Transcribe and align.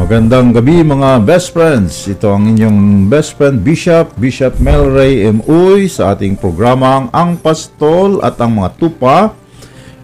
Magandang 0.00 0.56
gabi 0.56 0.80
mga 0.80 1.28
best 1.28 1.52
friends. 1.52 2.08
Ito 2.08 2.32
ang 2.32 2.56
inyong 2.56 3.12
best 3.12 3.36
friend 3.36 3.60
Bishop, 3.60 4.16
Bishop 4.16 4.56
Melray 4.56 5.28
M. 5.28 5.44
Uy 5.44 5.92
sa 5.92 6.16
ating 6.16 6.40
programang 6.40 7.12
Ang 7.12 7.36
Pastol 7.36 8.16
at 8.24 8.40
ang 8.40 8.56
mga 8.56 8.80
tupa 8.80 9.36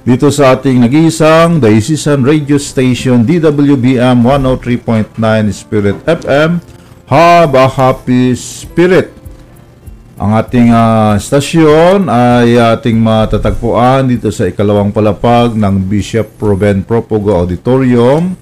dito 0.04 0.28
sa 0.28 0.52
ating 0.52 0.84
nag-iisang 0.84 1.64
Diocesan 1.64 2.28
Radio 2.28 2.60
Station 2.60 3.24
DWBM 3.24 4.20
103.9 4.20 5.16
Spirit 5.56 5.96
FM 6.04 6.60
Have 7.08 7.56
a 7.56 7.64
Happy 7.64 8.36
Spirit. 8.36 9.16
Ang 10.20 10.36
ating 10.36 10.76
ah, 10.76 11.16
stasyon 11.16 12.12
ay 12.12 12.60
ating 12.60 13.00
matatagpuan 13.00 14.12
dito 14.12 14.28
sa 14.28 14.44
ikalawang 14.44 14.92
palapag 14.92 15.56
ng 15.56 15.88
Bishop 15.88 16.36
Ruben 16.36 16.84
Propogo 16.84 17.32
Auditorium, 17.32 18.36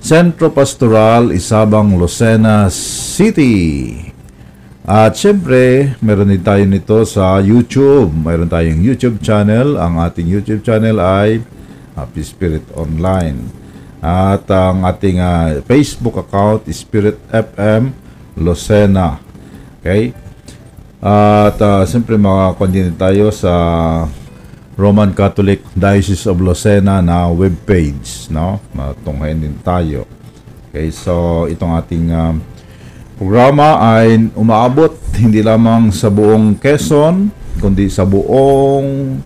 Centro 0.00 0.52
Pastoral, 0.52 1.32
Isabang, 1.32 1.96
Lucena 1.96 2.68
City. 2.70 3.94
At 4.86 5.18
syempre, 5.18 5.94
meron 5.98 6.30
din 6.30 6.42
tayo 6.46 6.62
nito 6.62 7.02
sa 7.02 7.42
YouTube. 7.42 8.14
Meron 8.14 8.46
tayong 8.46 8.78
YouTube 8.78 9.18
channel. 9.18 9.74
Ang 9.74 9.98
ating 9.98 10.30
YouTube 10.30 10.62
channel 10.62 11.02
ay 11.02 11.42
Happy 11.98 12.22
Spirit 12.22 12.62
Online. 12.78 13.50
At 13.98 14.46
ang 14.52 14.86
ating 14.86 15.18
ah, 15.18 15.58
Facebook 15.66 16.22
account 16.22 16.70
Spirit 16.70 17.18
FM 17.34 17.90
Lucena. 18.38 19.18
Okay? 19.82 20.14
At 21.02 21.58
uh, 21.60 21.82
siyempre 21.86 22.16
makakontin 22.16 22.94
tayo 22.96 23.28
sa 23.30 23.52
Roman 24.76 25.16
Catholic 25.16 25.64
Diocese 25.72 26.28
of 26.28 26.36
Lucena 26.36 27.00
na 27.00 27.32
webpage, 27.32 28.28
no? 28.28 28.60
Matunghayan 28.76 29.40
din 29.40 29.56
tayo. 29.64 30.04
Okay, 30.68 30.92
so 30.92 31.48
itong 31.48 31.72
ating 31.80 32.12
uh, 32.12 32.36
programa 33.16 33.80
ay 33.80 34.28
umaabot 34.36 34.92
hindi 35.24 35.40
lamang 35.40 35.88
sa 35.88 36.12
buong 36.12 36.60
Quezon, 36.60 37.32
kundi 37.56 37.88
sa 37.88 38.04
buong 38.04 39.16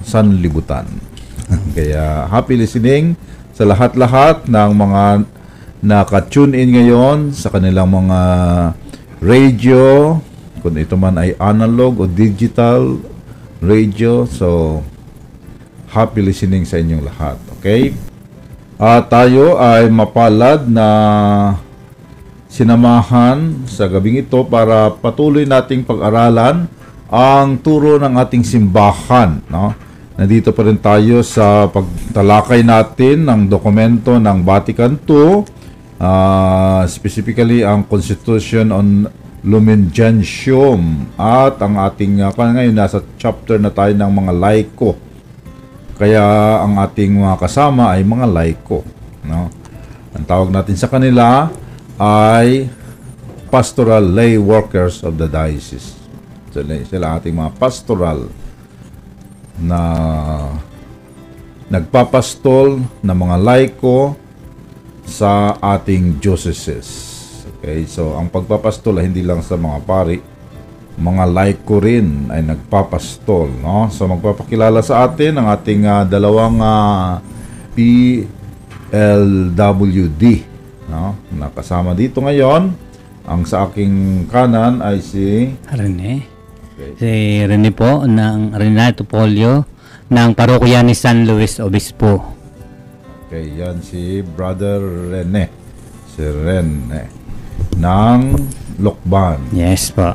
sanlibutan. 0.00 0.88
Kaya 1.76 2.24
happy 2.32 2.56
listening 2.56 3.12
sa 3.52 3.68
lahat-lahat 3.68 4.48
ng 4.48 4.70
mga 4.72 5.04
naka-tune 5.84 6.56
in 6.56 6.72
ngayon 6.72 7.36
sa 7.36 7.52
kanilang 7.52 7.92
mga 7.92 8.20
radio, 9.20 10.16
kung 10.64 10.80
ito 10.80 10.96
man 10.96 11.20
ay 11.20 11.36
analog 11.36 12.00
o 12.00 12.04
digital 12.08 12.96
radio. 13.60 14.28
So, 14.28 14.80
happy 15.90 16.20
listening 16.20 16.68
sa 16.68 16.76
inyong 16.80 17.04
lahat. 17.04 17.36
Okay? 17.58 17.96
At 18.76 19.08
tayo 19.08 19.56
ay 19.56 19.88
mapalad 19.88 20.68
na 20.68 20.88
sinamahan 22.52 23.68
sa 23.68 23.88
gabing 23.88 24.20
ito 24.20 24.44
para 24.44 24.92
patuloy 24.92 25.48
nating 25.48 25.84
pag-aralan 25.84 26.68
ang 27.08 27.56
turo 27.60 27.96
ng 27.96 28.16
ating 28.20 28.44
simbahan. 28.44 29.40
No? 29.48 29.72
Nandito 30.16 30.52
pa 30.52 30.64
rin 30.64 30.80
tayo 30.80 31.20
sa 31.20 31.68
pagtalakay 31.68 32.64
natin 32.64 33.28
ng 33.28 33.40
dokumento 33.52 34.16
ng 34.16 34.40
Vatican 34.44 34.96
II, 35.04 35.44
uh, 36.00 36.82
specifically 36.88 37.60
ang 37.60 37.84
Constitution 37.84 38.72
on 38.72 39.04
Lumen 39.46 39.94
Gentium 39.94 41.06
at 41.14 41.62
ang 41.62 41.78
ating 41.78 42.18
uh, 42.18 42.34
ngayon 42.34 42.74
nasa 42.74 42.98
chapter 43.14 43.62
na 43.62 43.70
tayo 43.70 43.94
ng 43.94 44.10
mga 44.10 44.32
laiko. 44.34 44.98
Kaya 45.94 46.20
ang 46.66 46.82
ating 46.82 47.14
mga 47.14 47.38
kasama 47.38 47.94
ay 47.94 48.02
mga 48.02 48.26
laiko, 48.26 48.82
no? 49.22 49.46
Ang 50.18 50.24
tawag 50.26 50.50
natin 50.50 50.74
sa 50.74 50.90
kanila 50.90 51.46
ay 51.94 52.66
pastoral 53.46 54.02
lay 54.02 54.34
workers 54.34 55.06
of 55.06 55.14
the 55.14 55.30
diocese. 55.30 55.94
Sila, 56.50 56.82
sila 56.82 57.06
ating 57.14 57.38
mga 57.38 57.54
pastoral 57.54 58.26
na 59.62 59.80
nagpapastol 61.70 62.82
na 62.98 63.14
mga 63.14 63.36
laiko 63.38 64.18
sa 65.06 65.54
ating 65.62 66.18
dioceses. 66.18 67.05
Okay, 67.66 67.82
so 67.90 68.14
ang 68.14 68.30
pagpapastol 68.30 69.02
hindi 69.02 69.26
lang 69.26 69.42
sa 69.42 69.58
mga 69.58 69.82
pari, 69.82 70.22
mga 71.02 71.24
laiko 71.26 71.82
rin 71.82 72.30
ay 72.30 72.46
nagpapastol, 72.46 73.58
no? 73.58 73.90
So 73.90 74.06
magpapakilala 74.06 74.86
sa 74.86 75.02
atin 75.02 75.34
ang 75.34 75.50
ating 75.50 75.82
uh, 75.82 76.06
dalawang 76.06 76.62
uh, 76.62 77.18
PLWD, 77.74 78.22
no? 80.86 81.18
Nakasama 81.34 81.98
dito 81.98 82.22
ngayon. 82.22 82.70
Ang 83.26 83.42
sa 83.50 83.66
aking 83.66 84.30
kanan 84.30 84.78
ay 84.78 85.02
si 85.02 85.50
Rene. 85.66 86.22
Si 87.02 87.42
Rene 87.42 87.74
po 87.74 88.06
ng 88.06 88.54
Renato 88.54 89.02
Polio 89.02 89.66
ng 90.06 90.38
parokya 90.38 90.86
ni 90.86 90.94
San 90.94 91.26
Luis 91.26 91.58
Obispo. 91.58 92.30
Okay, 93.26 93.58
yan 93.58 93.82
si 93.82 94.22
Brother 94.22 94.78
Rene. 95.10 95.50
Si 96.14 96.22
Rene 96.22 97.25
ng 97.74 98.18
Lokban. 98.76 99.40
Yes 99.50 99.88
po. 99.88 100.12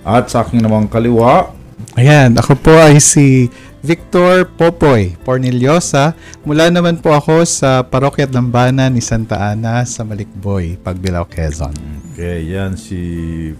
At 0.00 0.30
sa 0.30 0.42
aking 0.42 0.60
namang 0.60 0.86
kaliwa, 0.86 1.56
Ayan, 1.98 2.38
ako 2.38 2.54
po 2.54 2.70
ay 2.70 3.02
si 3.02 3.50
Victor 3.82 4.46
Popoy 4.46 5.18
Porniliosa. 5.20 6.14
Mula 6.46 6.70
naman 6.70 7.02
po 7.02 7.10
ako 7.10 7.42
sa 7.42 7.82
Parokya 7.82 8.30
Lambana 8.30 8.86
ni 8.86 9.02
Santa 9.02 9.50
Ana 9.50 9.82
sa 9.82 10.06
Malikboy, 10.06 10.78
Pagbilao, 10.78 11.26
Quezon. 11.26 11.74
okay, 12.12 12.46
yan 12.46 12.78
si 12.78 13.00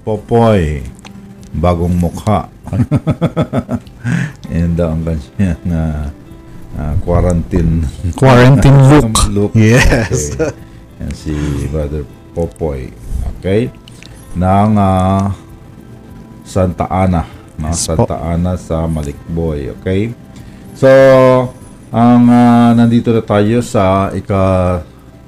Popoy. 0.06 0.84
Bagong 1.50 1.96
mukha. 1.98 2.46
And 4.54 4.78
uh, 4.78 4.94
ang 4.94 5.02
kanya 5.02 5.52
na 5.66 5.80
uh, 6.78 6.94
quarantine 7.02 7.82
Quarantine 8.14 8.78
look. 8.94 9.10
look. 9.34 9.52
Yes. 9.58 10.38
Okay. 10.38 10.54
Yan 11.02 11.12
si 11.16 11.34
Brother 11.66 12.06
Popoy. 12.40 12.88
Okay? 13.36 13.68
Ng 14.32 14.72
ah, 14.80 15.28
Santa 16.40 16.88
Ana. 16.88 17.28
No? 17.60 17.68
Yes 17.68 17.84
po. 17.92 18.08
Santa 18.08 18.16
Ana 18.16 18.56
sa 18.56 18.88
Malikboy. 18.88 19.76
Okay? 19.76 20.16
So, 20.72 20.88
ang 21.92 22.24
ah, 22.32 22.72
nandito 22.72 23.12
na 23.12 23.20
tayo 23.20 23.60
sa 23.60 24.08
ika 24.16 24.80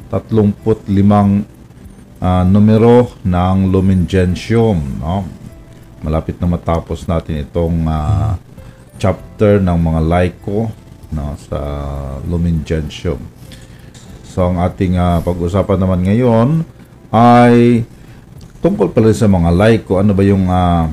35 0.09 0.89
ah, 2.25 2.45
numero 2.49 3.13
ng 3.21 3.69
Lumen 3.69 4.09
Gentium. 4.09 4.81
No? 4.97 5.29
Malapit 6.01 6.41
na 6.41 6.49
matapos 6.49 7.05
natin 7.05 7.45
itong 7.45 7.85
ah, 7.93 8.41
chapter 8.97 9.61
ng 9.61 9.77
mga 9.77 10.01
laiko 10.01 10.73
no, 11.13 11.37
sa 11.37 11.61
Lumen 12.25 12.65
Gentium. 12.65 13.21
So 14.25 14.49
ang 14.49 14.65
ating 14.65 14.97
ah, 14.97 15.21
pag-usapan 15.21 15.77
naman 15.77 16.01
ngayon 16.09 16.49
ay 17.13 17.85
tungkol 18.65 18.89
pala 18.91 19.13
sa 19.13 19.29
mga 19.29 19.53
laiko. 19.53 20.01
Ano 20.01 20.17
ba 20.17 20.25
yung 20.25 20.49
ah, 20.49 20.89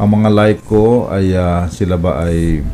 ang 0.00 0.08
mga 0.10 0.30
laiko 0.32 1.06
ay 1.12 1.36
ah, 1.36 1.68
sila 1.68 2.00
ba 2.00 2.24
ay 2.24 2.64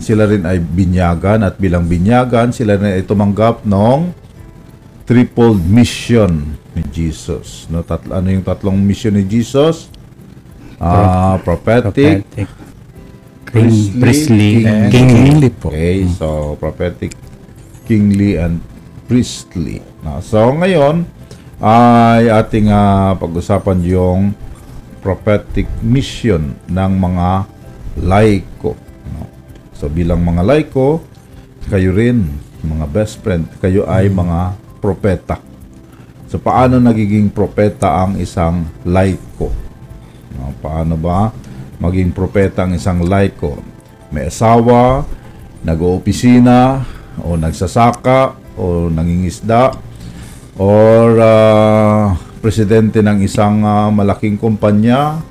sila 0.00 0.24
rin 0.24 0.46
ay 0.48 0.56
binyagan 0.56 1.44
at 1.44 1.60
bilang 1.60 1.84
binyagan 1.84 2.54
sila 2.56 2.78
rin 2.78 2.96
ay 2.96 3.04
tumanggap 3.04 3.66
ng 3.68 4.14
triple 5.04 5.58
mission 5.58 6.56
ni 6.72 6.86
Jesus. 6.88 7.66
No, 7.66 7.82
tatlo, 7.82 8.14
ano 8.14 8.30
yung 8.30 8.46
tatlong 8.46 8.78
mission 8.78 9.12
ni 9.12 9.26
Jesus? 9.26 9.90
Ah, 10.80 11.36
prophetic, 11.42 12.24
Prophetic. 12.24 12.48
Priestly, 13.50 13.98
Priestly. 13.98 14.50
King- 14.62 14.88
Kingly. 14.94 15.20
Kingly 15.26 15.50
po. 15.50 15.68
Okay, 15.74 16.06
so 16.06 16.54
prophetic, 16.56 17.12
kingly, 17.84 18.38
and 18.38 18.62
priestly. 19.10 19.82
No, 20.06 20.22
so 20.22 20.54
ngayon 20.54 21.02
ay 21.60 22.32
ating 22.32 22.72
ah, 22.72 23.12
pag-usapan 23.20 23.78
yung 23.84 24.20
prophetic 25.04 25.68
mission 25.84 26.56
ng 26.68 26.92
mga 26.96 27.28
laiko. 28.00 28.76
No? 29.12 29.28
So 29.76 29.92
bilang 29.92 30.24
mga 30.24 30.44
laiko, 30.44 31.04
kayo 31.68 31.92
rin, 31.92 32.24
mga 32.64 32.86
best 32.88 33.20
friend, 33.20 33.48
kayo 33.60 33.84
ay 33.88 34.08
mga 34.08 34.56
propeta. 34.80 35.40
So 36.30 36.40
paano 36.40 36.80
nagiging 36.80 37.32
propeta 37.32 38.06
ang 38.06 38.16
isang 38.16 38.64
laiko? 38.86 39.52
No, 40.36 40.54
paano 40.62 40.94
ba 40.96 41.34
maging 41.80 42.14
propeta 42.14 42.64
ang 42.64 42.72
isang 42.76 43.04
laiko? 43.04 43.58
May 44.14 44.30
asawa, 44.30 45.04
nag-oopisina, 45.66 46.86
o 47.20 47.36
nagsasaka, 47.36 48.38
o 48.56 48.88
nangingisda, 48.88 49.89
or 50.60 51.16
ah, 51.16 52.12
presidente 52.44 53.00
ng 53.00 53.24
isang 53.24 53.64
ah, 53.64 53.88
malaking 53.88 54.36
kumpanya, 54.36 55.24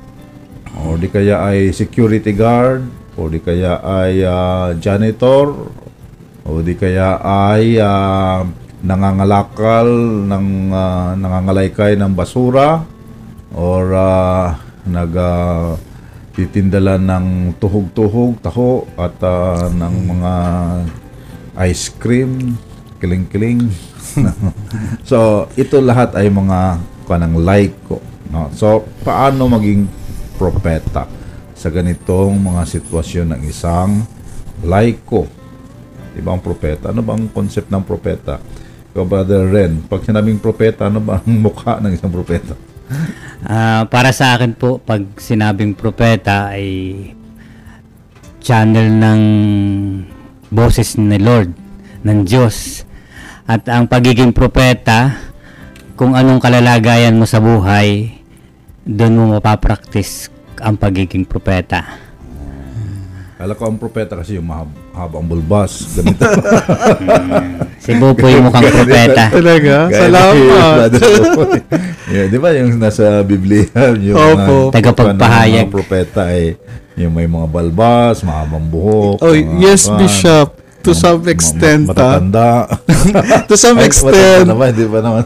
o 0.74 0.98
di 0.98 1.06
kaya 1.06 1.46
ay 1.46 1.70
security 1.70 2.34
guard, 2.34 2.82
o 3.14 3.30
di 3.30 3.38
kaya 3.38 3.78
ay 3.78 4.26
ah, 4.26 4.74
janitor, 4.74 5.70
o 6.42 6.50
di 6.66 6.74
kaya 6.74 7.22
ay 7.22 7.78
ah, 7.78 8.42
nangangalakal 8.82 9.86
ng 10.26 10.46
ah, 10.74 11.14
nangangalaykay 11.14 11.94
ng 11.94 12.10
basura? 12.10 12.82
Or 13.50 13.90
uh, 13.90 14.54
nag 14.86 15.10
titindala 16.38 16.96
ng 16.96 17.58
tuhog-tuhog, 17.58 18.38
taho 18.38 18.86
at 18.94 19.18
ah, 19.26 19.66
ng 19.66 19.96
mga 20.06 20.34
ice 21.66 21.90
cream, 21.98 22.54
kiling-kiling. 23.00 23.72
so, 25.10 25.48
ito 25.56 25.80
lahat 25.80 26.12
ay 26.14 26.28
mga 26.28 26.78
kanang 27.08 27.40
like 27.40 27.74
ko. 27.88 27.98
No? 28.28 28.52
So, 28.54 28.86
paano 29.02 29.48
maging 29.50 29.88
propeta 30.36 31.08
sa 31.56 31.68
ganitong 31.72 32.36
mga 32.38 32.62
sitwasyon 32.68 33.26
ng 33.34 33.40
isang 33.48 34.04
laiko? 34.62 35.26
Diba 36.12 36.36
ang 36.36 36.44
propeta? 36.44 36.92
Ano 36.92 37.00
bang 37.00 37.26
concept 37.32 37.72
ng 37.72 37.82
propeta? 37.82 38.38
Ikaw, 38.90 39.04
Brother 39.06 39.46
Ren, 39.46 39.86
pag 39.86 40.02
sinabing 40.02 40.42
propeta, 40.42 40.90
ano 40.90 40.98
ba 41.00 41.22
ang 41.22 41.30
mukha 41.44 41.80
ng 41.80 41.92
isang 41.94 42.12
propeta? 42.12 42.54
Ah, 43.46 43.86
para 43.86 44.10
sa 44.10 44.34
akin 44.36 44.52
po, 44.52 44.82
pag 44.82 45.00
sinabing 45.16 45.72
propeta 45.72 46.50
ay 46.52 46.66
channel 48.42 48.90
ng 48.90 49.22
boses 50.50 50.98
ni 50.98 51.16
Lord, 51.22 51.54
ng 52.02 52.18
Diyos. 52.26 52.82
At 53.50 53.66
ang 53.66 53.90
pagiging 53.90 54.30
propeta, 54.30 55.18
kung 55.98 56.14
anong 56.14 56.38
kalalagayan 56.38 57.18
mo 57.18 57.26
sa 57.26 57.42
buhay, 57.42 58.14
doon 58.86 59.18
mo 59.18 59.22
mapapraktis 59.34 60.30
ang 60.62 60.78
pagiging 60.78 61.26
propeta. 61.26 61.98
Kala 63.34 63.58
ko 63.58 63.66
ang 63.66 63.80
propeta 63.80 64.14
kasi 64.14 64.38
yung 64.38 64.46
mahab- 64.46 64.70
mahabang 64.94 65.26
bulbas. 65.26 65.98
Ganito. 65.98 66.22
Si 67.82 67.90
Bupoy 67.96 68.38
mukhang 68.38 68.70
propeta. 68.70 69.34
Talaga? 69.34 69.88
Salamat. 69.88 70.90
Yeah, 72.06 72.30
di 72.30 72.38
ba 72.38 72.54
yung 72.54 72.76
nasa 72.76 73.24
Biblia, 73.24 73.66
yung 73.96 74.14
Opo. 74.14 74.68
mga, 74.68 74.76
Tagapagpahayag. 74.76 75.66
mga 75.66 75.74
propeta 75.74 76.28
ay 76.28 76.54
yung 77.00 77.16
may 77.16 77.24
mga 77.24 77.48
balbas, 77.48 78.20
mahabang 78.20 78.68
buhok. 78.68 79.24
Oh, 79.24 79.32
mga 79.32 79.56
yes, 79.58 79.88
kwan, 79.88 79.98
Bishop. 79.98 80.59
To 80.80 80.96
some 80.96 81.28
extent, 81.28 81.88
ma- 81.88 81.92
ah. 81.92 82.20
Matatanda. 82.20 82.48
To 83.50 83.54
some 83.56 83.78
Ay, 83.80 83.88
extent, 83.88 84.16
matatanda 84.16 84.48
naman, 84.48 84.68
di 84.72 84.86
ba 84.88 84.98
naman? 85.04 85.22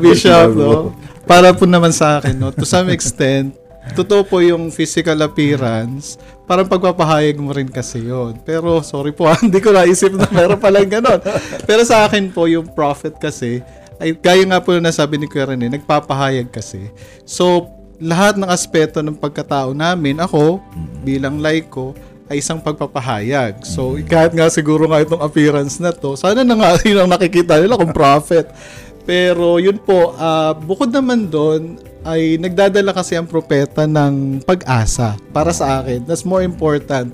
Bishop, 0.00 0.52
no? 0.52 0.92
Para 1.24 1.52
po 1.56 1.64
naman 1.64 1.92
sa 1.92 2.20
akin, 2.20 2.36
no? 2.36 2.52
To 2.52 2.64
some 2.68 2.92
extent, 2.92 3.56
totoo 3.96 4.24
po 4.24 4.44
yung 4.44 4.68
physical 4.68 5.16
appearance, 5.24 6.20
parang 6.44 6.68
pagpapahayag 6.68 7.36
mo 7.40 7.52
rin 7.52 7.68
kasi 7.68 8.04
yon. 8.04 8.36
Pero, 8.44 8.84
sorry 8.84 9.12
po, 9.16 9.24
ah, 9.30 9.38
hindi 9.40 9.60
ko 9.60 9.72
naisip 9.72 10.12
na 10.12 10.28
meron 10.28 10.60
palang 10.60 10.88
ganon. 10.88 11.20
Pero 11.64 11.84
sa 11.88 12.04
akin 12.04 12.28
po, 12.32 12.44
yung 12.48 12.68
prophet 12.72 13.16
kasi, 13.16 13.64
ay 13.98 14.14
gaya 14.14 14.44
nga 14.46 14.62
po 14.62 14.76
na 14.76 14.92
nasabi 14.92 15.18
ni 15.18 15.26
Kuya 15.26 15.48
Rene, 15.48 15.72
nagpapahayag 15.72 16.52
kasi. 16.52 16.92
So, 17.24 17.72
lahat 17.98 18.38
ng 18.38 18.46
aspeto 18.46 19.02
ng 19.02 19.18
pagkatao 19.18 19.74
namin, 19.74 20.22
ako, 20.22 20.62
bilang 21.02 21.42
laiko, 21.42 21.98
ay 22.28 22.44
isang 22.44 22.60
pagpapahayag. 22.60 23.64
So, 23.64 23.96
kahit 24.04 24.36
nga 24.36 24.52
siguro 24.52 24.84
nga 24.84 25.00
itong 25.00 25.24
appearance 25.24 25.80
na 25.80 25.90
to, 25.90 26.12
sana 26.14 26.44
na 26.44 26.54
nga 26.54 26.76
yun 26.88 27.00
ang 27.00 27.10
nakikita 27.10 27.56
nila 27.56 27.80
kung 27.80 27.92
prophet. 27.92 28.52
Pero 29.08 29.56
yun 29.56 29.80
po, 29.80 30.12
ah, 30.20 30.52
bukod 30.52 30.92
naman 30.92 31.32
doon, 31.32 31.80
ay 32.08 32.40
nagdadala 32.40 32.94
kasi 32.94 33.18
ang 33.18 33.26
propeta 33.26 33.84
ng 33.88 34.44
pag-asa 34.44 35.16
para 35.32 35.50
sa 35.50 35.80
akin. 35.80 36.04
That's 36.04 36.24
more 36.24 36.44
important. 36.44 37.12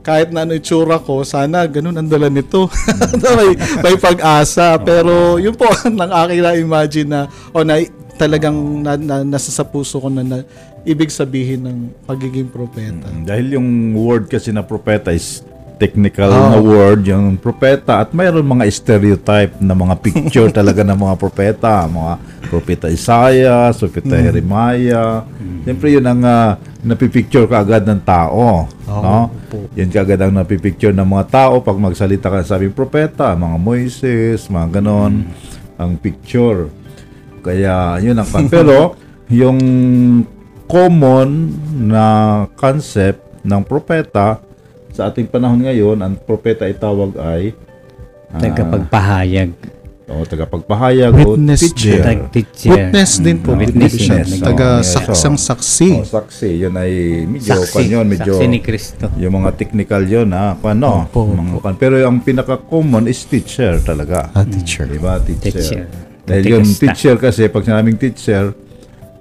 Kahit 0.00 0.32
na 0.32 0.48
ano 0.48 0.56
itsura 0.56 0.96
ko, 0.96 1.20
sana 1.28 1.68
ganun 1.68 1.96
ang 1.96 2.08
dala 2.08 2.32
nito. 2.32 2.72
May, 3.36 3.52
may 3.84 3.96
pag-asa. 4.00 4.80
Pero 4.80 5.36
yun 5.36 5.52
po 5.52 5.68
ang 5.88 6.12
aking 6.24 6.40
na-imagine 6.40 7.08
na, 7.08 7.20
o 7.52 7.60
na 7.60 7.84
talagang 8.20 8.84
na, 8.84 9.00
na, 9.00 9.16
nasa 9.24 9.48
sa 9.48 9.64
puso 9.64 9.96
ko 9.96 10.12
na, 10.12 10.20
na 10.20 10.44
ibig 10.84 11.08
sabihin 11.08 11.64
ng 11.64 11.78
pagiging 12.04 12.52
propeta. 12.52 13.08
Mm, 13.08 13.24
Dahil 13.24 13.46
yung 13.56 13.68
word 13.96 14.28
kasi 14.28 14.52
na 14.52 14.60
propeta 14.60 15.08
is 15.08 15.40
technical 15.80 16.28
na 16.28 16.60
word, 16.60 17.08
yung 17.08 17.40
propeta 17.40 18.04
at 18.04 18.12
mayroon 18.12 18.44
mga 18.44 18.68
stereotype 18.68 19.56
na 19.64 19.72
mga 19.72 19.96
picture 20.04 20.52
talaga 20.60 20.84
ng 20.84 20.92
mga 20.92 21.14
propeta, 21.16 21.88
mga 21.88 22.14
propeta 22.52 22.86
Isaiah, 22.92 23.72
propeta 23.72 24.20
Jeremiah. 24.20 25.24
Siyempre 25.64 25.88
yun 25.96 26.04
ang 26.04 26.20
uh, 26.20 26.60
napipicture 26.84 27.48
ka 27.48 27.64
agad 27.64 27.88
ng 27.88 28.04
tao. 28.04 28.68
no? 28.84 29.32
Yan 29.72 29.88
kaagad 29.88 30.20
ang 30.20 30.36
napipicture 30.36 30.92
ng 30.92 31.08
mga 31.08 31.24
tao 31.32 31.64
pag 31.64 31.80
magsalita 31.80 32.28
ka 32.28 32.44
sabi 32.44 32.68
propeta, 32.68 33.32
mga 33.32 33.56
Moises, 33.56 34.52
mga 34.52 34.84
ganon, 34.84 35.32
ang 35.80 35.96
picture. 35.96 36.68
Kaya 37.40 37.98
yun 37.98 38.14
ang 38.14 38.28
kan. 38.32 38.46
Pero 38.46 38.94
yung 39.26 39.58
common 40.64 41.28
na 41.90 42.04
concept 42.54 43.18
ng 43.42 43.62
propeta 43.64 44.38
sa 44.90 45.08
ating 45.08 45.26
panahon 45.26 45.64
ngayon, 45.64 45.96
ang 45.98 46.14
propeta 46.18 46.66
ay 46.66 46.74
tawag 46.74 47.14
ay 47.16 47.54
ah, 48.28 48.38
Tagapagpahayag. 48.38 49.50
o 50.10 50.26
tagapagpahayag 50.26 51.14
Witness 51.14 51.62
o 51.62 51.64
teacher. 51.70 52.02
Tag-teacher. 52.02 52.74
Witness 52.74 53.22
din 53.22 53.38
po. 53.38 53.54
Mm, 53.54 53.62
witness 53.62 53.94
Bishop. 53.94 54.26
yun. 54.26 54.42
Taga 54.42 54.82
yes. 54.82 54.98
saksang 54.98 55.38
saksi. 55.38 55.90
O, 55.94 56.02
saksi. 56.02 56.50
Yun 56.66 56.74
ay 56.74 56.90
medyo, 57.30 57.54
Saksi. 57.54 57.74
kan 57.78 57.84
yun, 57.86 58.06
medyo, 58.10 58.34
Saksi 58.34 58.50
ni 58.50 58.58
Kristo. 58.58 59.06
yung 59.14 59.38
mga 59.38 59.54
technical 59.54 60.02
yun, 60.02 60.34
ha, 60.34 60.58
ano, 60.58 61.06
Opo, 61.06 61.30
mga 61.30 61.62
kan. 61.62 61.74
Pero 61.78 61.94
ang 62.02 62.18
pinaka-common 62.18 63.06
is 63.06 63.22
teacher 63.22 63.78
talaga. 63.78 64.34
Ah, 64.34 64.42
teacher. 64.42 64.90
Diba? 64.90 65.22
Teacher. 65.22 65.54
Teacher. 65.54 66.09
Dahil 66.30 66.44
yung 66.52 66.66
teacher 66.68 67.14
kasi, 67.16 67.46
pag 67.46 67.62
sinabing 67.62 67.96
teacher, 67.96 68.54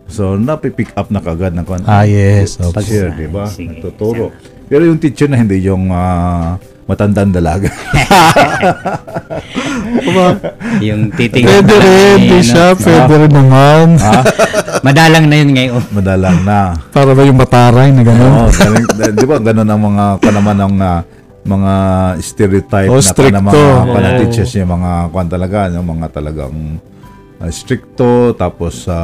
so 0.05 0.33
napipick 0.35 0.93
up 0.93 1.09
na 1.09 1.19
kagad 1.19 1.51
ng 1.51 1.63
kan. 1.63 1.81
Ah, 1.83 2.03
yes. 2.03 2.57
Opo. 2.57 2.77
teacher, 2.77 3.09
di 3.11 3.25
ba? 3.25 3.45
Sige. 3.45 3.75
Nagtuturo. 3.75 4.29
Pero 4.65 4.85
yung 4.85 4.97
teacher 4.97 5.25
na 5.25 5.35
hindi 5.35 5.57
yung 5.59 5.89
ah, 5.89 6.55
matandang 6.85 7.29
dalaga. 7.29 7.69
Yung 10.79 11.09
titingnan 11.11 11.49
Pwede 11.61 11.69
pa 11.71 11.81
rin, 11.81 12.17
Bishop. 12.29 12.75
Pwede 12.79 13.13
rin 13.17 13.33
naman. 13.33 13.97
ha? 13.97 14.21
Madalang 14.81 15.25
na 15.27 15.35
yun 15.35 15.51
ngayon. 15.51 15.81
Madalang 15.91 16.39
na. 16.41 16.77
Para 16.89 17.11
ba 17.11 17.21
yung 17.21 17.37
mataray 17.37 17.89
na 17.91 18.01
gano'n? 18.01 18.31
Oo, 18.31 18.49
galing- 18.49 18.87
di 19.11 19.25
ba 19.25 19.37
ganun 19.39 19.65
ang 19.65 19.81
mga 19.83 20.05
kanaman 20.19 20.57
ng 20.59 20.75
ah, 20.79 21.01
mga 21.39 21.73
stereotype 22.21 22.89
Oh, 22.89 22.99
na 22.99 23.03
stricto. 23.03 23.33
kana 23.33 23.41
mga 23.41 23.53
Oo. 23.89 24.17
teachers 24.19 24.51
yung 24.55 24.71
mga 24.71 24.91
kwan 25.09 25.27
talaga, 25.27 25.57
yung 25.71 25.87
mga 25.89 26.07
talagang 26.11 26.55
ah, 27.39 27.51
stricto 27.51 28.35
tapos 28.35 28.85
sa 28.85 28.97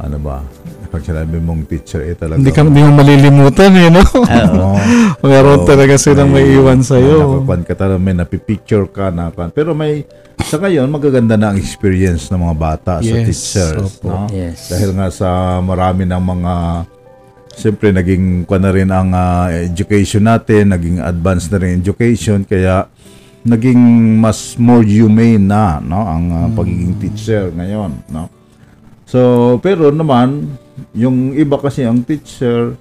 ano 0.00 0.16
ba? 0.18 0.40
Pag 0.90 1.06
sinabi 1.06 1.38
mong 1.38 1.70
teacher 1.70 2.02
eh 2.02 2.18
talaga. 2.18 2.42
Hindi 2.42 2.50
ka 2.50 2.66
hindi 2.66 2.82
mo 2.82 2.90
malilimutan 2.98 3.70
eh, 3.78 3.88
no? 3.94 4.02
Oo. 4.02 4.74
Meron 5.30 5.62
Oo. 5.62 5.68
talaga 5.68 5.94
silang 5.94 6.34
may 6.34 6.50
iwan 6.50 6.82
sa'yo. 6.82 7.46
Nakakwan 7.46 7.62
ka 7.62 7.74
talaga, 7.78 8.02
may 8.02 8.16
napipicture 8.18 8.90
ka 8.90 9.14
na. 9.14 9.30
Pero 9.54 9.70
may, 9.70 10.02
sa 10.42 10.58
ngayon, 10.58 10.90
magaganda 10.90 11.38
na 11.38 11.54
ang 11.54 11.58
experience 11.62 12.26
ng 12.34 12.42
mga 12.42 12.56
bata 12.58 12.92
sa 12.98 13.06
Yes, 13.06 13.22
teachers. 13.22 14.02
opo. 14.02 14.10
No? 14.10 14.26
Yes. 14.34 14.66
Dahil 14.66 14.90
nga 14.98 15.14
sa 15.14 15.28
marami 15.62 16.10
ng 16.10 16.22
mga, 16.26 16.52
siyempre 17.54 17.94
naging 17.94 18.42
kwan 18.42 18.62
na 18.66 18.74
rin 18.74 18.90
ang 18.90 19.14
ah, 19.14 19.46
education 19.46 20.26
natin, 20.26 20.74
naging 20.74 20.98
advanced 20.98 21.54
na 21.54 21.62
rin 21.62 21.78
education, 21.78 22.42
kaya 22.42 22.90
naging 23.40 23.80
mas 24.20 24.60
more 24.60 24.84
humane 24.84 25.40
na 25.40 25.80
no 25.80 26.00
ang 26.04 26.24
ah, 26.28 26.48
pagiging 26.52 26.96
teacher 27.00 27.48
ngayon 27.56 27.96
no? 28.12 28.28
So 29.08 29.56
pero 29.64 29.88
naman 29.88 30.60
yung 30.92 31.32
iba 31.32 31.56
kasi 31.56 31.88
ang 31.88 32.04
teacher 32.04 32.76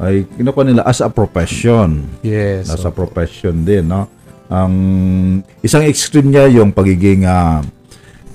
ay 0.00 0.24
kinukuha 0.36 0.64
nila 0.64 0.82
as 0.88 1.00
a 1.04 1.08
profession. 1.08 2.08
Yes. 2.24 2.68
nasa 2.68 2.92
profession 2.92 3.64
din 3.64 3.88
no? 3.88 4.08
Ang 4.52 4.74
isang 5.64 5.84
extreme 5.88 6.28
niya 6.28 6.48
yung 6.60 6.76
pagiging 6.76 7.24
ah, 7.24 7.64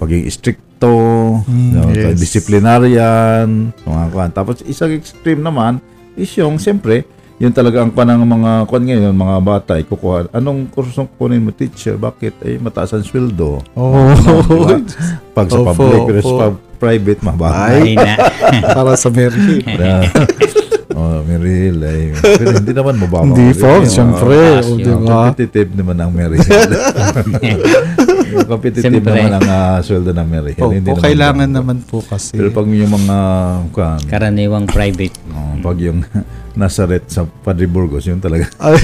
pagiging 0.02 0.34
stricto 0.34 0.98
no, 1.46 1.82
yes. 1.94 2.18
disciplinarian 2.18 3.70
mga 3.86 4.06
kwan 4.14 4.32
tapos 4.34 4.66
isang 4.66 4.94
extreme 4.94 5.42
naman 5.42 5.78
is 6.18 6.30
yung 6.38 6.58
siyempre 6.58 7.06
yun 7.38 7.52
talaga 7.52 7.82
ang 7.82 7.94
panang 7.94 8.22
mga 8.22 8.66
kwan 8.66 8.82
ngayon 8.82 9.14
mga 9.14 9.38
bata 9.40 9.72
ay 9.78 9.86
kukuha 9.86 10.26
anong 10.32 10.66
kursong 10.68 11.06
kunin 11.12 11.38
mo 11.40 11.52
teacher 11.52 11.94
bakit 11.94 12.34
ay 12.42 12.58
mataas 12.58 12.92
ang 12.92 13.06
sweldo 13.06 13.62
Oh. 13.74 14.10
Diba? 14.44 14.82
pag 15.32 15.46
sa 15.46 15.60
Opo, 15.60 15.70
public 15.72 16.02
pero 16.08 16.20
opo. 16.20 16.34
sa 16.34 16.46
private 16.78 17.22
mababa 17.22 17.70
Ay 17.70 17.94
na. 17.94 18.14
Para 18.76 18.94
sa 18.94 19.10
Mary. 19.10 19.62
Yeah. 19.64 20.10
oh, 20.94 21.22
Mary 21.24 21.70
Hill 21.70 21.80
ay 21.80 22.02
pero 22.18 22.54
hindi 22.54 22.74
naman 22.74 22.98
mababa. 22.98 23.22
Hindi 23.24 23.54
po, 23.54 23.70
siyempre. 23.84 24.38
Oh, 24.62 24.74
O, 24.74 24.74
yun. 24.74 24.82
di 24.82 24.90
Oh, 24.90 25.02
competitive 25.02 25.70
naman 25.74 25.98
ang 25.98 26.10
Mary 26.10 26.38
Hill. 26.38 26.72
competitive 28.48 28.92
Siyempre. 28.92 29.14
naman 29.14 29.32
ang 29.38 29.48
ah, 29.48 29.78
sweldo 29.80 30.12
ng 30.12 30.28
Mary 30.28 30.54
Hill. 30.54 30.72
Hindi 30.72 30.90
Opo, 30.92 31.00
naman 31.00 31.06
kailangan 31.08 31.50
ganun. 31.50 31.58
naman 31.58 31.78
po 31.86 31.98
kasi. 32.04 32.34
Pero 32.36 32.50
pag 32.52 32.68
yung 32.68 32.94
mga 32.94 33.18
kwan, 33.72 34.00
Karaniwang 34.06 34.66
private. 34.68 35.16
oh, 35.32 35.54
pag 35.62 35.78
yung 35.80 36.00
Nazareth 36.60 37.14
sa 37.14 37.22
Padre 37.24 37.70
Burgos, 37.70 38.04
yun 38.10 38.18
talaga. 38.18 38.50
Ay, 38.58 38.82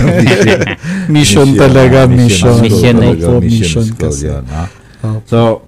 mission 1.16 1.50
talaga, 1.58 2.06
mission. 2.06 2.54
Mission 2.62 2.96
eh. 3.02 3.18
talaga, 3.18 3.28
mission 3.42 3.42
mission 3.42 3.86
school 3.90 4.14
kasi. 4.14 4.30
yun. 4.30 4.46
Ha? 4.46 4.66
So, 5.26 5.68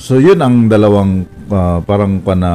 so 0.00 0.16
yun 0.16 0.40
ang 0.40 0.66
dalawang 0.66 1.28
ah, 1.52 1.78
parang 1.84 2.24
pa 2.24 2.32
na 2.32 2.52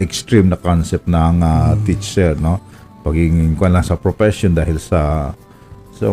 extreme 0.00 0.48
na 0.48 0.56
concept 0.56 1.06
ng 1.06 1.34
ah, 1.44 1.74
teacher, 1.84 2.38
no? 2.38 2.62
Pagiging 3.04 3.54
kwan 3.54 3.76
lang 3.76 3.84
sa 3.84 3.94
profession 4.00 4.56
dahil 4.56 4.80
sa 4.80 5.32
sa 5.98 6.06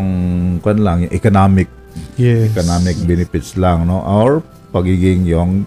kwan 0.59 0.81
lang, 0.81 1.05
yung 1.05 1.13
economic 1.13 1.69
Yes. 2.15 2.51
economic 2.51 2.95
benefits 3.03 3.55
lang, 3.59 3.87
no? 3.87 4.03
Or 4.03 4.43
pagiging 4.71 5.27
yung 5.27 5.63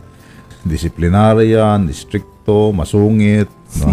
disciplinarian, 0.65 1.89
stricto, 1.93 2.73
masungit, 2.73 3.49
no? 3.81 3.89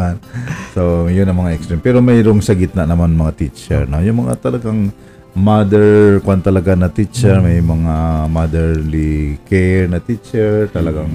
so, 0.74 1.08
yun 1.08 1.28
ang 1.28 1.38
mga 1.40 1.52
extreme. 1.56 1.82
Pero 1.84 2.04
mayroong 2.04 2.44
sa 2.44 2.52
gitna 2.52 2.84
naman 2.84 3.16
mga 3.16 3.32
teacher, 3.36 3.82
no? 3.88 4.00
Yung 4.00 4.26
mga 4.28 4.40
talagang 4.40 4.92
mother, 5.32 6.20
kwan 6.20 6.44
talaga 6.44 6.76
na 6.76 6.92
teacher, 6.92 7.40
may 7.40 7.60
mga 7.64 8.28
motherly 8.28 9.40
care 9.48 9.88
na 9.88 9.96
teacher, 9.96 10.68
talagang 10.68 11.08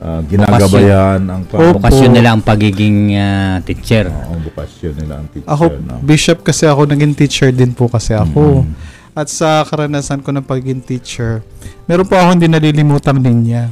ah, 0.00 0.24
ginagabayan 0.24 1.20
ang. 1.28 1.44
Opo. 1.44 1.76
Bukasyon 1.76 2.12
nila 2.16 2.32
ang 2.32 2.40
pagiging 2.40 3.12
ah, 3.16 3.60
teacher. 3.60 4.08
Oo, 4.08 4.40
ang 4.40 4.42
bukasyon 4.48 4.94
nila 4.96 5.14
ang 5.20 5.28
teacher, 5.28 5.52
Ako, 5.52 5.64
no? 5.84 6.00
bishop 6.00 6.40
kasi 6.40 6.64
ako, 6.64 6.88
naging 6.88 7.12
teacher 7.12 7.52
din 7.52 7.76
po 7.76 7.92
kasi 7.92 8.16
ako. 8.16 8.64
At 9.12 9.28
sa 9.28 9.60
karanasan 9.68 10.24
ko 10.24 10.32
ng 10.32 10.44
pagiging 10.44 10.80
teacher, 10.80 11.44
meron 11.84 12.08
po 12.08 12.16
akong 12.16 12.40
hindi 12.40 12.48
nalilimutang 12.48 13.20
linya. 13.20 13.68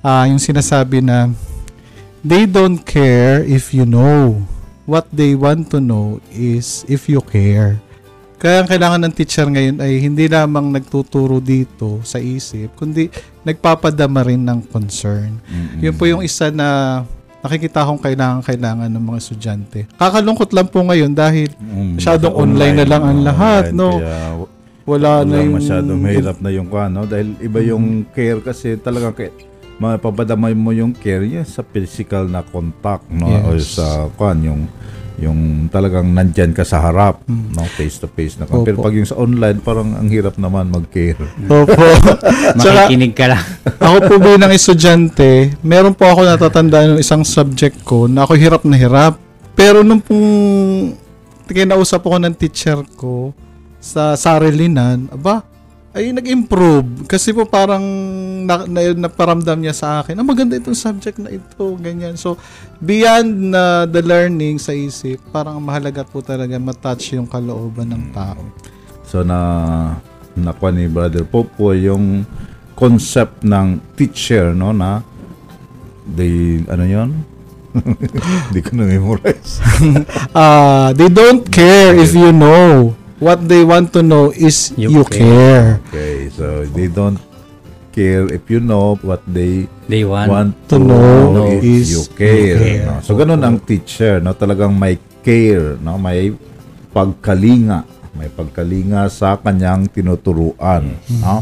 Ah, 0.00 0.24
yung 0.24 0.40
sinasabi 0.40 1.04
na, 1.04 1.28
they 2.24 2.48
don't 2.48 2.80
care 2.80 3.44
if 3.44 3.76
you 3.76 3.84
know. 3.84 4.40
What 4.84 5.08
they 5.08 5.32
want 5.32 5.72
to 5.72 5.80
know 5.80 6.20
is 6.28 6.84
if 6.88 7.08
you 7.08 7.24
care. 7.24 7.80
Kaya 8.36 8.60
ang 8.60 8.68
kailangan 8.68 9.00
ng 9.08 9.14
teacher 9.16 9.48
ngayon 9.48 9.80
ay 9.80 9.96
hindi 9.96 10.28
lamang 10.28 10.68
nagtuturo 10.68 11.40
dito 11.40 12.04
sa 12.04 12.20
isip, 12.20 12.76
kundi 12.76 13.08
nagpapadama 13.40 14.20
rin 14.20 14.44
ng 14.44 14.68
concern. 14.68 15.40
Mm-mm. 15.48 15.80
Yun 15.80 15.94
po 15.96 16.04
yung 16.04 16.20
isa 16.20 16.52
na 16.52 17.00
nakikita 17.40 17.84
kong 17.88 18.00
kailangan-kailangan 18.00 18.88
ng 18.92 19.04
mga 19.04 19.18
estudyante. 19.20 19.80
Kakalungkot 19.96 20.52
lang 20.52 20.68
po 20.68 20.84
ngayon 20.84 21.12
dahil 21.12 21.52
Mm, 21.56 21.96
masyadong 22.00 22.32
sa 22.32 22.40
online 22.40 22.76
na 22.76 22.86
lang 22.88 23.02
ang 23.04 23.20
lahat, 23.24 23.72
Online, 23.72 23.76
no? 23.76 23.88
Kaya 24.00 24.20
wala, 24.84 25.24
na 25.24 25.40
wala 25.40 25.44
yung... 25.44 25.54
masyadong 25.56 26.00
mahirap 26.00 26.38
na 26.40 26.50
yung 26.52 26.68
kwan, 26.68 26.92
no? 26.92 27.04
Dahil 27.04 27.36
iba 27.40 27.60
yung 27.60 28.04
care 28.12 28.40
kasi 28.40 28.76
talaga 28.76 29.12
kay 29.12 29.32
mapapadamay 29.74 30.54
mo 30.54 30.70
yung 30.70 30.94
care 30.94 31.26
niya 31.26 31.42
sa 31.42 31.66
physical 31.66 32.30
na 32.30 32.44
contact, 32.44 33.08
no? 33.10 33.26
O 33.26 33.58
Yes. 33.58 33.76
sa 33.76 34.06
kwan, 34.14 34.40
yung 34.44 34.62
yung 35.14 35.70
talagang 35.70 36.10
nandyan 36.10 36.50
ka 36.50 36.66
sa 36.66 36.82
harap, 36.82 37.22
Mm. 37.30 37.54
no? 37.54 37.62
Face 37.78 38.02
to 38.02 38.10
face 38.10 38.34
na 38.34 38.50
kwan. 38.50 38.66
Pero 38.66 38.82
Opo. 38.82 38.90
pag 38.90 38.98
yung 38.98 39.06
sa 39.06 39.14
online, 39.14 39.62
parang 39.62 39.94
ang 39.94 40.10
hirap 40.10 40.34
naman 40.34 40.66
mag-care. 40.66 41.22
Opo. 41.46 41.70
Makikinig 42.58 43.14
ka 43.14 43.30
lang. 43.30 43.44
ako 43.86 43.96
po 44.10 44.14
bilang 44.18 44.50
estudyante, 44.50 45.54
meron 45.62 45.94
po 45.94 46.10
ako 46.10 46.26
natatandaan 46.26 46.98
ng 46.98 47.00
isang 47.00 47.22
subject 47.22 47.86
ko 47.86 48.10
na 48.10 48.26
ako 48.26 48.34
hirap 48.34 48.62
na 48.66 48.74
hirap. 48.74 49.14
Pero 49.54 49.86
nung 49.86 50.02
pong 50.02 50.28
kinausap 51.46 52.02
ako 52.02 52.18
ng 52.18 52.34
teacher 52.34 52.82
ko 52.98 53.30
sa 53.84 54.16
sarilinan, 54.16 55.12
aba, 55.12 55.44
ay 55.92 56.10
nag-improve. 56.10 57.04
Kasi 57.04 57.36
po 57.36 57.44
parang 57.44 57.84
na, 58.48 58.64
na, 58.64 58.80
naparamdam 58.96 59.60
niya 59.60 59.76
sa 59.76 59.88
akin, 60.00 60.16
ah, 60.16 60.26
maganda 60.26 60.56
itong 60.56 60.74
subject 60.74 61.20
na 61.20 61.28
ito, 61.28 61.76
ganyan. 61.76 62.16
So, 62.16 62.40
beyond 62.80 63.52
na 63.52 63.84
the 63.84 64.00
learning 64.00 64.56
sa 64.56 64.72
isip, 64.72 65.20
parang 65.28 65.60
mahalaga 65.60 66.02
po 66.02 66.24
talaga 66.24 66.56
matouch 66.56 67.12
yung 67.12 67.28
kalooban 67.28 67.92
ng 67.92 68.04
tao. 68.16 68.40
So 69.04 69.22
na 69.22 69.38
nakuha 70.34 70.74
ni 70.74 70.90
Brother 70.90 71.22
Popo 71.22 71.70
yung 71.76 72.26
concept 72.74 73.46
ng 73.46 73.78
teacher, 73.94 74.50
no? 74.50 74.74
Na 74.74 75.04
they, 76.08 76.58
ano 76.66 76.82
yon 76.82 77.10
Hindi 78.50 78.60
ko 78.64 78.70
na-memorize. 78.74 79.62
Ah, 80.34 80.90
they 80.90 81.06
don't 81.06 81.46
care 81.46 81.94
if 81.94 82.10
you 82.10 82.34
know. 82.34 82.98
What 83.24 83.48
they 83.48 83.64
want 83.64 83.88
to 83.96 84.04
know 84.04 84.28
is 84.28 84.76
you, 84.76 84.92
You 84.92 85.04
care. 85.08 85.80
Okay, 85.88 86.28
so 86.28 86.68
they 86.76 86.92
don't 86.92 87.16
care 87.88 88.28
if 88.28 88.44
you 88.52 88.60
know 88.60 89.00
what 89.00 89.24
they 89.24 89.64
They 89.88 90.04
want. 90.04 90.28
want 90.28 90.52
to 90.68 90.76
to 90.76 90.84
know 90.84 91.32
know 91.32 91.48
if 91.48 91.64
is 91.64 91.88
you 91.88 92.04
you 92.04 92.12
care. 92.12 92.58
care. 92.60 92.84
no? 92.84 92.94
So 93.00 93.16
ganun 93.16 93.40
ang 93.40 93.64
teacher, 93.64 94.20
no? 94.20 94.36
Talagang 94.36 94.76
may 94.76 95.00
care, 95.24 95.80
no? 95.80 95.96
May 95.96 96.36
pagkalinga, 96.92 97.88
may 98.12 98.28
pagkalinga 98.28 99.08
sa 99.08 99.40
kanyang 99.40 99.88
tinuturuan, 99.88 100.92
no? 101.16 101.40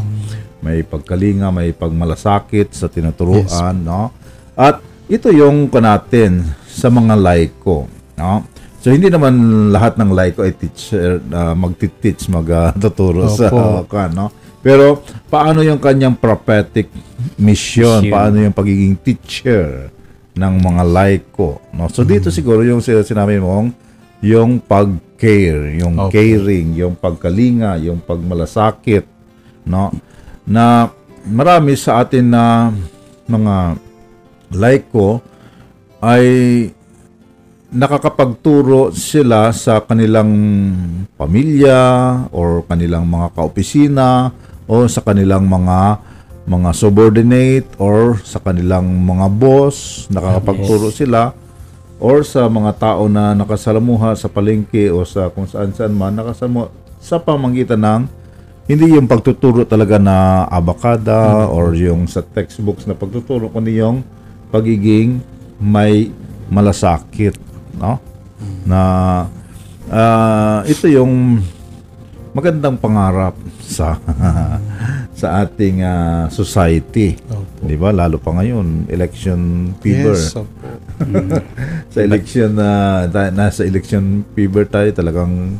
May 0.63 0.87
pagkalinga, 0.87 1.51
may 1.51 1.75
pagmalasakit 1.75 2.71
sa 2.71 2.87
tinuturuan, 2.87 3.75
no? 3.75 4.15
At 4.55 4.79
ito 5.05 5.27
yung 5.29 5.67
kanatin 5.67 6.47
sa 6.63 6.87
mga 6.87 7.19
laiko, 7.19 7.91
no? 8.15 8.47
So 8.83 8.91
hindi 8.91 9.07
naman 9.07 9.71
lahat 9.71 9.95
ng 9.95 10.11
laiko 10.11 10.43
ay 10.43 10.51
teacher 10.59 11.23
na 11.31 11.55
magti-teach, 11.55 12.27
magtuturo 12.27 13.31
sa 13.31 13.47
Opo. 13.47 13.87
kan, 13.87 14.11
no? 14.11 14.27
Pero 14.59 14.99
paano 15.31 15.63
yung 15.63 15.79
kanyang 15.79 16.19
prophetic 16.19 16.91
mission? 17.39 18.03
Mission. 18.03 18.11
Paano 18.11 18.43
yung 18.43 18.51
pagiging 18.51 18.99
teacher 18.99 19.87
ng 20.35 20.53
mga 20.59 20.83
laiko? 20.83 21.63
No? 21.71 21.87
So 21.87 22.03
dito 22.03 22.27
siguro 22.27 22.59
yung 22.67 22.83
sin- 22.83 23.07
sinabi 23.07 23.39
mong 23.39 23.71
yung 24.19 24.59
pag-care, 24.59 25.79
yung 25.79 25.95
Opo. 25.95 26.11
caring, 26.11 26.75
yung 26.75 26.99
pagkalinga, 26.99 27.79
yung 27.79 28.03
pagmalasakit, 28.03 29.07
no? 29.63 29.95
Na 30.43 30.91
marami 31.23 31.79
sa 31.79 32.03
atin 32.03 32.35
na 32.35 32.67
mga 33.31 33.79
laiko 34.51 35.23
ay 36.03 36.27
nakakapagturo 37.73 38.93
sila 38.93 39.49
sa 39.49 39.81
kanilang 39.81 40.29
pamilya 41.17 41.81
or 42.29 42.61
kanilang 42.69 43.09
mga 43.09 43.33
kaopisina 43.33 44.29
o 44.69 44.85
sa 44.85 45.01
kanilang 45.01 45.49
mga 45.49 45.97
mga 46.43 46.69
subordinate 46.75 47.69
or 47.81 48.21
sa 48.21 48.37
kanilang 48.37 48.85
mga 48.85 49.25
boss. 49.33 50.05
Nakakapagturo 50.13 50.93
sila 50.93 51.33
or 51.97 52.21
sa 52.21 52.45
mga 52.45 52.77
tao 52.77 53.09
na 53.09 53.33
nakasalamuha 53.33 54.13
sa 54.13 54.29
palengke 54.29 54.93
o 54.93 55.01
sa 55.01 55.33
kung 55.33 55.49
saan 55.49 55.73
saan 55.73 55.97
man 55.97 56.13
nakasalamuha 56.13 56.69
sa 57.01 57.17
pamamagitan 57.17 57.81
ng 57.81 58.01
hindi 58.63 58.95
yung 58.95 59.09
pagtuturo 59.09 59.67
talaga 59.67 59.99
na 59.99 60.47
abakada 60.47 61.49
or 61.51 61.75
yung 61.75 62.07
sa 62.07 62.23
textbooks 62.23 62.87
na 62.87 62.95
pagtuturo 62.95 63.51
kundi 63.51 63.79
yung 63.79 64.03
pagiging 64.51 65.19
may 65.59 66.11
malasakit 66.47 67.52
no? 67.77 67.99
Na 68.67 68.79
ah, 69.89 70.61
ito 70.65 70.87
yung 70.89 71.43
magandang 72.33 72.81
pangarap 72.81 73.37
sa 73.61 73.97
sa 75.19 75.45
ating 75.45 75.85
ah, 75.85 76.25
society. 76.33 77.15
Opo. 77.29 77.63
di 77.63 77.77
ba? 77.77 77.93
Lalo 77.93 78.17
pa 78.17 78.33
ngayon 78.33 78.89
election 78.89 79.71
fever. 79.79 80.17
Yes, 80.17 80.35
opo. 80.35 80.49
sa 81.93 81.99
election 82.01 82.49
na 82.57 82.69
ta- 83.07 83.33
nasa 83.33 83.63
election 83.63 84.25
fever 84.33 84.65
tayo 84.67 84.89
talagang 84.91 85.57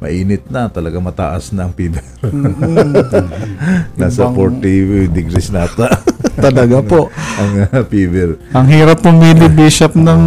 mainit 0.00 0.48
na 0.48 0.72
talaga 0.72 0.96
mataas 0.96 1.52
na 1.52 1.68
ang 1.68 1.76
fever. 1.76 2.00
Nasa 4.00 4.32
Ibang- 4.32 4.64
40 4.64 5.12
degrees 5.12 5.52
na 5.52 5.68
ata 5.68 5.92
Talaga 6.36 6.78
po. 6.84 7.10
ang 7.10 7.50
ah, 7.66 7.82
fever 7.84 8.38
Ang 8.52 8.66
hirap 8.68 9.02
pumili, 9.02 9.46
Bishop, 9.48 9.96
ng 9.96 10.22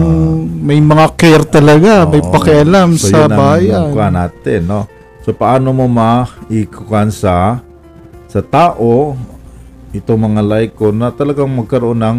may 0.63 0.79
mga 0.79 1.07
care 1.15 1.45
talaga, 1.45 2.03
may 2.03 2.19
Oo. 2.19 2.31
pakialam 2.31 2.95
So, 2.95 3.13
sa 3.13 3.27
bayan. 3.29 3.91
kuha 3.91 4.09
natin, 4.09 4.67
no? 4.67 4.87
So, 5.23 5.31
paano 5.31 5.71
mo 5.71 5.87
maikukan 5.87 7.07
sa 7.07 7.63
sa 8.27 8.41
tao 8.41 9.13
ito 9.93 10.09
mga 10.09 10.41
laiko 10.41 10.89
na 10.89 11.13
talagang 11.13 11.53
magkaroon 11.53 12.01
ng 12.01 12.17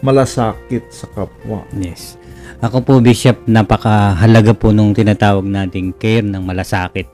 malasakit 0.00 0.88
sa 0.88 1.04
kapwa. 1.12 1.60
Yes. 1.76 2.16
Ako 2.64 2.80
po, 2.80 2.96
Bishop, 3.04 3.44
napakahalaga 3.44 4.56
po 4.56 4.72
nung 4.72 4.96
tinatawag 4.96 5.44
nating 5.44 5.92
care 6.00 6.24
ng 6.24 6.40
malasakit. 6.40 7.04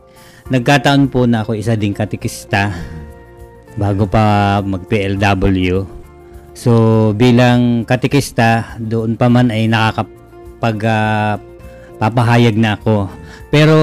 Nagkataon 0.46 1.10
po 1.10 1.26
na 1.26 1.42
ako 1.42 1.58
isa 1.58 1.74
ding 1.74 1.94
katikista 1.94 2.70
bago 3.78 4.06
pa 4.06 4.58
mag-PLW. 4.64 5.86
So, 6.56 6.72
bilang 7.14 7.86
katikista, 7.86 8.76
doon 8.80 9.14
pa 9.14 9.30
man 9.30 9.54
ay 9.54 9.70
nakakapag 9.70 10.78
ah, 10.86 11.38
papahayag 12.00 12.56
na 12.56 12.80
ako. 12.80 13.12
Pero 13.50 13.76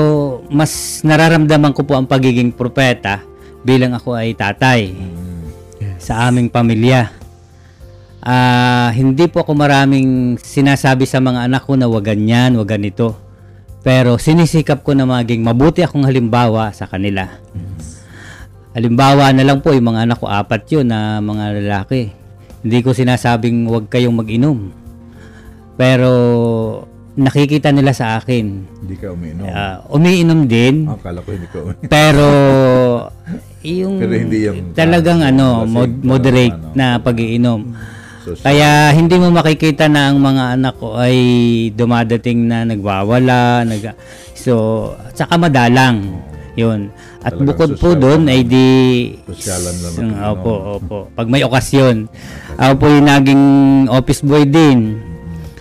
mas 0.49 1.03
nararamdaman 1.03 1.75
ko 1.75 1.83
po 1.83 1.99
ang 1.99 2.07
pagiging 2.07 2.55
propeta 2.55 3.19
bilang 3.67 3.93
ako 3.93 4.15
ay 4.15 4.31
tatay 4.31 4.95
sa 5.97 6.31
aming 6.31 6.47
pamilya. 6.47 7.11
Ah, 8.23 8.91
hindi 8.91 9.27
po 9.27 9.43
ako 9.43 9.55
maraming 9.55 10.35
sinasabi 10.39 11.07
sa 11.07 11.19
mga 11.19 11.47
anak 11.47 11.63
ko 11.63 11.75
na 11.75 11.87
wag 11.87 12.07
ganyan, 12.07 12.55
wag 12.59 12.75
ganito. 12.75 13.15
Pero 13.83 14.19
sinisikap 14.19 14.83
ko 14.83 14.91
na 14.91 15.07
maging 15.07 15.43
mabuti 15.43 15.79
akong 15.79 16.03
halimbawa 16.03 16.75
sa 16.75 16.89
kanila. 16.89 17.39
Halimbawa 18.77 19.33
na 19.33 19.41
lang 19.41 19.57
po, 19.57 19.73
yung 19.73 19.89
mga 19.89 20.05
anak 20.05 20.21
ko, 20.21 20.29
apat 20.29 20.69
yun 20.69 20.85
na 20.85 21.17
mga 21.17 21.57
lalaki. 21.57 22.13
Hindi 22.61 22.77
ko 22.85 22.93
sinasabing 22.93 23.65
huwag 23.65 23.89
kayong 23.89 24.13
mag-inom. 24.13 24.69
Pero 25.73 26.11
nakikita 27.17 27.73
nila 27.73 27.89
sa 27.91 28.21
akin. 28.21 28.45
Hindi 28.85 28.95
ka 28.95 29.09
umiinom. 29.09 29.45
Ah, 29.49 29.81
umiinom 29.89 30.45
din. 30.45 30.85
Akala 30.85 31.25
ko 31.25 31.33
hindi 31.33 31.49
ka 31.49 31.57
umiinom. 31.57 31.89
Pero 31.89 32.27
yung 33.81 33.97
Pero 33.97 34.13
hindi 34.13 34.37
yung- 34.45 34.77
talagang 34.77 35.25
ano, 35.25 35.65
lasing, 35.65 35.73
mod- 35.73 36.01
moderate 36.05 36.53
ano. 36.53 36.69
na 36.77 37.01
pag-iinom. 37.01 37.61
So, 38.21 38.35
Kaya 38.37 38.91
hindi 38.91 39.15
mo 39.17 39.31
makikita 39.31 39.87
na 39.87 40.11
ang 40.11 40.19
mga 40.19 40.59
anak 40.59 40.75
ko 40.77 40.99
ay 40.99 41.15
dumadating 41.73 42.45
na 42.45 42.67
nagwawala, 42.67 43.63
nag 43.63 43.95
So, 44.37 44.53
saka 45.11 45.39
madalang. 45.39 46.21
'Yun. 46.57 46.89
At 47.21 47.37
Talagang 47.37 47.47
bukod 47.47 47.69
po 47.77 47.89
doon 47.93 48.25
ay 48.25 48.41
di 48.41 48.67
Sosyalan 49.29 49.75
lang 49.77 49.93
Mm, 49.93 50.09
natin, 50.09 50.25
Opo, 50.27 50.49
no? 50.51 50.61
opo. 50.75 50.97
Pag 51.13 51.27
may 51.29 51.45
okasyon. 51.45 52.09
Ako 52.57 52.73
po 52.75 52.85
yung 52.89 53.05
naging 53.05 53.43
office 53.87 54.25
boy 54.25 54.43
din. 54.43 54.97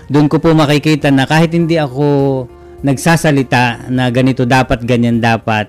Doon 0.08 0.26
ko 0.26 0.40
po 0.40 0.56
makikita 0.56 1.12
na 1.12 1.28
kahit 1.28 1.52
hindi 1.52 1.76
ako 1.76 2.06
nagsasalita 2.80 3.90
na 3.90 4.08
ganito 4.08 4.48
dapat, 4.48 4.80
ganyan 4.80 5.18
dapat, 5.18 5.68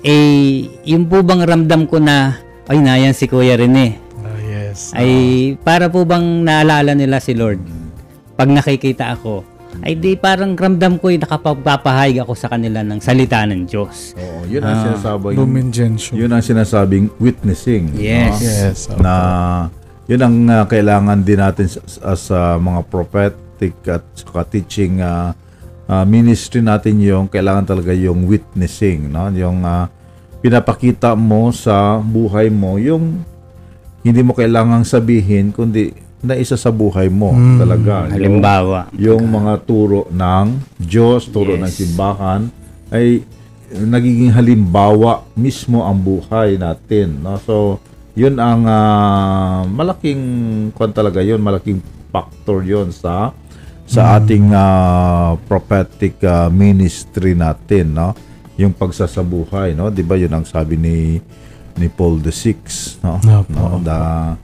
eh, 0.00 0.68
yung 0.84 1.08
po 1.08 1.24
bang 1.24 1.42
ramdam 1.42 1.88
ko 1.88 1.98
na, 1.98 2.38
ay, 2.68 2.78
nayan 2.78 3.16
si 3.16 3.24
Kuya 3.24 3.56
Rene. 3.56 3.96
Ah, 4.20 4.38
yes. 4.38 4.92
Ay, 4.92 5.12
para 5.58 5.88
po 5.88 6.04
bang 6.04 6.44
naalala 6.44 6.92
nila 6.92 7.18
si 7.18 7.32
Lord? 7.32 7.58
Pag 8.36 8.52
nakikita 8.52 9.16
ako, 9.16 9.42
ay 9.78 9.94
di 9.94 10.14
parang 10.14 10.52
ramdam 10.52 10.96
ko 10.96 11.08
yung 11.08 11.22
nakapagpapahayag 11.22 12.20
ako 12.20 12.32
sa 12.32 12.48
kanila 12.48 12.80
ng 12.80 12.98
salita 12.98 13.44
ng 13.44 13.62
Diyos. 13.64 14.12
Oo, 14.14 14.42
yun 14.44 14.60
ang 14.60 14.74
Ah. 14.74 14.82
sinasabing 14.88 15.36
Lumen 15.36 15.68
Gentium. 15.68 16.14
yun 16.16 16.30
ang 16.30 16.40
sinasabing 16.40 17.06
witnessing. 17.16 17.92
Yes. 17.92 18.34
no? 18.34 18.42
Yes. 18.42 18.78
opo. 18.86 19.00
Na 19.00 19.14
yun 20.04 20.20
ang 20.20 20.36
uh, 20.46 20.64
kailangan 20.64 21.20
din 21.20 21.36
natin 21.36 21.66
sa- 21.66 21.84
as 22.06 22.28
uh, 22.28 22.56
mga 22.56 22.80
prophetic 22.84 23.36
at 23.86 24.02
saka 24.14 24.48
teaching 24.48 24.98
uh, 24.98 25.30
uh, 25.84 26.04
ministry 26.04 26.58
natin 26.60 26.98
yung 26.98 27.26
kailangan 27.26 27.68
talaga 27.68 27.92
yung 27.92 28.24
witnessing, 28.24 29.06
no? 29.06 29.28
Yung 29.30 29.62
uh, 29.62 29.84
pinapakita 30.38 31.12
mo 31.12 31.50
sa 31.50 31.98
buhay 31.98 32.46
mo 32.46 32.76
yung 32.76 33.20
hindi 34.00 34.22
mo 34.22 34.32
kailangang 34.32 34.82
sabihin 34.82 35.50
kundi 35.50 35.90
na 36.20 36.34
isa 36.34 36.54
sa 36.54 36.68
buhay 36.68 37.06
mo 37.06 37.30
talaga. 37.56 38.06
Yung- 38.06 38.12
Halimbawa. 38.12 38.78
yung 38.92 39.22
mga 39.24 39.52
turo 39.62 40.06
ng 40.08 40.46
Diyos, 40.76 41.26
turo 41.26 41.54
Yes. 41.54 41.60
ng 41.60 41.72
simbahan 41.72 42.40
ay 42.88 43.22
nagiging 43.70 44.32
halimbawa 44.32 45.28
mismo 45.34 45.84
ang 45.84 45.94
buhay 45.96 46.56
natin, 46.56 47.20
no? 47.20 47.36
So, 47.38 47.78
yun 48.14 48.34
ang 48.36 48.64
ah, 48.64 49.62
malaking 49.62 50.22
kwan 50.72 50.90
talaga 50.90 51.20
yun, 51.20 51.38
malaking 51.38 51.78
factor 52.08 52.62
yun 52.62 52.90
sa 52.90 53.30
sa 53.84 54.18
ating 54.18 54.50
ah, 54.50 55.38
prophetic 55.44 56.18
ah, 56.22 56.48
ministry 56.48 57.32
natin, 57.32 57.92
no? 57.92 58.10
Yung 58.56 58.72
pagsasabuhay, 58.72 59.70
no? 59.70 59.86
'Di 59.86 60.02
ba 60.02 60.16
yun 60.16 60.32
ang 60.32 60.42
sabi 60.42 60.74
ni 60.74 60.96
ni 61.72 61.86
Paul 61.86 62.18
the 62.18 62.34
Sixth, 62.34 62.98
no? 62.98 63.22
Opo, 63.22 63.46
no? 63.46 63.78
Da, 63.78 64.34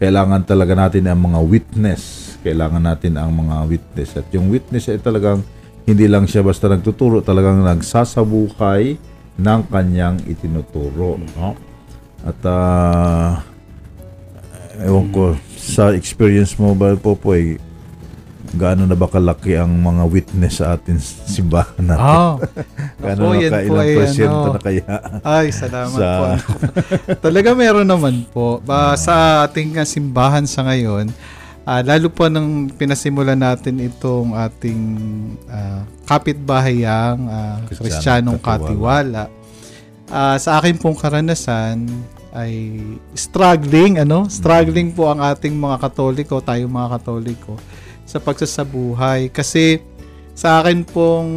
kailangan 0.00 0.48
talaga 0.48 0.72
natin 0.72 1.04
ang 1.12 1.20
mga 1.20 1.40
witness. 1.44 2.34
Kailangan 2.40 2.80
natin 2.80 3.20
ang 3.20 3.36
mga 3.36 3.68
witness. 3.68 4.16
At 4.16 4.26
yung 4.32 4.48
witness 4.48 4.88
ay 4.88 4.96
talagang 4.96 5.44
hindi 5.84 6.08
lang 6.08 6.24
siya 6.24 6.40
basta 6.40 6.72
nagtuturo, 6.72 7.20
talagang 7.20 7.60
nagsasabuhay 7.60 8.96
ng 9.36 9.60
kanyang 9.68 10.16
itinuturo. 10.24 11.20
No? 11.36 11.52
At 12.24 12.40
ah, 12.48 13.44
ewan 14.80 15.12
ko, 15.12 15.36
sa 15.60 15.92
experience 15.92 16.56
mo 16.56 16.72
ba 16.72 16.96
po 16.96 17.12
po 17.12 17.36
eh, 17.36 17.60
gaano 18.50 18.82
na 18.82 18.98
ba 18.98 19.06
kalaki 19.06 19.54
ang 19.54 19.70
mga 19.78 20.02
witness 20.10 20.58
sa 20.58 20.74
atin 20.74 20.98
simbahan 21.02 21.84
natin? 21.86 22.02
Ah, 22.02 22.34
gaano 23.02 23.20
Ako, 23.30 23.34
na 23.38 23.46
ka, 23.46 23.58
ilang 23.62 23.86
ay 23.86 23.94
porsyento 23.94 24.42
ano, 24.42 24.54
na 24.54 24.60
kaya? 24.60 24.94
Ay, 25.22 25.46
salamat 25.54 25.98
Sa- 25.98 26.18
po. 26.18 26.24
Talaga 27.30 27.48
meron 27.54 27.86
naman 27.86 28.26
po. 28.34 28.58
Ba, 28.66 28.98
sa 28.98 29.46
ating 29.46 29.78
uh, 29.78 29.86
simbahan 29.86 30.44
sa 30.50 30.66
ngayon, 30.66 31.14
ah, 31.62 31.82
lalo 31.86 32.10
po 32.10 32.26
nang 32.26 32.66
pinasimulan 32.74 33.38
natin 33.38 33.78
itong 33.78 34.34
ating 34.34 34.82
ah, 35.46 35.86
kapitbahayang 36.10 37.20
ah, 37.30 37.56
Kristyanong 37.70 38.42
Katiwala. 38.42 39.30
Ah, 40.10 40.34
sa 40.42 40.58
akin 40.58 40.74
pong 40.74 40.98
karanasan 40.98 41.86
ay 42.34 42.82
struggling, 43.14 44.02
ano? 44.02 44.26
Struggling 44.26 44.90
po 44.90 45.06
ang 45.06 45.22
ating 45.22 45.54
mga 45.54 45.86
Katoliko, 45.86 46.42
tayong 46.42 46.70
mga 46.70 46.98
Katoliko 46.98 47.54
sa 48.10 48.18
pagsasabuhay. 48.18 49.30
Kasi 49.30 49.78
sa 50.34 50.58
akin 50.58 50.82
pong 50.82 51.30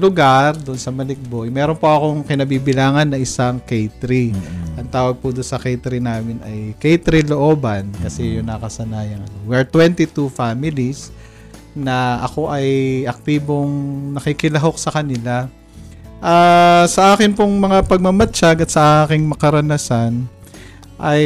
lugar, 0.00 0.56
doon 0.56 0.80
sa 0.80 0.88
Maligboy, 0.88 1.52
meron 1.52 1.76
po 1.76 1.92
akong 1.92 2.24
kinabibilangan 2.24 3.04
na 3.04 3.20
isang 3.20 3.60
K3. 3.60 4.32
Ang 4.80 4.88
tawag 4.88 5.20
po 5.20 5.28
doon 5.34 5.44
sa 5.44 5.60
K3 5.60 6.00
namin 6.00 6.40
ay 6.40 6.72
K3 6.80 7.28
Looban 7.28 7.92
kasi 8.00 8.40
yun 8.40 8.48
nakasanayan. 8.48 9.20
We 9.44 9.58
are 9.58 9.68
22 9.68 10.08
families 10.32 11.12
na 11.76 12.24
ako 12.24 12.48
ay 12.48 13.02
aktibong 13.04 13.68
nakikilahok 14.16 14.80
sa 14.80 14.88
kanila. 14.94 15.50
Ah, 16.24 16.88
sa 16.88 17.12
akin 17.12 17.36
pong 17.36 17.60
mga 17.60 17.84
pagmamatsyag 17.84 18.64
at 18.64 18.70
sa 18.72 19.04
aking 19.04 19.28
makaranasan 19.28 20.24
ay 20.96 21.24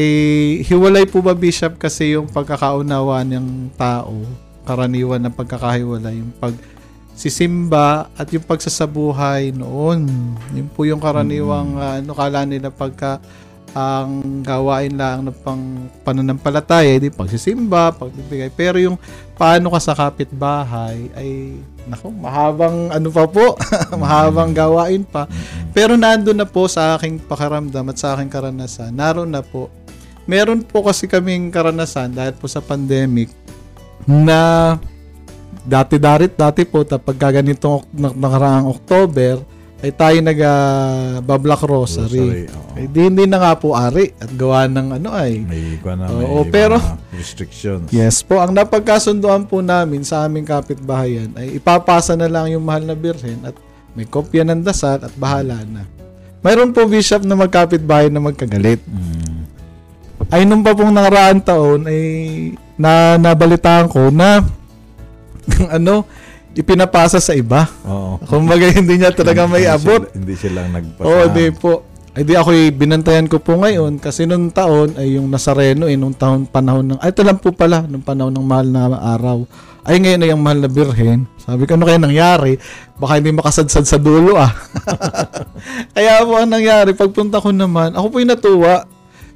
hiwalay 0.67 1.07
po 1.07 1.23
ba 1.23 1.31
Bishop 1.31 1.79
kasi 1.79 2.19
yung 2.19 2.27
pagkakaunawa 2.27 3.23
ng 3.23 3.71
tao, 3.79 4.19
karaniwan 4.65 5.23
ng 5.25 5.35
pagkakahiwalay, 5.35 6.21
yung 6.21 6.35
pag 6.37 6.55
sisimba 7.21 8.09
at 8.17 8.33
yung 8.33 8.47
pagsasabuhay 8.49 9.53
noon. 9.53 10.09
Yun 10.57 10.69
po 10.73 10.89
yung 10.89 11.05
karaniwang 11.05 11.77
ah, 11.77 12.01
ano 12.01 12.13
kala 12.17 12.49
nila 12.49 12.73
pagka 12.73 13.21
ang 13.71 14.43
gawain 14.43 14.99
lang 14.99 15.23
ng 15.23 15.37
pang 15.47 15.63
pananampalataya, 16.03 16.99
di 16.99 17.13
pagsisimba, 17.13 17.95
pagbibigay. 17.95 18.51
Pero 18.51 18.83
yung 18.83 18.99
paano 19.39 19.71
ka 19.71 19.79
sa 19.79 19.95
kapitbahay 19.95 21.07
ay 21.15 21.55
nako, 21.87 22.11
mahabang 22.11 22.91
ano 22.91 23.09
pa 23.15 23.25
po, 23.31 23.55
mahabang 24.03 24.51
gawain 24.51 25.07
pa. 25.07 25.31
Pero 25.71 25.95
nando 25.95 26.35
na 26.35 26.49
po 26.49 26.67
sa 26.67 26.99
aking 26.99 27.23
pakaramdam 27.31 27.87
at 27.95 27.99
sa 27.99 28.19
aking 28.19 28.31
karanasan, 28.33 28.91
naroon 28.91 29.31
na 29.31 29.45
po. 29.45 29.71
Meron 30.27 30.67
po 30.67 30.83
kasi 30.87 31.07
kaming 31.07 31.51
karanasan 31.55 32.15
dahil 32.15 32.35
po 32.35 32.51
sa 32.51 32.63
pandemic 32.63 33.31
na 34.09 34.77
dati-darit 35.65 36.35
dati 36.35 36.65
po 36.65 36.85
tapos 36.85 37.13
ganitong 37.17 37.85
nakaraang 37.93 38.67
October 38.69 39.45
ay 39.81 39.97
tayo 39.97 40.19
nag 40.21 40.39
ah, 40.45 41.25
ba-Black 41.25 41.65
Rosary. 41.65 42.45
Rosary. 42.45 42.77
Eh, 42.77 42.85
di, 42.85 43.09
hindi 43.09 43.25
na 43.25 43.41
nga 43.41 43.53
po 43.57 43.73
ari 43.73 44.13
at 44.21 44.29
gawa 44.37 44.69
ng 44.69 45.01
ano 45.01 45.09
ay. 45.09 45.41
May, 45.41 45.81
kwan 45.81 46.05
na, 46.05 46.13
may 46.13 46.29
Oo, 46.29 46.45
pero- 46.45 46.77
restrictions. 47.17 47.89
Yes 47.89 48.21
po, 48.21 48.45
ang 48.45 48.53
napagkasunduan 48.53 49.49
po 49.49 49.65
namin 49.65 50.05
sa 50.05 50.29
aming 50.29 50.45
kapitbahayan 50.45 51.33
ay 51.33 51.57
ipapasa 51.57 52.13
na 52.13 52.29
lang 52.29 52.53
yung 52.53 52.61
mahal 52.61 52.85
na 52.85 52.93
birhen 52.93 53.41
at 53.41 53.57
may 53.97 54.05
kopya 54.05 54.45
ng 54.45 54.61
dasal 54.61 55.01
at 55.01 55.13
bahala 55.17 55.65
na. 55.65 55.89
Mayroon 56.45 56.77
po 56.77 56.85
bishop 56.85 57.25
na 57.25 57.37
magkapitbahay 57.37 58.13
na 58.13 58.21
magkagalit. 58.21 58.85
Mm. 58.85 59.49
Ay 60.29 60.45
nung 60.45 60.61
pa 60.61 60.77
pong 60.77 60.93
nakaraang 60.93 61.41
taon 61.41 61.89
ay 61.89 62.01
na 62.81 63.21
nabalitaan 63.21 63.93
ko 63.93 64.09
na 64.09 64.41
ano 65.77 66.09
ipinapasa 66.57 67.21
sa 67.23 67.37
iba. 67.37 67.69
Oo. 67.85 68.19
Kumbaga 68.25 68.67
hindi 68.79 68.97
niya 68.97 69.13
talaga 69.13 69.45
may 69.45 69.69
abot. 69.69 70.09
Hindi 70.17 70.35
silang 70.35 70.73
nagpasa. 70.73 71.05
Oo, 71.07 71.29
di 71.31 71.53
po. 71.53 71.87
Ay 72.11 72.27
di 72.27 72.35
ako 72.35 72.51
binantayan 72.75 73.31
ko 73.31 73.39
po 73.39 73.55
ngayon 73.55 74.03
kasi 74.03 74.27
nung 74.27 74.51
taon 74.51 74.99
ay 74.99 75.15
yung 75.15 75.31
Nazareno 75.31 75.87
eh 75.87 75.95
nung 75.95 76.11
taon 76.11 76.43
panahon 76.43 76.83
ng 76.83 76.99
ay 76.99 77.15
ito 77.15 77.23
lang 77.23 77.39
po 77.39 77.55
pala 77.55 77.87
nung 77.87 78.03
panahon 78.03 78.35
ng 78.35 78.43
mahal 78.43 78.67
na 78.67 78.91
araw. 79.15 79.47
Ay 79.87 80.03
ngayon 80.03 80.27
ay 80.27 80.29
yung 80.35 80.43
mahal 80.43 80.59
na 80.59 80.67
birhen. 80.67 81.31
Sabi 81.39 81.71
ko 81.71 81.79
ano 81.79 81.87
kaya 81.87 82.03
nangyari? 82.03 82.59
Baka 82.99 83.23
hindi 83.23 83.31
makasadsad 83.31 83.87
sa 83.87 83.95
dulo 84.03 84.35
ah. 84.43 84.51
kaya 85.95 86.27
po 86.27 86.35
ang 86.35 86.51
nangyari 86.51 86.99
pagpunta 86.99 87.39
ko 87.39 87.55
naman, 87.55 87.95
ako 87.95 88.07
po 88.11 88.17
yung 88.19 88.33
natuwa. 88.35 88.75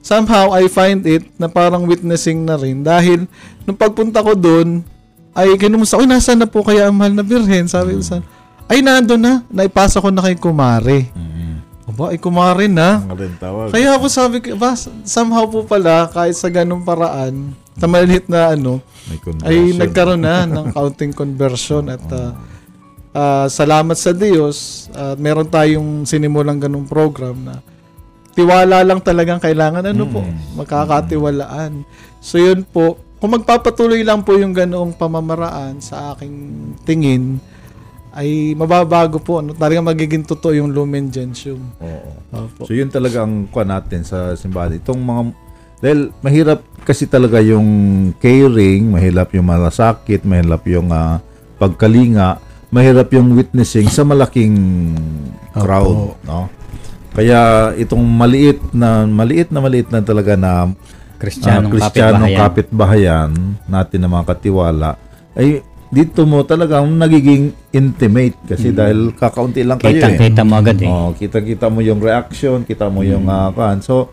Somehow 0.05 0.53
I 0.53 0.69
find 0.69 1.01
it 1.09 1.25
na 1.41 1.49
parang 1.49 1.89
witnessing 1.89 2.45
na 2.45 2.61
rin 2.61 2.85
dahil 2.85 3.25
nung 3.65 3.81
pagpunta 3.81 4.21
ko 4.21 4.37
doon 4.37 4.85
ay 5.33 5.57
kinumusta 5.57 5.97
ko, 5.97 6.05
nasaan 6.05 6.45
na 6.45 6.49
po 6.49 6.61
kaya 6.61 6.93
ang 6.93 6.95
mahal 6.95 7.17
na 7.17 7.25
birhen? 7.25 7.65
Sabi 7.65 7.97
ko 7.97 8.05
sa 8.05 8.21
ay 8.69 8.85
nando 8.85 9.17
na, 9.17 9.41
naipasa 9.49 10.05
ko 10.05 10.13
na 10.13 10.25
kay 10.25 10.37
Kumare. 10.37 11.09
Mm. 11.13 11.35
Aba, 11.85 12.17
ay 12.17 12.19
kumare 12.19 12.65
na. 12.65 13.05
Tawag. 13.37 13.69
Kaya 13.69 13.93
ako 14.01 14.07
sabi 14.09 14.41
ko, 14.41 14.57
ba, 14.57 14.73
somehow 15.05 15.45
po 15.45 15.69
pala, 15.69 16.09
kahit 16.09 16.33
sa 16.33 16.49
ganung 16.49 16.81
paraan, 16.81 17.53
sa 17.77 17.85
maliit 17.85 18.25
na 18.25 18.57
ano, 18.57 18.81
ay 19.45 19.77
nagkaroon 19.77 20.25
na 20.25 20.49
ng 20.49 20.73
counting 20.77 21.13
conversion 21.13 21.93
at 21.93 22.01
ah, 22.09 22.33
ah, 23.13 23.47
salamat 23.53 24.01
sa 24.01 24.17
Diyos, 24.17 24.89
at 24.97 25.21
meron 25.21 25.45
tayong 25.45 26.09
sinimulang 26.09 26.57
ganung 26.57 26.89
program 26.89 27.37
na 27.45 27.61
tiwala 28.35 28.83
lang 28.83 29.01
talagang 29.01 29.39
kailangan. 29.39 29.87
Ano 29.95 30.05
po? 30.11 30.21
Mm. 30.21 30.59
Magkakatiwalaan. 30.59 31.73
So 32.19 32.37
yun 32.37 32.67
po, 32.67 32.99
kung 33.23 33.41
magpapatuloy 33.41 34.05
lang 34.05 34.27
po 34.27 34.37
yung 34.37 34.53
ganoong 34.53 34.99
pamamaraan 34.99 35.81
sa 35.81 36.13
aking 36.13 36.35
tingin, 36.85 37.41
ay 38.15 38.55
mababago 38.55 39.19
po. 39.19 39.43
Ano, 39.43 39.55
talagang 39.55 39.87
magiging 39.87 40.23
totoo 40.27 40.55
yung 40.55 40.71
lumen 40.71 41.11
gentium. 41.11 41.63
Oo. 41.83 42.11
Opo. 42.35 42.63
So 42.67 42.75
yun 42.75 42.91
talaga 42.91 43.27
ang 43.27 43.51
kuha 43.51 43.67
natin 43.67 44.07
sa 44.07 44.39
simbahan. 44.39 44.79
Itong 44.79 45.03
mga 45.03 45.23
dahil 45.85 46.01
mahirap 46.25 46.65
kasi 46.87 47.05
talaga 47.05 47.43
yung 47.45 47.69
caring, 48.17 48.89
mahirap 48.89 49.37
yung 49.37 49.45
malasakit, 49.45 50.25
mahirap 50.25 50.65
yung 50.71 50.89
ah, 50.89 51.21
pagkalinga, 51.61 52.41
mahirap 52.73 53.13
yung 53.13 53.37
witnessing 53.37 53.91
sa 53.93 54.01
malaking 54.01 54.57
crowd, 55.53 56.17
no? 56.25 56.49
Kaya 57.15 57.71
itong 57.79 58.03
maliit 58.03 58.59
na 58.75 59.07
maliit 59.07 59.55
na 59.55 59.63
maliit 59.63 59.89
na 59.89 60.03
talaga 60.03 60.35
na 60.35 60.75
Kristiyanong 61.15 61.71
ah, 61.71 61.75
Kristiyanong 61.79 62.33
kapitbahayan. 62.35 62.43
kapitbahayan 62.43 63.31
natin 63.71 63.99
na 64.03 64.11
mga 64.11 64.27
katiwala 64.35 64.91
ay 65.39 65.63
dito 65.95 66.27
mo 66.27 66.43
talagang 66.43 66.91
nagiging 66.91 67.55
intimate 67.71 68.35
kasi 68.51 68.75
dahil 68.75 69.15
kakaunti 69.15 69.63
lang 69.63 69.79
kayo 69.79 69.95
eh. 69.95 70.03
Kitang-kita 70.03 70.43
mo 70.43 70.55
agad 70.59 70.79
eh. 70.83 70.91
Oh, 70.91 71.15
kita-kita 71.15 71.71
mo 71.71 71.87
yung 71.87 72.03
reaction, 72.03 72.67
kita 72.67 72.91
mo 72.91 73.07
yung 73.07 73.31
ah, 73.31 73.55
kan. 73.55 73.79
So 73.79 74.11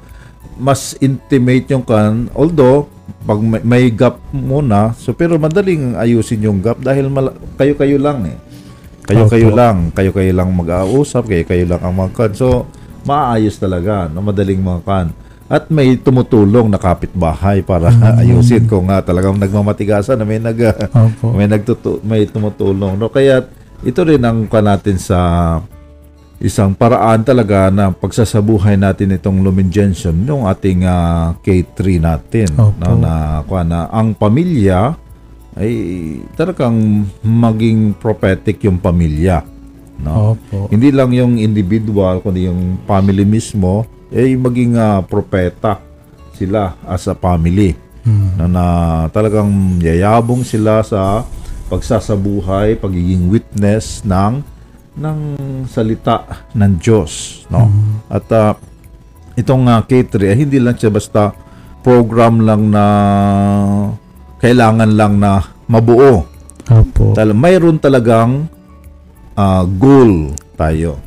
mas 0.62 0.94
intimate 1.02 1.74
yung 1.74 1.82
kan. 1.82 2.30
Although 2.38 2.86
pag 3.26 3.42
may, 3.42 3.62
may 3.66 3.84
gap 3.90 4.22
muna, 4.30 4.94
so 4.94 5.10
pero 5.18 5.42
madaling 5.42 5.98
ayusin 5.98 6.46
yung 6.46 6.62
gap 6.62 6.78
dahil 6.78 7.10
mala- 7.10 7.34
kayo-kayo 7.58 7.98
lang 7.98 8.30
eh. 8.30 8.38
Kayo-kayo 9.02 9.50
Opo. 9.50 9.58
lang, 9.58 9.78
kayo-kayo 9.92 10.32
lang 10.32 10.54
mag-ausap, 10.54 11.26
kayo-kayo 11.26 11.66
lang 11.66 11.82
ang 11.82 11.98
magkan. 11.98 12.30
So 12.38 12.70
maayos 13.06 13.58
talaga, 13.58 14.08
no? 14.10 14.22
madaling 14.22 14.62
mga 14.62 14.82
kan. 14.84 15.08
At 15.52 15.68
may 15.68 16.00
tumutulong 16.00 16.72
na 16.72 16.80
kapitbahay 16.80 17.60
para 17.60 17.92
ayusin 18.24 18.72
kung 18.72 18.88
nga 18.88 19.04
talagang 19.04 19.36
nagmamatigasan 19.36 20.16
na 20.16 20.24
may 20.24 20.40
nag 20.40 20.56
Opo. 20.96 21.36
may 21.36 21.44
nagtutu 21.44 22.00
may 22.08 22.24
tumutulong 22.24 22.96
no 22.96 23.12
kaya 23.12 23.44
ito 23.84 24.00
rin 24.08 24.24
ang 24.24 24.48
ka 24.48 24.64
natin 24.64 24.96
sa 24.96 25.20
isang 26.40 26.72
paraan 26.72 27.28
talaga 27.28 27.68
na 27.68 27.92
pagsasabuhay 27.92 28.80
natin 28.80 29.12
itong 29.20 29.44
lumingensium 29.44 30.16
yung 30.24 30.48
ating 30.48 30.88
ah, 30.88 31.36
K3 31.44 32.00
natin 32.00 32.48
Opo. 32.56 32.72
no, 32.80 32.96
na 32.96 33.44
kuha 33.44 33.68
na 33.68 33.92
ang 33.92 34.16
pamilya 34.16 34.96
ay 35.60 35.72
talagang 36.40 37.04
maging 37.20 37.92
prophetic 38.00 38.64
yung 38.64 38.80
pamilya 38.80 39.44
no 40.02 40.36
Opo. 40.36 40.68
hindi 40.68 40.90
lang 40.90 41.14
yung 41.14 41.38
individual 41.38 42.20
kundi 42.20 42.50
yung 42.50 42.82
family 42.84 43.24
mismo 43.24 43.86
ay 44.10 44.36
maging 44.36 44.76
ah, 44.76 45.00
propeta 45.00 45.80
sila 46.36 46.76
as 46.84 47.08
a 47.08 47.16
family 47.16 47.78
Hmm. 48.02 48.34
na, 48.34 48.46
na 48.50 48.66
talagang 49.14 49.78
yayabong 49.78 50.42
sila 50.42 50.82
sa 50.82 51.22
pagsasabuhay, 51.70 52.74
pagiging 52.82 53.30
witness 53.30 54.02
ng 54.02 54.42
ng 54.98 55.20
salita 55.70 56.26
ng 56.52 56.82
Diyos, 56.82 57.46
no? 57.48 57.70
At 58.10 58.26
ah, 58.34 58.58
itong 59.38 59.70
uh, 59.70 59.86
K3 59.86 60.34
ay 60.34 60.38
hindi 60.44 60.58
lang 60.58 60.76
siya 60.76 60.90
basta 60.90 61.30
program 61.86 62.42
lang 62.42 62.74
na 62.74 62.86
kailangan 64.42 64.92
lang 64.98 65.22
na 65.22 65.46
mabuo. 65.70 66.26
Opo. 66.68 67.14
Tal 67.14 67.38
mayroon 67.38 67.78
talagang 67.78 68.50
ah, 69.42 69.64
goal 69.66 70.38
tayo. 70.54 71.02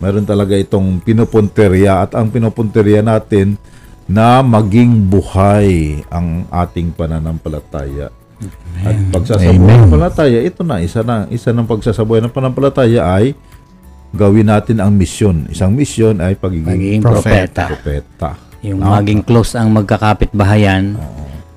Mayroon 0.00 0.24
talaga 0.24 0.52
itong 0.52 1.00
pinupunteriya 1.00 2.04
at 2.04 2.12
ang 2.12 2.28
pinupunteriya 2.28 3.00
natin 3.00 3.56
na 4.04 4.44
maging 4.44 5.08
buhay 5.08 6.00
ang 6.12 6.44
ating 6.48 6.92
pananampalataya. 6.92 8.12
At 8.84 8.96
pagsasabuhay 9.08 9.56
ng 9.56 9.88
pananampalataya, 9.88 10.38
ito 10.44 10.60
na, 10.60 10.84
isa 10.84 11.00
na, 11.00 11.24
isa 11.32 11.48
ng 11.48 11.64
pagsasabuhay 11.64 12.20
ng 12.20 12.32
pananampalataya 12.32 13.00
ay 13.08 13.32
gawin 14.12 14.52
natin 14.52 14.84
ang 14.84 14.92
misyon. 14.92 15.48
Isang 15.48 15.72
misyon 15.72 16.20
ay 16.20 16.36
pagiging 16.36 16.68
Magiging 16.68 17.02
Propeta. 17.02 17.64
propeta. 17.72 18.30
Yung 18.60 18.84
No? 18.84 18.92
maging 18.92 19.24
close 19.24 19.56
ang 19.56 19.72
magkakapit-bahayan. 19.72 21.00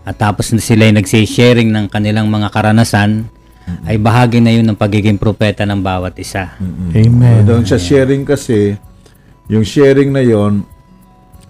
At 0.08 0.16
tapos 0.16 0.56
na 0.56 0.64
sila 0.64 0.88
nagsi-sharing 0.88 1.68
ng 1.68 1.92
kanilang 1.92 2.32
mga 2.32 2.48
karanasan, 2.56 3.28
ay 3.84 3.96
bahagi 3.96 4.40
na 4.40 4.50
yun 4.50 4.64
ng 4.64 4.76
pagiging 4.76 5.16
propeta 5.16 5.64
ng 5.64 5.80
bawat 5.80 6.16
isa. 6.16 6.56
Amen. 6.92 7.44
Doon 7.44 7.64
sa 7.64 7.76
sharing 7.76 8.24
kasi, 8.24 8.76
yung 9.48 9.64
sharing 9.64 10.10
na 10.10 10.20
yon 10.20 10.64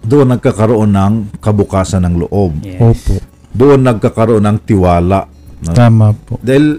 doon 0.00 0.30
nagkakaroon 0.30 0.88
ng 0.88 1.14
kabukasan 1.38 2.02
ng 2.02 2.14
loob. 2.20 2.52
Yes. 2.60 2.78
Opo. 2.78 3.18
Doon 3.50 3.82
nagkakaroon 3.82 4.44
ng 4.44 4.58
tiwala. 4.62 5.26
no? 5.60 5.74
Tama 5.74 6.14
po. 6.14 6.38
Dahil 6.38 6.78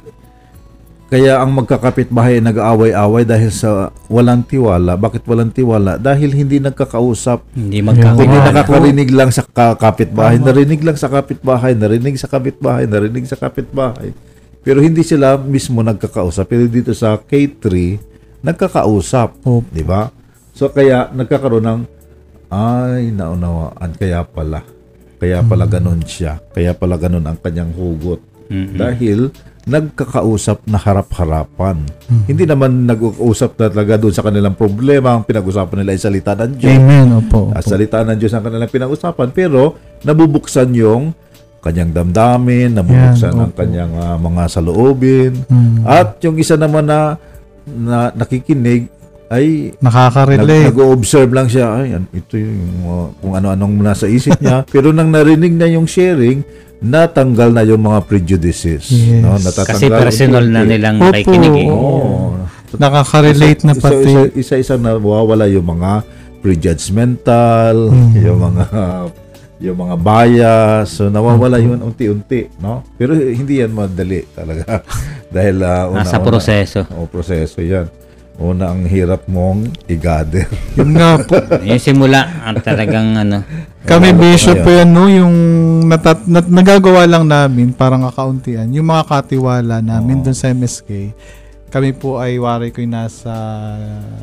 kaya 1.10 1.42
ang 1.42 1.52
magkakapitbahay 1.52 2.38
ay 2.38 2.44
nag-aaway-away 2.46 3.26
dahil 3.26 3.50
sa 3.50 3.90
walang 4.06 4.46
tiwala. 4.46 4.94
Bakit 4.94 5.26
walang 5.26 5.50
tiwala? 5.50 5.98
Dahil 5.98 6.30
hindi 6.32 6.62
nagkakausap. 6.62 7.50
Hindi 7.52 7.82
Hindi 7.82 7.98
magkakilala. 7.98 8.46
nakakarinig 8.54 9.10
lang 9.10 9.34
sa 9.34 9.42
ka- 9.42 9.74
kapitbahay, 9.74 10.38
narinig 10.38 10.80
lang 10.80 10.96
sa 10.96 11.10
kapitbahay, 11.10 11.74
narinig 11.74 12.14
sa 12.14 12.30
kapitbahay, 12.30 12.86
narinig 12.86 13.26
sa 13.26 13.36
kapitbahay. 13.36 14.14
Pero 14.64 14.84
hindi 14.84 15.02
sila 15.02 15.40
mismo 15.40 15.80
nagkakausap. 15.80 16.46
Pero 16.48 16.68
dito 16.68 16.92
sa 16.92 17.16
K3, 17.16 17.66
nagkakausap. 18.44 19.44
Opo. 19.44 19.64
Di 19.72 19.84
ba? 19.84 20.12
So 20.52 20.68
kaya 20.72 21.08
nagkakaroon 21.12 21.66
ng 21.66 21.82
ay 22.50 23.14
naunawaan 23.14 23.94
kaya 23.96 24.26
pala. 24.26 24.66
Kaya 25.20 25.44
pala 25.44 25.68
ganun 25.68 26.02
siya. 26.04 26.40
Kaya 26.52 26.72
pala 26.74 26.96
ganun 26.96 27.28
ang 27.28 27.38
kanyang 27.40 27.76
hugot. 27.76 28.20
Mm-mm. 28.50 28.80
Dahil 28.80 29.30
nagkakausap 29.70 30.66
na 30.66 30.82
harap-harapan. 30.82 31.86
Hindi 32.26 32.50
naman 32.50 32.90
nag-uusap 32.90 33.54
na 33.60 33.70
talaga 33.70 34.02
doon 34.02 34.16
sa 34.16 34.26
kanilang 34.26 34.58
problema. 34.58 35.14
Ang 35.14 35.30
pinag-usapan 35.30 35.84
nila 35.84 35.94
ay 35.94 36.02
salita 36.02 36.34
ng 36.34 36.58
Diyos. 36.58 36.80
Amen. 36.80 37.08
Opo. 37.22 37.54
At 37.54 37.68
salita 37.68 38.02
ng 38.02 38.18
Diyos 38.18 38.34
ang 38.34 38.42
kanilang 38.42 38.72
pinag-usapan. 38.72 39.30
Pero 39.30 39.78
nabubuksan 40.02 40.74
yung 40.74 41.14
kanyang 41.60 41.92
damdamin, 41.92 42.72
nabubuksan 42.72 43.32
Yan, 43.32 43.42
ang 43.42 43.54
kanyang 43.54 43.92
ah, 43.96 44.16
mga 44.16 44.44
saloobin. 44.48 45.34
Mm. 45.46 45.84
At 45.84 46.20
yung 46.22 46.36
isa 46.36 46.56
naman 46.56 46.84
na, 46.84 47.20
na 47.66 48.12
nakikinig 48.12 48.88
ay 49.30 49.76
nag, 49.78 49.84
Nakaka-relate. 49.84 50.74
nag-observe 50.74 51.30
lang 51.30 51.46
siya. 51.46 51.68
Ay, 51.78 51.94
ito 52.12 52.34
yung 52.34 52.58
uh, 52.82 53.08
kung 53.16 53.34
ano-anong 53.36 53.76
nasa 53.78 54.10
isip 54.10 54.40
niya. 54.40 54.66
Pero 54.66 54.90
nang 54.90 55.14
narinig 55.14 55.54
na 55.54 55.68
yung 55.68 55.86
sharing, 55.86 56.42
natanggal 56.80 57.52
na 57.52 57.62
yung 57.62 57.84
mga 57.84 58.08
prejudices. 58.08 58.90
Yes. 58.90 59.22
No? 59.22 59.38
Natatanggal 59.38 59.78
Kasi 59.78 59.86
personal 59.86 60.46
na 60.48 60.66
nilang 60.66 60.98
Opo. 60.98 61.14
nakikinig 61.14 61.56
eh. 61.56 61.70
Oo. 61.70 62.42
Nakaka-relate 62.72 63.62
na 63.66 63.74
pati. 63.76 64.08
isa- 64.08 64.34
Isa-isa 64.34 64.76
na 64.78 64.96
wawala 64.96 65.46
yung 65.46 65.68
mga 65.68 66.02
prejudgmental, 66.40 67.76
Mm. 67.92 68.12
yung 68.18 68.40
mga 68.40 68.64
yung 69.60 69.76
mga 69.76 69.96
bias, 70.00 70.96
so 70.96 71.12
nawawala 71.12 71.60
yun 71.60 71.84
unti-unti, 71.84 72.48
no? 72.64 72.80
Pero 72.96 73.12
hindi 73.12 73.60
yan 73.60 73.76
madali 73.76 74.24
talaga. 74.32 74.80
Dahil 75.36 75.60
uh, 75.60 75.92
una, 75.92 76.08
Nasa 76.08 76.24
proseso. 76.24 76.88
O 76.96 77.06
proseso 77.12 77.60
yan. 77.60 77.92
Una 78.40 78.72
ang 78.72 78.88
hirap 78.88 79.28
mong 79.28 79.68
i-gather. 79.92 80.48
Yun 80.80 80.96
nga 80.96 81.20
po. 81.20 81.36
Yung 81.60 81.76
simula, 81.76 82.24
ang 82.48 82.64
talagang 82.64 83.20
ano, 83.20 83.44
Kami 83.84 84.16
bishop 84.16 84.64
po 84.64 84.72
yan, 84.72 84.88
no, 84.96 85.12
yung 85.12 85.36
natat, 85.92 86.24
nat, 86.24 86.48
nagagawa 86.48 87.04
lang 87.04 87.28
namin, 87.28 87.76
parang 87.76 88.08
akauntian, 88.08 88.72
yung 88.72 88.88
mga 88.88 89.12
katiwala 89.12 89.84
namin 89.84 90.24
Oo. 90.24 90.32
dun 90.32 90.38
sa 90.40 90.56
MSK, 90.56 91.12
kami 91.68 91.92
po 91.92 92.16
ay 92.16 92.40
wari 92.40 92.72
ko 92.72 92.80
yung 92.80 92.96
nasa, 92.96 93.32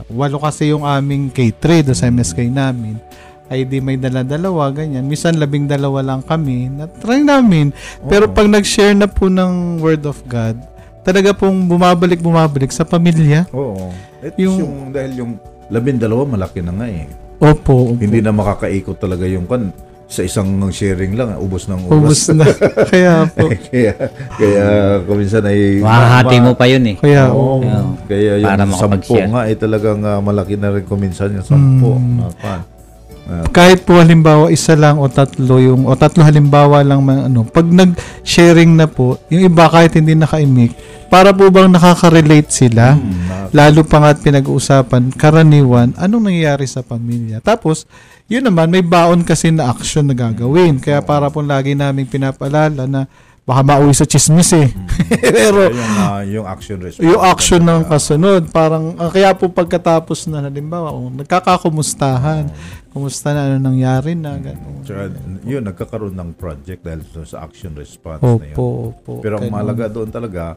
walo 0.09 0.41
kasi 0.41 0.73
yung 0.73 0.89
aming 0.89 1.29
K3 1.29 1.85
dun 1.85 1.97
sa 1.97 2.09
MSK 2.09 2.49
namin, 2.49 2.97
ay 3.47 3.63
di 3.63 3.79
may 3.79 3.95
dala-dalawa, 3.95 4.75
ganyan. 4.75 5.07
Minsan 5.07 5.39
labing 5.39 5.67
dalawa 5.67 6.03
lang 6.03 6.21
kami, 6.21 6.67
na-try 6.67 7.23
namin. 7.23 7.71
Pero 8.05 8.27
pag 8.27 8.51
nag-share 8.51 8.93
na 8.93 9.07
po 9.07 9.31
ng 9.31 9.79
Word 9.79 10.03
of 10.03 10.19
God, 10.27 10.59
talaga 11.03 11.31
pong 11.31 11.71
bumabalik-bumabalik 11.71 12.75
sa 12.75 12.83
pamilya. 12.83 13.47
Oo. 13.55 13.95
At 14.19 14.35
Yung- 14.35 14.59
yung, 14.59 14.75
dahil 14.91 15.13
yung 15.15 15.33
labindalawa 15.71 16.27
malaki 16.27 16.59
na 16.63 16.75
nga 16.75 16.87
eh. 16.91 17.07
Opo, 17.39 17.95
opo. 17.95 18.01
Hindi 18.01 18.19
na 18.19 18.35
makakaikot 18.35 18.99
talaga 18.99 19.29
yung 19.29 19.47
kan 19.47 19.71
sa 20.07 20.23
isang 20.23 20.47
sharing 20.71 21.19
lang, 21.19 21.35
ubos 21.35 21.67
ng 21.67 21.91
Ubus 21.91 22.31
ubos. 22.31 22.39
na. 22.39 22.47
Kaya 22.95 23.27
po. 23.27 23.51
kaya 23.71 23.93
kaya 24.39 24.65
kuminsan 25.03 25.43
ay 25.43 25.83
mahahati 25.83 26.37
mo 26.39 26.55
pa 26.55 26.71
yun 26.71 26.87
eh. 26.87 26.97
Kaya, 26.97 27.35
Oo. 27.35 27.59
Oo. 27.63 27.91
Kaya 28.07 28.39
yung 28.39 28.51
Para 28.55 28.67
sampo 28.71 29.15
nga 29.19 29.41
ay 29.51 29.55
talagang 29.59 30.01
ah, 30.07 30.23
malaki 30.23 30.55
na 30.55 30.79
rin 30.79 30.87
kuminsan 30.87 31.35
yung 31.35 31.47
sampo. 31.47 31.99
Mm. 31.99 32.23
Ah, 32.43 32.63
pan. 33.27 33.45
kahit 33.51 33.83
po 33.83 33.99
halimbawa 33.99 34.49
isa 34.55 34.79
lang 34.79 35.03
o 35.03 35.11
tatlo 35.11 35.59
yung 35.59 35.83
o 35.85 35.93
tatlo 35.99 36.23
halimbawa 36.23 36.87
lang 36.87 37.03
man, 37.03 37.27
ano 37.27 37.43
pag 37.43 37.67
nag-sharing 37.67 38.79
na 38.79 38.87
po 38.87 39.19
yung 39.29 39.51
iba 39.51 39.67
kahit 39.67 39.99
hindi 39.99 40.15
naka-imik 40.15 40.73
para 41.11 41.35
po 41.35 41.51
bang 41.51 41.71
nakaka-relate 41.71 42.51
sila? 42.51 42.95
Hmm, 42.95 43.51
lalo 43.51 43.83
pa 43.83 44.03
nga 44.03 44.15
pinag-uusapan 44.15 45.15
karaniwan 45.15 45.91
anong 45.99 46.31
nangyayari 46.31 46.71
sa 46.71 46.87
pamilya? 46.87 47.43
Tapos 47.43 47.87
yun 48.27 48.43
naman 48.43 48.71
may 48.71 48.83
baon 48.83 49.23
kasi 49.23 49.55
na 49.55 49.71
action 49.71 50.03
na 50.03 50.15
gagawin. 50.15 50.83
Kaya 50.83 50.99
para 50.99 51.31
po 51.31 51.43
lagi 51.43 51.79
naming 51.79 52.11
pinapalala 52.11 52.87
na 52.87 53.07
baka 53.47 53.63
mauwi 53.63 53.95
sa 53.95 54.03
chismis 54.03 54.51
eh 54.53 54.67
pero 55.23 55.71
yung, 55.71 55.93
ah, 55.97 56.21
yung 56.27 56.47
action 56.47 56.83
response. 56.83 57.07
yung 57.07 57.23
action 57.23 57.63
ng 57.63 57.87
kasunod 57.87 58.43
parang 58.51 58.99
ah, 58.99 59.07
kaya 59.07 59.31
po 59.33 59.47
pagkatapos 59.47 60.27
na 60.27 60.43
halimbawa 60.43 60.91
oh, 60.91 61.07
nagkakakumustahan 61.09 62.51
kumusta 62.91 63.31
na 63.31 63.47
ano 63.47 63.63
nangyari 63.63 64.19
na 64.19 64.35
gano'n 64.35 64.83
Tsaka, 64.83 65.03
yun, 65.43 65.63
nagkakaroon 65.63 66.15
ng 66.15 66.31
project 66.35 66.81
dahil 66.81 67.03
sa 67.23 67.43
action 67.43 67.71
response 67.73 68.19
na 68.19 68.35
yun. 68.41 68.51
opo 68.51 68.67
opo 68.91 69.13
Pero 69.21 69.37
ang 69.37 69.47
Ganun. 69.47 69.55
mahalaga 69.55 69.87
doon 69.87 70.09
talaga, 70.09 70.57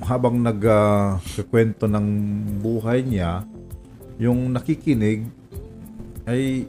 habang 0.00 0.40
nagkakwento 0.40 1.84
ng 1.86 2.06
buhay 2.58 3.04
niya, 3.04 3.44
yung 4.16 4.50
nakikinig 4.50 5.28
ay 6.24 6.64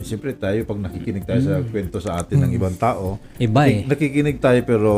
Siyempre 0.00 0.32
tayo, 0.32 0.58
pag 0.64 0.78
nakikinig 0.78 1.24
tayo 1.24 1.40
sa 1.40 1.54
kwento 1.60 1.98
sa 1.98 2.18
atin 2.18 2.42
ng 2.42 2.52
ibang 2.52 2.74
tao, 2.74 3.20
Iba 3.36 3.68
eh. 3.68 3.84
nakikinig 3.84 4.40
tayo 4.40 4.60
pero 4.64 4.92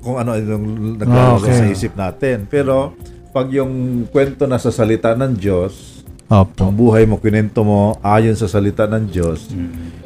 kung 0.00 0.16
ano 0.16 0.36
yung 0.36 0.96
naglalaro 0.96 1.40
Okay. 1.40 1.54
sa 1.54 1.66
isip 1.66 1.92
natin. 1.94 2.44
Pero 2.46 2.92
pag 3.30 3.48
yung 3.50 4.04
kwento 4.08 4.44
na 4.44 4.56
sa 4.56 4.70
salita 4.70 5.12
ng 5.12 5.32
Diyos, 5.34 6.04
opo 6.24 6.64
ang 6.64 6.72
buhay 6.72 7.04
mo, 7.04 7.18
kinento 7.18 7.60
mo 7.60 7.96
ayon 8.00 8.34
sa 8.34 8.46
salita 8.46 8.86
ng 8.86 9.04
Diyos, 9.06 9.50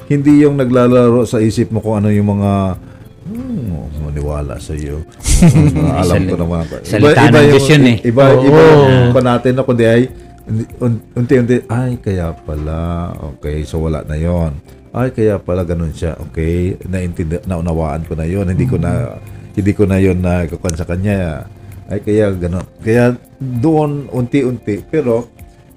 hindi 0.06 0.42
yung 0.42 0.56
naglalaro 0.56 1.22
sa 1.24 1.38
isip 1.38 1.68
mo 1.68 1.78
kung 1.78 2.00
ano 2.00 2.08
yung 2.08 2.38
mga 2.38 2.52
hmm, 3.28 4.02
maniwala 4.08 4.56
sa 4.56 4.72
iyo. 4.72 5.04
Alam 6.02 6.22
ko 6.24 6.34
naman. 6.34 6.64
Salita 6.80 7.28
ng 7.28 7.46
Diyos 7.52 7.66
yun 7.68 7.84
eh. 7.84 7.96
Iba, 8.00 8.24
iba 8.34 8.60
yung 8.72 9.12
pa 9.12 9.20
natin 9.20 9.52
na 9.52 9.62
kundi 9.62 9.84
ay 9.84 10.08
unti-unti, 11.14 11.68
ay 11.68 12.00
kaya 12.00 12.32
pala, 12.32 13.12
okay, 13.34 13.62
so 13.62 13.78
wala 13.78 14.02
na 14.04 14.16
yon 14.16 14.52
ay 14.88 15.12
kaya 15.12 15.36
pala 15.36 15.68
ganun 15.68 15.92
siya 15.92 16.16
okay 16.16 16.72
naintindi 16.88 17.44
naunawaan 17.44 18.08
ko 18.08 18.16
na 18.16 18.24
yon 18.24 18.48
hindi 18.48 18.64
ko 18.64 18.80
na 18.80 19.20
hindi 19.52 19.72
ko 19.76 19.84
na 19.84 20.00
yon 20.00 20.22
na 20.22 20.48
kukuha 20.48 20.74
sa 20.74 20.88
kanya. 20.88 21.44
Ay 21.88 21.98
kaya 21.98 22.30
ganun. 22.30 22.62
Kaya 22.78 23.12
doon 23.36 24.06
unti-unti 24.08 24.80
pero 24.86 25.26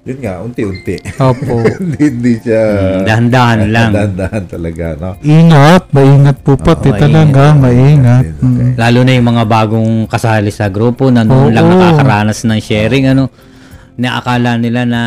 yun 0.02 0.18
nga 0.18 0.38
unti-unti. 0.38 0.98
Opo. 1.14 1.62
Hindi, 1.78 2.02
hindi 2.10 2.32
siya 2.42 2.62
Mm, 2.74 3.02
dahan-dahan 3.06 3.58
lang. 3.74 3.90
dahan-dahan 3.94 4.44
talaga 4.50 4.86
no? 4.98 5.10
Ingat 5.22 5.82
maingat 5.90 6.36
po 6.42 6.58
pati 6.58 6.90
talaga 6.90 7.54
maingat. 7.54 8.34
Okay. 8.34 8.42
Mm. 8.42 8.70
Lalo 8.74 8.98
na 9.06 9.12
yung 9.14 9.28
mga 9.30 9.44
bagong 9.46 9.92
kasali 10.10 10.50
sa 10.50 10.66
grupo 10.66 11.06
na 11.06 11.22
noon 11.22 11.50
Oo. 11.50 11.54
lang 11.54 11.66
nakakaranas 11.70 12.42
ng 12.42 12.58
sharing 12.58 13.14
ano 13.14 13.30
naakala 13.96 14.56
nila 14.56 14.86
na 14.88 15.02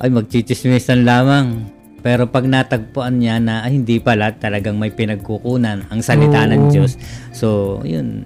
ay 0.00 0.12
magchichismisan 0.12 1.06
lamang. 1.06 1.72
Pero 2.06 2.30
pag 2.30 2.46
natagpuan 2.46 3.18
niya 3.18 3.42
na 3.42 3.66
ay, 3.66 3.82
hindi 3.82 3.98
pala 3.98 4.30
talagang 4.30 4.78
may 4.78 4.94
pinagkukunan 4.94 5.90
ang 5.90 6.00
salita 6.06 6.46
ng 6.46 6.68
Oo. 6.68 6.70
Diyos. 6.70 6.94
So 7.34 7.80
yun. 7.82 8.22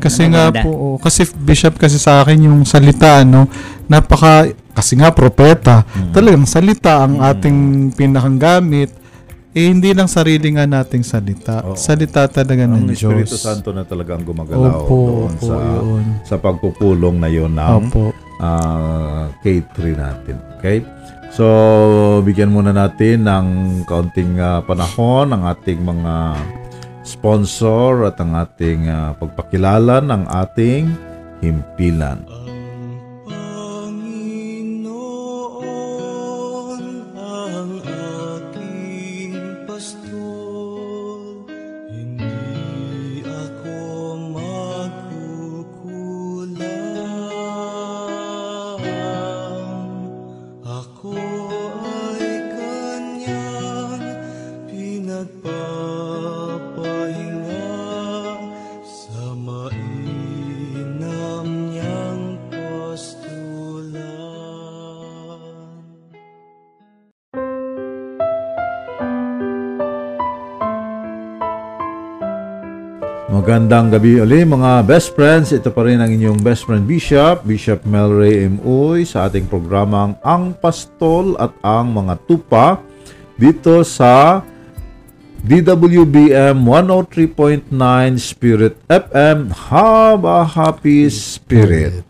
Kasi 0.00 0.26
Ang 0.26 0.32
nga 0.34 0.44
maganda. 0.48 0.64
po, 0.64 0.72
oh, 0.72 0.96
kasi 0.96 1.28
bishop 1.44 1.76
kasi 1.76 2.00
sa 2.00 2.24
akin 2.24 2.48
yung 2.48 2.64
salita, 2.64 3.20
no, 3.22 3.46
napaka, 3.84 4.48
kasi 4.72 4.96
nga 4.96 5.12
propeta, 5.12 5.84
talagang 6.16 6.48
salita 6.48 7.04
ang 7.04 7.20
ating 7.20 7.92
pinakang 7.92 8.40
gamit, 8.40 8.88
eh 9.50 9.66
hindi 9.66 9.90
lang 9.90 10.06
sarili 10.06 10.54
nga 10.54 10.62
nating 10.62 11.02
salita, 11.02 11.66
Oo. 11.66 11.74
salita 11.74 12.30
talaga 12.30 12.70
ang 12.70 12.86
ng 12.86 12.94
Espiritu 12.94 13.34
Diyos. 13.34 13.42
Santo 13.42 13.74
na 13.74 13.82
talagang 13.82 14.22
gumagalaw 14.22 14.86
Opo, 14.86 14.96
doon 15.10 15.32
opo, 15.34 15.42
sa 15.42 15.56
yun. 15.58 16.04
sa 16.22 16.36
pagpupulong 16.38 17.16
na 17.18 17.26
yon 17.26 17.58
ng 17.58 17.90
Opo. 17.90 18.14
ah, 18.38 19.26
K3 19.42 19.76
natin. 19.98 20.36
Okay? 20.58 20.86
So, 21.30 21.46
bigyan 22.22 22.50
muna 22.50 22.70
natin 22.70 23.26
ng 23.26 23.46
kaunting 23.86 24.38
ah, 24.38 24.62
panahon 24.62 25.34
ang 25.34 25.42
ating 25.46 25.82
mga 25.82 26.14
sponsor 27.02 28.06
at 28.06 28.22
ang 28.22 28.38
ating 28.38 28.86
ah, 28.86 29.18
pagpakilala 29.18 29.98
ng 29.98 30.22
ating 30.30 30.94
himpilan. 31.42 32.22
Magandang 73.60 74.00
gabi 74.00 74.16
uli 74.16 74.40
mga 74.40 74.88
best 74.88 75.12
friends. 75.12 75.52
Ito 75.52 75.68
pa 75.68 75.84
rin 75.84 76.00
ang 76.00 76.08
inyong 76.08 76.40
best 76.40 76.64
friend 76.64 76.88
Bishop, 76.88 77.44
Bishop 77.44 77.84
Melray 77.84 78.48
M. 78.48 78.56
Uy 78.64 79.04
sa 79.04 79.28
ating 79.28 79.44
programang 79.52 80.16
Ang 80.24 80.56
Pastol 80.56 81.36
at 81.36 81.52
ang 81.60 81.92
mga 81.92 82.16
tupa 82.24 82.80
dito 83.36 83.84
sa 83.84 84.40
DWBM 85.44 86.56
103.9 86.56 87.68
Spirit 88.16 88.80
FM 88.88 89.52
Haba 89.52 90.40
Happy 90.48 91.12
Spirit. 91.12 92.00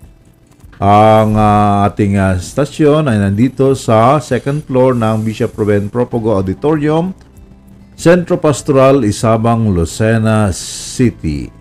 Ang 0.78 1.34
ah, 1.34 1.82
ating 1.90 2.14
ah, 2.14 2.38
stasyon 2.38 3.10
ay 3.10 3.26
nandito 3.26 3.74
sa 3.74 4.22
second 4.22 4.62
floor 4.62 4.94
ng 4.94 5.26
Bishop 5.26 5.50
Ruben 5.58 5.90
Propogo 5.90 6.30
Auditorium, 6.30 7.10
Centro 8.00 8.40
Pastoral, 8.40 9.04
Isabang, 9.04 9.76
Lucena 9.76 10.48
City. 10.56 11.52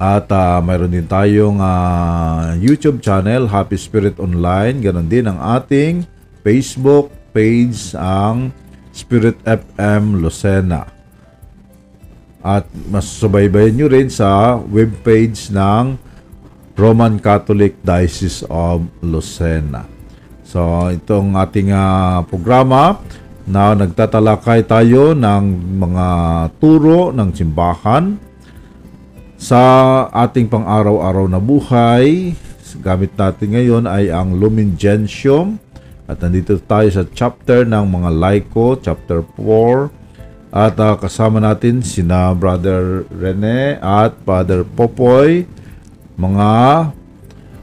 At 0.00 0.32
ah, 0.32 0.64
mayroon 0.64 0.96
din 0.96 1.04
tayong 1.04 1.60
ah, 1.60 2.56
YouTube 2.56 3.04
channel, 3.04 3.52
Happy 3.52 3.76
Spirit 3.76 4.16
Online. 4.16 4.80
Ganon 4.80 5.12
din 5.12 5.28
ang 5.28 5.36
ating 5.36 6.08
Facebook 6.40 7.12
page, 7.36 7.92
ang 7.92 8.48
Spirit 8.96 9.36
FM 9.44 10.24
Lucena. 10.24 10.88
At 12.40 12.64
mas 12.88 13.12
subaybayan 13.12 13.76
nyo 13.76 13.92
rin 13.92 14.08
sa 14.08 14.56
webpage 14.56 15.52
ng 15.52 16.00
Roman 16.80 17.20
Catholic 17.20 17.76
Diocese 17.84 18.40
of 18.48 18.88
Lucena. 19.04 19.84
So, 20.48 20.88
itong 20.88 21.36
ating 21.36 21.76
ah, 21.76 22.24
programa 22.24 22.96
na 23.46 23.74
nagtatalakay 23.74 24.62
tayo 24.66 25.18
ng 25.18 25.44
mga 25.82 26.06
turo 26.62 27.10
ng 27.10 27.30
simbahan 27.34 28.14
sa 29.34 29.60
ating 30.14 30.46
pang-araw-araw 30.46 31.26
na 31.26 31.42
buhay. 31.42 32.38
Gamit 32.78 33.12
natin 33.18 33.48
ngayon 33.58 33.84
ay 33.90 34.08
ang 34.14 34.38
Lumen 34.38 34.78
Gentium 34.78 35.58
at 36.06 36.22
nandito 36.22 36.54
tayo 36.62 36.88
sa 36.94 37.02
chapter 37.10 37.66
ng 37.66 37.84
mga 37.88 38.10
laiko, 38.14 38.78
chapter 38.78 39.26
4. 39.34 40.02
At 40.52 40.76
ah, 40.78 41.00
kasama 41.00 41.40
natin 41.40 41.80
sina 41.80 42.30
Brother 42.36 43.08
Rene 43.08 43.80
at 43.80 44.12
Father 44.22 44.62
Popoy, 44.62 45.48
mga 46.20 46.50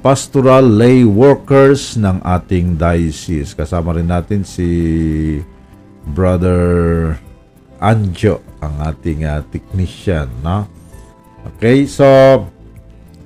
pastoral 0.02 0.66
lay 0.66 1.06
workers 1.06 1.96
ng 2.00 2.18
ating 2.26 2.80
diocese. 2.80 3.54
Kasama 3.54 3.94
rin 3.94 4.10
natin 4.10 4.42
si 4.42 4.68
Brother 6.12 7.16
Anjo, 7.80 8.44
ang 8.60 8.76
ating 8.84 9.24
ah, 9.24 9.40
technician, 9.48 10.28
no? 10.44 10.68
Okay, 11.56 11.88
so 11.88 12.04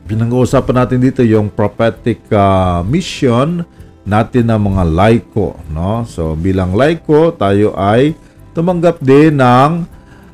pinag-uusapan 0.05 0.75
natin 0.85 0.99
dito 1.01 1.25
yung 1.25 1.49
prophetic 1.49 2.21
ah, 2.29 2.85
mission 2.85 3.65
natin 4.05 4.51
ng 4.51 4.61
mga 4.69 4.83
laiko, 4.93 5.57
no? 5.73 6.05
So 6.05 6.37
bilang 6.37 6.77
laiko, 6.77 7.33
tayo 7.33 7.73
ay 7.73 8.13
tumanggap 8.53 9.01
din 9.01 9.41
ng 9.41 9.71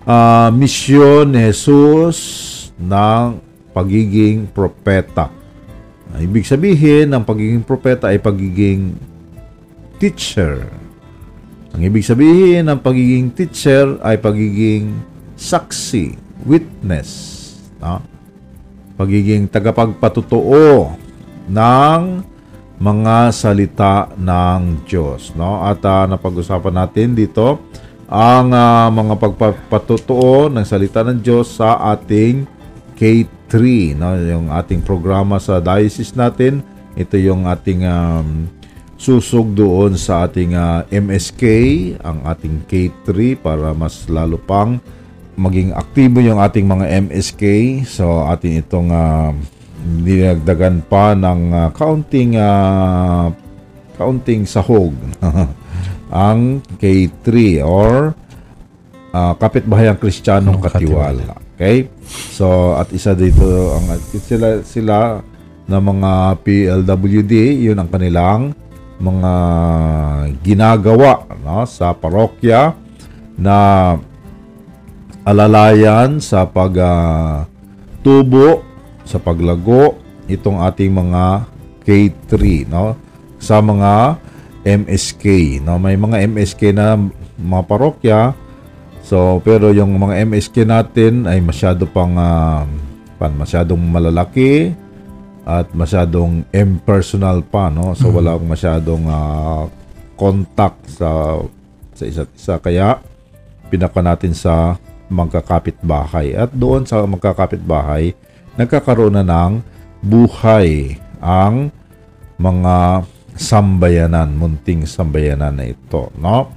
ah, 0.03 0.51
misyon 0.51 1.31
ni 1.31 1.47
Jesus 1.53 2.19
ng 2.75 3.39
pagiging 3.71 4.49
propeta. 4.51 5.31
Ibig 6.19 6.43
sabihin, 6.43 7.13
ang 7.13 7.21
pagiging 7.21 7.61
propeta 7.61 8.09
ay 8.09 8.17
pagiging 8.17 8.97
teacher. 10.01 10.78
Ang 11.73 11.81
ibig 11.85 12.05
sabihin 12.05 12.65
ng 12.65 12.79
pagiging 12.81 13.29
teacher 13.29 14.01
ay 14.01 14.17
pagiging 14.17 14.97
saksi, 15.37 16.17
witness, 16.43 17.09
no? 17.77 18.01
pagiging 18.99 19.47
tagapagpatutuo 19.47 20.97
ng 21.47 22.01
mga 22.79 23.15
salita 23.31 24.11
ng 24.15 24.83
Diyos. 24.83 25.31
No? 25.39 25.63
At 25.63 25.79
ah, 25.87 26.03
napag-usapan 26.07 26.75
natin 26.75 27.15
dito 27.15 27.63
ang 28.09 28.49
ah, 28.51 28.91
mga 28.91 29.15
pagpapatutuo 29.15 30.51
ng 30.51 30.65
salita 30.67 31.05
ng 31.05 31.19
Diyos 31.21 31.59
sa 31.59 31.79
ating 31.95 32.43
K3, 32.99 33.53
no? 33.95 34.19
yung 34.19 34.51
ating 34.51 34.83
programa 34.83 35.39
sa 35.39 35.63
diocese 35.63 36.17
natin. 36.17 36.59
Ito 36.99 37.15
yung 37.15 37.47
ating 37.47 37.87
um, 37.87 38.58
susog 38.99 39.55
doon 39.55 39.95
sa 39.95 40.27
ating 40.27 40.59
ah, 40.59 40.83
MSK, 40.91 41.43
ang 42.03 42.19
ating 42.27 42.67
K3 42.67 43.39
para 43.39 43.71
mas 43.71 44.03
lalo 44.11 44.35
pang 44.35 44.75
maging 45.39 45.71
aktibo 45.71 46.19
yung 46.19 46.43
ating 46.43 46.67
mga 46.67 47.07
MSK. 47.07 47.43
So 47.87 48.27
atin 48.27 48.59
itong 48.59 48.91
uh, 48.91 49.31
dinagdagan 50.03 50.83
pa 50.83 51.15
ng 51.15 51.41
ah, 51.55 51.69
counting 51.71 52.35
ah, 52.35 53.31
counting 53.95 54.43
sahog 54.43 54.91
ang 56.11 56.59
K3 56.75 57.63
or 57.63 58.11
uh, 59.15 59.33
kapitbahayang 59.39 59.95
Kristiyanong 59.95 60.59
Katiwala. 60.59 61.39
Okay? 61.55 61.87
So 62.35 62.75
at 62.75 62.91
isa 62.91 63.15
dito 63.15 63.79
ang 63.79 63.95
sila 64.19 64.59
sila 64.67 65.23
na 65.69 65.77
mga 65.77 66.41
PLWD, 66.43 67.63
yun 67.63 67.79
ang 67.79 67.87
kanilang 67.87 68.51
mga 68.99 69.33
ginagawa 70.43 71.23
no, 71.39 71.63
sa 71.63 71.95
parokya 71.95 72.75
na 73.39 73.95
alalayan 75.23 76.19
sa 76.19 76.43
pag 76.43 76.75
ah, 76.83 77.47
tubo 78.03 78.63
sa 79.07 79.17
paglago 79.17 79.97
itong 80.27 80.61
ating 80.61 80.91
mga 80.91 81.47
K3 81.87 82.33
no 82.67 82.99
sa 83.39 83.63
mga 83.63 84.19
MSK 84.67 85.57
no. 85.63 85.79
May 85.79 85.95
mga 85.95 86.27
MSK 86.27 86.75
na 86.75 86.99
mga 87.39 87.63
parokya 87.65 88.19
so 88.99 89.39
pero 89.41 89.71
yung 89.71 89.95
mga 89.95 90.27
MSK 90.27 90.67
natin 90.67 91.23
ay 91.23 91.39
masyado 91.39 91.87
pang 91.87 92.13
ah, 92.19 92.67
pan 93.15 93.31
masyadong 93.35 93.79
malalaki 93.79 94.75
at 95.49 95.73
masyadong 95.73 96.45
impersonal 96.53 97.41
pa 97.41 97.73
no 97.73 97.97
so 97.97 98.13
wala 98.13 98.37
akong 98.37 98.53
masyadong 98.53 99.03
ah, 99.09 99.65
contact 100.13 100.77
sa 100.93 101.41
sa 101.97 102.03
isa't 102.05 102.29
isa 102.37 102.55
kaya 102.61 103.01
pinaka 103.73 104.05
natin 104.05 104.37
sa 104.37 104.77
magkakapit-bahay 105.09 106.37
at 106.37 106.53
doon 106.53 106.85
sa 106.85 107.01
magkakapit-bahay 107.09 108.13
nagkakaroon 108.61 109.17
na 109.17 109.25
ng 109.25 109.65
buhay 110.05 110.99
ang 111.19 111.73
mga 112.39 113.03
sambayanan, 113.39 114.35
munting 114.35 114.83
sambayanan 114.83 115.55
na 115.55 115.71
ito, 115.71 116.11
no? 116.19 116.51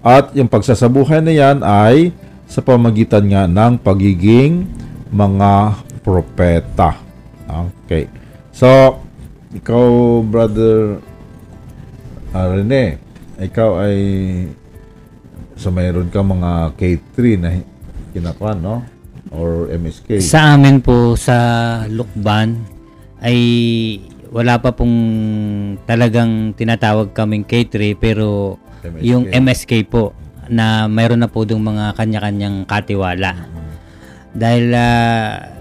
At 0.00 0.32
yung 0.32 0.48
pagsasabuhay 0.48 1.20
na 1.20 1.32
yan 1.32 1.60
ay 1.60 2.10
sa 2.48 2.64
pamagitan 2.64 3.28
nga 3.28 3.44
ng 3.44 3.80
pagiging 3.80 4.66
mga 5.12 5.76
propeta. 6.00 6.96
Okay. 7.46 8.08
So, 8.52 9.00
ikaw, 9.56 10.20
brother 10.24 11.00
ah, 12.32 12.48
Rene, 12.52 13.00
ikaw 13.40 13.84
ay 13.84 13.96
so 15.56 15.68
mayroon 15.68 16.08
ka 16.08 16.24
mga 16.24 16.74
K3 16.76 17.16
na 17.38 17.50
kinakuan, 18.12 18.60
no? 18.60 18.84
Or 19.32 19.68
MSK. 19.72 20.20
Sa 20.20 20.56
amin 20.56 20.84
po 20.84 21.16
sa 21.16 21.36
Lukban 21.88 22.60
ay 23.22 23.38
wala 24.32 24.56
pa 24.60 24.72
pong 24.72 24.96
talagang 25.84 26.56
tinatawag 26.56 27.12
kaming 27.12 27.44
K3 27.44 27.96
pero 27.96 28.56
MSK. 28.80 29.04
yung 29.04 29.24
MSK 29.28 29.72
po 29.88 30.16
na 30.48 30.88
mayroon 30.88 31.22
na 31.22 31.30
po 31.30 31.44
dong 31.44 31.62
mga 31.62 31.96
kanya-kanyang 31.96 32.64
katiwala. 32.68 33.48
Dahil 34.32 34.72
ah, 34.72 35.51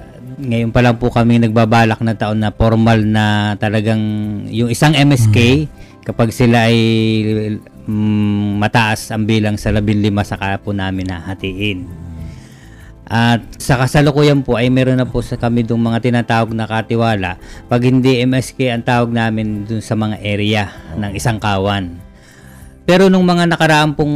ngayon 0.41 0.73
pa 0.73 0.81
lang 0.81 0.97
po 0.97 1.13
kami 1.13 1.37
nagbabalak 1.37 2.01
na 2.01 2.17
taon 2.17 2.41
na 2.41 2.49
formal 2.49 3.05
na 3.05 3.55
talagang 3.61 4.01
yung 4.49 4.73
isang 4.73 4.97
MSK 4.97 5.69
kapag 6.01 6.33
sila 6.33 6.65
ay 6.65 6.77
mm, 7.85 8.57
mataas 8.57 9.13
ang 9.13 9.29
bilang 9.29 9.55
sa 9.61 9.69
15 9.69 9.85
saka 10.25 10.57
po 10.57 10.73
namin 10.73 11.13
nahatiin. 11.13 11.85
At 13.11 13.43
sa 13.59 13.75
kasalukuyan 13.75 14.39
po 14.39 14.55
ay 14.55 14.71
meron 14.71 14.95
na 14.95 15.03
po 15.03 15.19
sa 15.19 15.35
kami 15.35 15.67
dong 15.67 15.83
mga 15.83 15.99
tinatawag 15.99 16.55
na 16.55 16.63
katiwala. 16.63 17.35
Pag 17.67 17.91
hindi 17.91 18.23
MSK 18.23 18.71
ang 18.71 18.87
tawag 18.87 19.11
namin 19.11 19.67
dun 19.67 19.83
sa 19.83 19.99
mga 19.99 20.15
area 20.23 20.71
ng 20.95 21.11
isang 21.11 21.35
kawan. 21.35 21.99
Pero 22.87 23.11
nung 23.11 23.27
mga 23.27 23.51
nakaraan 23.51 23.93
pong 23.99 24.15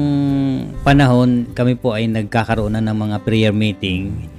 panahon, 0.82 1.52
kami 1.52 1.76
po 1.76 1.92
ay 1.94 2.08
nagkakaroon 2.08 2.80
na 2.80 2.82
ng 2.82 2.98
mga 2.98 3.18
prayer 3.28 3.54
meeting. 3.54 4.32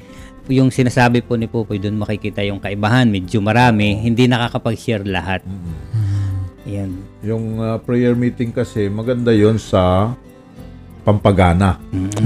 Yung 0.47 0.71
sinasabi 0.71 1.27
po 1.27 1.35
ni 1.35 1.51
Pupoy, 1.51 1.83
doon 1.83 1.99
makikita 1.99 2.43
yung 2.47 2.63
kaibahan. 2.63 3.11
Medyo 3.11 3.43
marami, 3.43 3.99
hindi 3.99 4.31
nakakapag-share 4.31 5.03
lahat. 5.03 5.43
Yan. 6.67 6.91
Yung 7.23 7.63
ah, 7.63 7.79
prayer 7.79 8.19
meeting 8.19 8.51
kasi 8.51 8.91
maganda 8.91 9.31
'yon 9.31 9.59
sa 9.59 10.15
pampagana. 11.07 11.79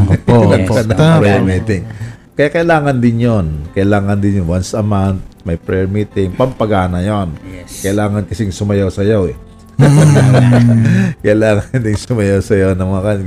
Opo, 0.09 0.49
Yes, 0.57 0.65
opo. 0.65 0.75
Tama. 0.97 1.21
prayer 1.21 1.45
meeting. 1.45 1.85
Kaya 2.33 2.49
kailangan 2.49 2.97
din 2.97 3.17
'yon. 3.21 3.47
Kailangan 3.77 4.17
din 4.17 4.41
yun. 4.41 4.47
once 4.49 4.73
a 4.73 4.81
month 4.81 5.21
may 5.45 5.61
prayer 5.61 5.89
meeting, 5.89 6.33
pampagana 6.33 7.05
'yon. 7.05 7.37
Yes. 7.45 7.85
Kailangan 7.85 8.25
kasing 8.29 8.53
sumayaw-sayaw 8.53 9.23
eh. 9.29 9.37
kailangan 11.25 11.81
din 11.81 11.97
sumayaw-sayaw 11.97 12.77
ng 12.77 12.89
mga 12.89 13.03
kan. 13.05 13.21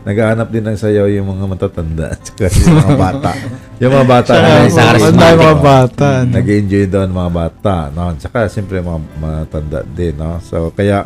Naghahanap 0.00 0.48
din 0.48 0.64
ng 0.64 0.78
sayaw 0.80 1.12
yung 1.12 1.28
mga 1.28 1.44
matatanda 1.44 2.06
at 2.16 2.20
saka 2.24 2.48
yung 2.48 2.76
mga 2.80 2.96
bata. 3.04 3.30
yung 3.76 3.92
mga 3.92 4.08
bata 4.08 4.32
sa 4.32 4.40
charismatic. 4.40 5.12
dami 5.12 5.36
mga 5.36 5.60
bata. 5.60 6.08
no? 6.24 6.32
nag-enjoy 6.40 6.84
doon 6.88 7.10
mga 7.12 7.32
bata. 7.32 7.74
No? 7.92 8.02
Tsaka 8.16 8.38
siyempre 8.48 8.80
mga 8.80 9.00
matanda 9.20 9.80
din. 9.84 10.14
No? 10.16 10.40
So 10.40 10.72
kaya 10.72 11.04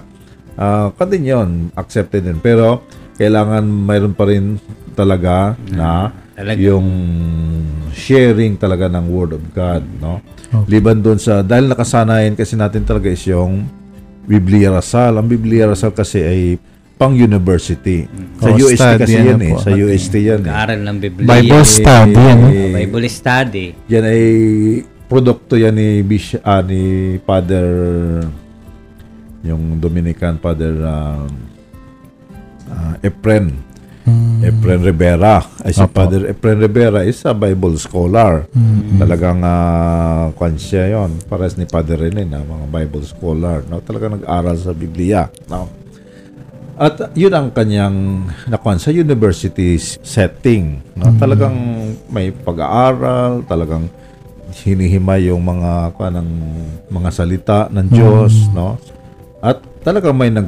uh, 0.55 0.95
din 1.11 1.25
yun, 1.27 1.49
accepted 1.75 2.23
din. 2.23 2.39
Pero 2.39 2.87
kailangan 3.19 3.67
mayroon 3.67 4.15
pa 4.15 4.31
rin 4.31 4.63
talaga 4.95 5.59
na 5.75 6.15
Talaga. 6.35 6.59
yung 6.59 6.87
sharing 7.95 8.59
talaga 8.59 8.87
ng 8.91 9.07
Word 9.11 9.39
of 9.39 9.45
God. 9.51 9.83
No? 9.99 10.23
Liban 10.71 11.03
doon 11.03 11.19
sa, 11.19 11.43
dahil 11.43 11.67
nakasanayan 11.67 12.39
kasi 12.39 12.55
natin 12.55 12.87
talaga 12.87 13.11
is 13.11 13.23
yung 13.27 13.67
Biblia 14.25 14.71
Rasal. 14.71 15.19
Ang 15.19 15.27
Biblia 15.27 15.67
Rasal 15.67 15.91
kasi 15.91 16.23
ay 16.23 16.41
pang 16.95 17.13
university. 17.13 18.07
Sa 18.39 18.51
Oh, 18.51 18.59
UST 18.59 18.79
study 18.79 19.01
kasi 19.03 19.15
yan 19.19 19.27
yan 19.27 19.41
eh. 19.43 19.55
Sa 19.59 19.71
UST 19.71 20.15
yan 20.17 20.43
eh. 20.47 20.53
Aral 20.53 20.81
ng 20.81 20.97
Biblia. 21.03 21.27
Bible 21.27 21.65
study, 21.67 22.15
ano? 22.17 22.47
Eh, 22.49 22.71
Bible 22.87 23.09
study. 23.11 23.67
yan 23.91 24.05
ay 24.05 24.23
produkto 25.05 25.55
yan 25.55 25.75
ni 25.75 26.01
Bishop, 26.01 26.41
ah, 26.43 26.63
ni 26.65 27.17
Father 27.23 27.67
yung 29.45 29.77
Dominican 29.77 30.41
Father 30.41 30.73
um, 30.81 31.29
ah, 32.73 32.97
Efren 33.05 33.53
Efren 34.41 34.81
Rivera 34.81 35.41
ay 35.61 35.73
si 35.73 35.81
Opo. 35.81 35.93
Father 35.97 36.29
Efren 36.29 36.61
Rivera 36.61 37.05
is 37.05 37.21
a 37.25 37.33
Bible 37.33 37.77
scholar 37.77 38.49
talagang 38.97 39.41
uh, 39.41 40.33
kwan 40.37 40.57
siya 40.57 40.97
yun 40.97 41.21
pares 41.25 41.57
ni 41.57 41.69
Father 41.69 41.97
Rene 42.01 42.25
na 42.25 42.41
mga 42.41 42.69
Bible 42.69 43.05
scholar 43.05 43.65
no? 43.69 43.85
talagang 43.85 44.21
nag-aral 44.21 44.57
sa 44.57 44.73
Biblia 44.73 45.29
no? 45.49 45.69
At 46.75 47.15
yun 47.15 47.31
ang 47.31 47.49
kanyang 47.49 47.97
nakuan 48.45 48.77
sa 48.77 48.91
university 48.91 49.79
setting. 49.79 50.83
No? 50.93 51.15
Talagang 51.15 51.55
may 52.09 52.31
pag-aaral, 52.31 53.47
talagang 53.47 53.87
hinihimay 54.57 55.29
yung 55.29 55.41
mga 55.41 55.95
kanang 55.95 56.31
mga 56.87 57.11
salita 57.11 57.59
ng 57.69 57.87
Diyos, 57.89 58.51
no? 58.51 58.79
At 59.39 59.59
talagang 59.83 60.15
may 60.15 60.31
nag 60.31 60.47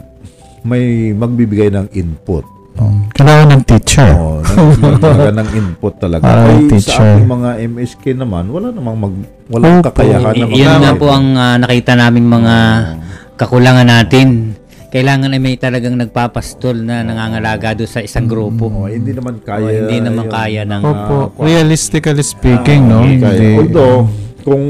may 0.63 0.85
magbibigay 1.11 1.71
ng 1.71 1.91
input. 1.93 2.43
No? 2.75 3.07
Kailangan 3.15 3.47
ng 3.49 3.63
teacher. 3.65 4.11
Oh, 4.13 4.43
nag- 4.43 4.99
talaga 4.99 5.31
ng 5.33 5.49
input 5.55 5.95
talaga. 5.97 6.23
Parang 6.23 6.47
Ay, 6.49 6.69
teacher. 6.69 6.93
sa 6.93 7.03
ating 7.09 7.29
mga 7.29 7.51
MSK 7.67 8.05
naman, 8.15 8.45
wala 8.47 8.69
namang 8.69 8.97
mag 8.97 9.15
walang 9.47 9.79
Opo. 9.79 9.91
kakayahan 9.91 10.35
na 10.35 10.47
Y- 10.47 10.61
yun 10.61 10.75
mag- 10.77 10.99
po 10.99 11.07
ang 11.09 11.27
ah, 11.35 11.57
nakita 11.57 11.95
naming 11.95 12.27
mga 12.27 12.55
kakulangan 13.35 13.87
natin. 13.87 14.55
Kailangan 14.97 15.37
ay 15.37 15.41
may 15.45 15.61
talagang 15.61 15.93
nagpapastol 16.01 16.81
na 16.81 17.05
nangangalaga 17.05 17.77
doon 17.77 17.85
sa 17.85 18.01
isang 18.01 18.25
grupo. 18.25 18.73
Oh, 18.73 18.89
hindi 18.89 19.13
naman 19.13 19.45
kaya. 19.45 19.61
O, 19.61 19.69
hindi 19.69 20.01
naman 20.01 20.25
yun. 20.25 20.33
kaya 20.33 20.63
ng 20.65 20.83
Opo. 20.89 21.17
Realistically 21.37 22.25
speaking, 22.25 22.89
no? 22.89 23.05
Kaya, 23.05 23.21
Hindi. 23.21 23.61
although, 23.61 24.09
kung 24.41 24.65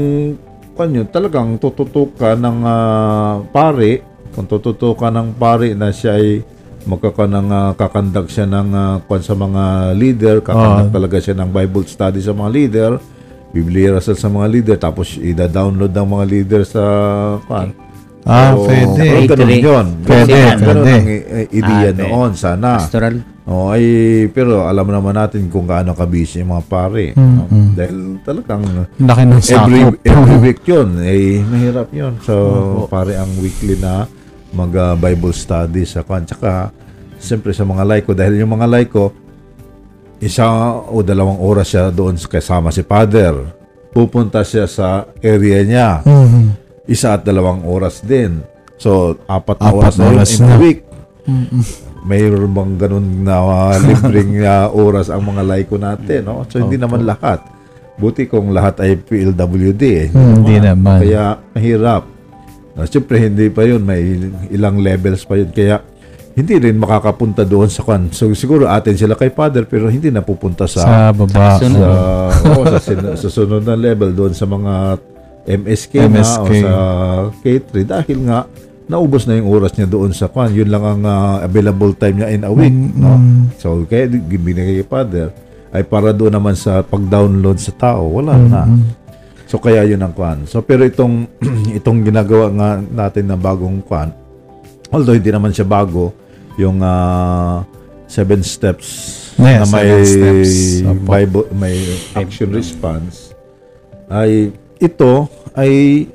kanyo 0.75 1.07
talagang 1.07 1.55
tututukan 1.55 2.35
ng 2.43 2.59
ah, 2.67 3.39
pare, 3.55 4.03
kung 4.35 4.43
tututukan 4.51 5.15
ng 5.15 5.39
pare 5.39 5.71
na 5.79 5.95
siya 5.95 6.19
ay 6.19 6.43
magkaka 6.83 7.23
ng 7.23 7.47
ah, 7.47 7.71
kakandak 7.79 8.27
siya 8.27 8.51
ng 8.51 8.67
kwan 9.07 9.23
sa 9.23 9.31
mga 9.31 9.95
leader, 9.95 10.35
kakandak 10.43 10.91
talaga 10.91 11.23
siya 11.23 11.39
ng 11.39 11.55
Bible 11.55 11.87
study 11.87 12.19
sa 12.19 12.35
mga 12.35 12.49
leader, 12.51 12.91
Biblia 13.55 13.95
Rasal 13.95 14.19
sa 14.19 14.27
mga 14.27 14.47
leader, 14.51 14.75
tapos 14.75 15.15
ida-download 15.15 15.95
ng 15.95 16.07
mga 16.19 16.25
leader 16.27 16.61
sa 16.67 16.83
kwan. 17.47 17.86
Ah, 18.27 18.51
So, 18.51 18.67
pwede. 18.67 19.03
oh, 19.07 19.23
ganun 19.25 19.47
Pwede. 19.47 19.55
yun. 19.57 19.85
Pwede, 20.03 20.35
Ganun 20.35 20.59
pwede. 20.59 20.91
ang 20.91 21.07
i- 21.07 21.25
i- 21.39 21.49
ideya 21.55 21.89
Ah, 21.89 21.95
pwede. 21.95 22.03
noon, 22.05 22.31
sana. 22.35 22.69
Pastoral. 22.75 23.15
Oh, 23.47 23.71
ay 23.71 23.85
pero 24.27 24.67
alam 24.67 24.83
naman 24.83 25.15
natin 25.15 25.47
kung 25.47 25.63
gaano 25.63 25.95
kabisi 25.95 26.43
yung 26.43 26.51
mga 26.51 26.67
pare. 26.67 27.15
no? 27.15 27.47
Dahil 27.71 28.19
talagang 28.21 28.59
Laki 28.99 29.23
ng 29.23 29.39
every 29.39 29.81
every 30.03 30.37
week 30.43 30.59
'yun, 30.61 30.99
eh 30.99 31.39
mahirap 31.41 31.87
'yun. 31.89 32.19
So 32.19 32.35
pare 32.85 33.15
ang 33.15 33.31
weekly 33.39 33.79
na 33.79 34.03
mag 34.51 34.75
ah, 34.75 34.99
Bible 34.99 35.31
study 35.31 35.87
sa 35.87 36.03
kan. 36.03 36.27
Tsaka 36.27 36.75
siyempre 37.15 37.55
sa 37.55 37.63
mga 37.63 37.87
laiko 37.87 38.11
dahil 38.11 38.35
yung 38.35 38.51
mga 38.51 38.67
laiko 38.67 39.15
isa 40.19 40.43
o 40.83 40.99
dalawang 40.99 41.39
oras 41.39 41.71
siya 41.71 41.87
doon 41.87 42.19
sa- 42.19 42.27
kasama 42.27 42.67
si 42.67 42.83
Father. 42.83 43.31
Pupunta 43.89 44.43
siya 44.43 44.67
sa 44.67 44.87
area 45.17 45.63
niya. 45.63 45.89
Mhm. 46.03 46.66
Isa 46.87 47.19
at 47.19 47.21
dalawang 47.21 47.67
oras 47.67 47.99
din. 47.99 48.39
So, 48.79 49.19
apat 49.27 49.59
na 49.59 49.69
Apat 49.69 49.75
oras 49.75 49.95
na 49.95 50.03
yun 50.03 50.15
oras 50.15 50.29
in 50.31 50.47
a 50.47 50.57
week. 50.57 50.79
Mayroon 52.07 52.51
bang 52.55 52.73
ganun 52.79 53.05
na 53.27 53.35
uh, 53.43 53.75
libreng 53.85 54.39
uh, 54.39 54.71
oras 54.71 55.11
ang 55.11 55.27
mga 55.27 55.43
laiko 55.43 55.75
natin, 55.75 56.23
no? 56.23 56.47
So, 56.47 56.63
hindi 56.63 56.79
naman 56.79 57.03
lahat. 57.03 57.43
Buti 57.97 58.29
kung 58.29 58.53
lahat 58.53 58.79
ay 58.79 58.95
PLWD. 58.95 59.83
Eh. 59.83 60.07
Hmm, 60.13 60.39
Hindi 60.39 60.55
naman. 60.63 61.01
Kaya, 61.03 61.35
mahirap. 61.51 62.03
Uh, 62.77 62.85
Siyempre, 62.85 63.19
hindi 63.19 63.49
pa 63.49 63.65
yun. 63.65 63.81
May 63.83 64.15
ilang 64.47 64.79
levels 64.79 65.25
pa 65.25 65.35
yun. 65.35 65.49
Kaya, 65.51 65.81
hindi 66.37 66.53
rin 66.61 66.77
makakapunta 66.77 67.41
doon 67.41 67.65
sa 67.65 67.81
kan. 67.81 68.13
So, 68.13 68.29
siguro 68.37 68.69
atin 68.69 68.93
sila 68.93 69.17
kay 69.17 69.33
Father, 69.33 69.65
pero 69.65 69.89
hindi 69.89 70.13
napupunta 70.13 70.69
sa 70.69 70.79
Sa 70.85 70.95
baba. 71.09 71.57
Sa, 71.57 71.65
oo, 72.53 72.63
sa, 72.69 72.79
sin- 72.79 73.17
sa 73.17 73.27
sunod 73.27 73.65
na 73.65 73.73
level 73.73 74.13
doon 74.13 74.31
sa 74.31 74.45
mga 74.45 75.01
MSK, 75.47 75.93
na 76.11 76.21
MSK. 76.21 76.43
o 76.43 76.45
sa 76.51 76.73
K3 77.39 77.69
dahil 77.87 78.19
nga 78.27 78.43
naubos 78.87 79.27
na 79.27 79.39
yung 79.39 79.51
oras 79.51 79.75
niya 79.75 79.87
doon 79.87 80.11
sa 80.11 80.27
kwan. 80.31 80.51
Yun 80.51 80.67
lang 80.71 80.83
ang 80.83 81.01
ah, 81.03 81.43
available 81.43 81.91
time 81.95 82.23
niya 82.23 82.29
in 82.31 82.43
a 82.43 82.51
week. 82.51 82.71
No? 82.71 83.19
So, 83.59 83.83
kaya 83.87 84.07
binigay 84.11 84.83
kay 84.83 84.87
Father 84.87 85.31
ay 85.75 85.83
para 85.83 86.15
doon 86.15 86.31
naman 86.31 86.55
sa 86.55 86.79
pag-download 86.83 87.59
sa 87.59 87.75
tao. 87.75 88.07
Wala 88.07 88.39
na. 88.39 88.63
So, 89.47 89.59
kaya 89.59 89.83
yun 89.83 90.03
ang 90.03 90.15
kwan. 90.15 90.47
So, 90.47 90.63
pero 90.63 90.83
itong, 90.87 91.27
itong 91.79 92.03
ginagawa 92.03 92.51
nga 92.51 92.69
natin 92.79 93.31
na 93.31 93.35
bagong 93.39 93.83
kwan, 93.83 94.11
although 94.91 95.15
hindi 95.15 95.31
naman 95.31 95.51
siya 95.51 95.67
bago, 95.67 96.11
yung 96.55 96.79
ah, 96.83 97.63
seven 98.07 98.43
steps 98.43 99.15
Yeah, 99.37 99.61
na 99.61 99.69
may 99.69 100.01
steps. 100.01 100.81
Bible, 101.05 101.45
may 101.53 101.77
action 102.17 102.49
response 102.49 103.37
ay 104.09 104.49
ito 104.77 105.25
ay 105.53 106.05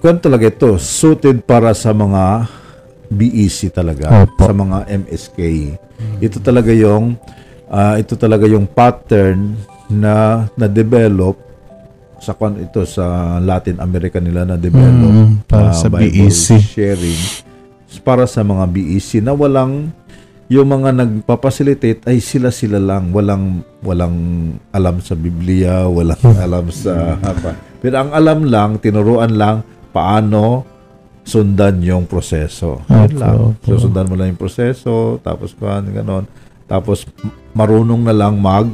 kung 0.00 0.16
talaga 0.16 0.48
ito 0.48 0.74
suited 0.76 1.44
para 1.44 1.70
sa 1.70 1.92
mga 1.92 2.48
BEC 3.06 3.68
talaga 3.70 4.24
Opo. 4.24 4.40
sa 4.40 4.52
mga 4.52 4.78
MSK 4.88 5.38
ito 6.18 6.38
talaga 6.40 6.70
yung 6.70 7.18
ah, 7.66 7.98
ito 7.98 8.16
talaga 8.16 8.46
yung 8.46 8.64
pattern 8.64 9.54
na 9.90 10.46
na 10.54 10.66
develop 10.66 11.36
sa 12.20 12.32
kwan 12.32 12.60
ito 12.60 12.84
sa 12.84 13.36
Latin 13.38 13.80
America 13.80 14.20
nila 14.20 14.44
na 14.44 14.54
develop 14.54 15.10
Mm, 15.10 15.44
para 15.44 15.68
ah, 15.68 15.76
sa 15.76 15.88
Bible 15.88 16.28
BEC. 16.28 16.60
sharing 16.60 17.22
para 18.00 18.24
sa 18.24 18.40
mga 18.40 18.64
BEC 18.70 19.20
na 19.20 19.34
walang 19.34 19.90
yung 20.50 20.66
mga 20.66 20.90
nagpapacilitate 20.90 22.10
ay 22.10 22.18
sila-sila 22.18 22.82
lang. 22.82 23.14
Walang 23.14 23.62
walang 23.86 24.16
alam 24.74 24.98
sa 24.98 25.14
Biblia 25.14 25.86
walang 25.86 26.18
alam 26.36 26.66
sa 26.74 27.14
apa 27.22 27.54
pero 27.78 28.02
ang 28.02 28.10
alam 28.10 28.44
lang 28.44 28.76
tinuruan 28.82 29.38
lang 29.38 29.62
paano 29.94 30.66
sundan 31.22 31.78
yung 31.86 32.04
proseso. 32.04 32.82
Yun 32.90 33.14
lang. 33.14 33.38
so 33.62 33.78
sundan 33.78 34.10
mo 34.10 34.18
lang 34.18 34.34
yung 34.34 34.42
proseso 34.42 35.22
tapos 35.22 35.54
kuan 35.54 35.86
ganon. 35.94 36.26
Tapos 36.66 37.06
marunong 37.54 38.02
na 38.02 38.14
lang 38.14 38.34
mag 38.36 38.66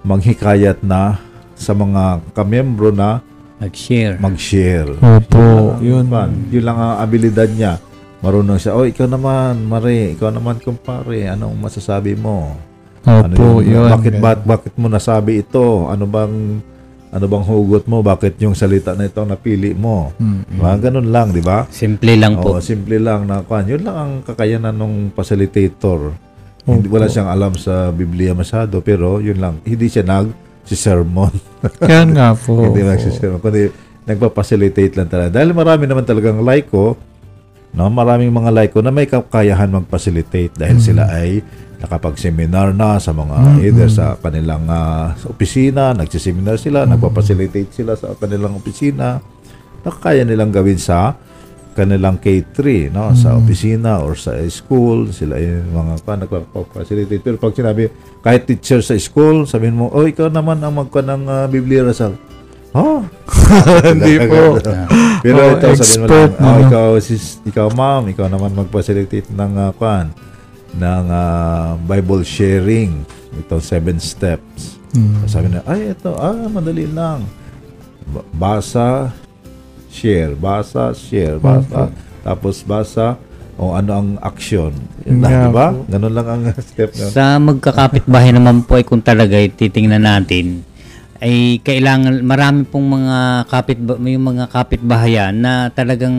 maghikayat 0.00 0.80
na 0.80 1.20
sa 1.52 1.76
mga 1.76 2.24
kamembro 2.32 2.88
na 2.88 3.20
Mag-share. 3.56 4.20
mag-share. 4.20 4.90
Opo, 5.00 5.80
yun. 5.80 6.12
Pan, 6.12 6.28
yun 6.52 6.60
lang 6.60 6.76
ang 6.76 7.00
abilidad 7.00 7.48
niya. 7.48 7.80
Marunong 8.24 8.56
siya, 8.56 8.72
oh, 8.72 8.88
ikaw 8.88 9.04
naman, 9.04 9.68
Mare, 9.68 10.16
ikaw 10.16 10.32
naman, 10.32 10.56
kumpare, 10.60 11.28
anong 11.28 11.56
masasabi 11.60 12.16
mo? 12.16 12.56
Opo, 13.06 13.62
yun. 13.62 13.86
Bakit, 13.86 14.14
bakit, 14.18 14.42
bakit 14.42 14.72
mo 14.74 14.90
nasabi 14.90 15.44
ito? 15.44 15.86
Ano 15.86 16.10
bang, 16.10 16.58
ano 17.14 17.24
bang 17.30 17.44
hugot 17.46 17.86
mo? 17.86 18.02
Bakit 18.02 18.34
yung 18.42 18.58
salita 18.58 18.98
na 18.98 19.06
ito 19.06 19.22
napili 19.22 19.76
mo? 19.78 20.10
Mga 20.50 20.90
ganun 20.90 21.08
lang, 21.14 21.30
di 21.30 21.38
ba? 21.38 21.70
Simple 21.70 22.18
lang 22.18 22.34
po. 22.42 22.58
Oo, 22.58 22.64
simple 22.64 22.98
lang 22.98 23.30
na 23.30 23.46
kwan. 23.46 23.70
Yun 23.70 23.86
lang 23.86 23.96
ang 23.96 24.12
kakayanan 24.26 24.74
ng 24.74 24.94
facilitator. 25.14 26.18
Hindi, 26.66 26.90
wala 26.90 27.06
siyang 27.06 27.30
alam 27.30 27.54
sa 27.54 27.94
Biblia 27.94 28.34
masyado, 28.34 28.82
pero 28.82 29.22
yun 29.22 29.38
lang. 29.38 29.62
Hindi 29.62 29.86
siya 29.86 30.02
nag 30.02 30.34
si 30.66 30.74
sermon. 30.74 31.30
Yan 31.86 32.10
nga 32.10 32.34
po. 32.34 32.58
Hindi 32.58 32.82
nagsisirma. 32.82 33.38
Kundi 33.38 33.70
nagpa-facilitate 34.02 34.98
lang 34.98 35.06
talaga. 35.06 35.38
Dahil 35.38 35.54
marami 35.54 35.86
naman 35.86 36.02
talagang 36.02 36.42
laiko, 36.42 36.98
no? 37.76 37.92
maraming 37.92 38.32
mga 38.32 38.50
laiko 38.50 38.80
na 38.80 38.90
may 38.90 39.06
kakayahan 39.06 39.70
mag-facilitate 39.70 40.56
dahil 40.56 40.80
sila 40.80 41.06
ay 41.12 41.44
nakapag-seminar 41.76 42.72
na 42.72 42.96
sa 42.96 43.12
mga 43.12 43.60
either 43.60 43.88
sa 43.92 44.16
kanilang 44.16 44.64
ah, 44.66 45.12
sa 45.14 45.28
opisina, 45.28 45.92
nagsiseminar 45.92 46.56
sila, 46.56 46.88
nagpa-facilitate 46.88 47.70
sila 47.70 47.92
sa 47.94 48.16
kanilang 48.16 48.56
opisina. 48.56 49.20
Nakakaya 49.84 50.24
nilang 50.24 50.50
gawin 50.50 50.80
sa 50.80 51.14
kanilang 51.76 52.16
K3, 52.16 52.88
no? 52.88 53.12
Sa 53.12 53.36
opisina 53.36 54.00
or 54.00 54.16
sa 54.16 54.40
school, 54.48 55.12
sila 55.12 55.36
yung 55.36 55.76
mga 55.76 56.00
pa 56.00 56.16
nagpa-facilitate. 56.16 57.20
Pero 57.20 57.36
pag 57.36 57.52
sinabi, 57.52 57.92
kahit 58.24 58.48
teacher 58.48 58.80
sa 58.80 58.96
school, 58.96 59.44
sabihin 59.44 59.76
mo, 59.76 59.92
oh, 59.92 60.08
ikaw 60.08 60.32
naman 60.32 60.64
ang 60.64 60.80
magka 60.80 61.04
ng 61.04 61.28
ah, 61.28 61.44
Biblia 61.46 61.84
Rasal. 61.84 62.16
Ha? 62.76 62.88
Hindi 63.88 64.14
po. 64.30 64.60
Pero 65.24 65.40
Oh, 65.40 65.52
ito, 65.56 65.66
sabihin 65.74 65.98
mo 65.98 66.06
lang, 66.06 66.32
oh, 66.36 66.56
ikaw, 66.60 66.86
sis, 67.00 67.40
ikaw 67.42 67.72
ma'am, 67.72 68.12
ikaw 68.12 68.28
naman 68.28 68.52
mag-facilitate 68.52 69.32
ng 69.32 69.52
uh, 69.56 69.72
kwan, 69.72 70.12
ng 70.76 71.04
ah, 71.08 71.74
Bible 71.80 72.20
sharing. 72.22 73.02
Ito, 73.34 73.58
seven 73.58 73.96
steps. 73.96 74.76
Hmm. 74.92 75.24
Sabi 75.24 75.50
na, 75.50 75.64
ay, 75.64 75.92
ito, 75.92 76.12
ah, 76.14 76.36
madali 76.46 76.84
lang. 76.86 77.24
Ba- 78.06 78.28
Basa, 78.30 79.10
share. 79.88 80.36
Basa, 80.36 80.92
share. 80.92 81.40
Basa, 81.40 81.90
tapos 82.22 82.60
basa, 82.60 83.16
o 83.56 83.72
ano 83.72 83.90
ang 83.90 84.08
action. 84.20 84.68
Yeah, 85.02 85.48
di 85.48 85.50
ba? 85.50 85.72
po. 85.72 85.88
Ganun 85.88 86.12
lang 86.12 86.26
ang 86.28 86.42
step 86.70 86.92
na. 86.92 87.08
Sa 87.08 87.40
magkakapit-bahay 87.40 88.30
naman 88.30 88.60
po 88.62 88.76
ay 88.76 88.84
kung 88.84 89.00
talaga 89.00 89.40
titingnan 89.40 90.04
natin 90.04 90.60
ay 91.20 91.62
kailangan 91.64 92.20
marami 92.24 92.64
pong 92.68 92.86
mga 93.00 93.18
kapit 93.48 93.78
yung 93.80 94.26
mga 94.36 94.50
kapitbahayan 94.52 95.32
na 95.36 95.68
talagang 95.72 96.14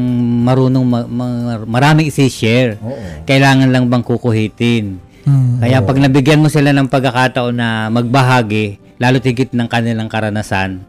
marunong 0.46 0.86
ma, 0.86 1.00
ma- 1.06 1.66
maraming 1.66 2.10
i-share. 2.10 2.78
Oo. 2.82 3.26
Kailangan 3.26 3.70
lang 3.70 3.90
bang 3.90 4.06
kukuhitin. 4.06 4.98
Hmm. 5.28 5.60
Kaya 5.60 5.84
pag 5.84 6.00
nabigyan 6.00 6.40
mo 6.40 6.48
sila 6.48 6.72
ng 6.72 6.88
pagkakataon 6.88 7.56
na 7.56 7.92
magbahagi, 7.92 8.80
lalo 9.02 9.20
tigit 9.20 9.52
ng 9.52 9.68
kanilang 9.68 10.08
karanasan, 10.08 10.88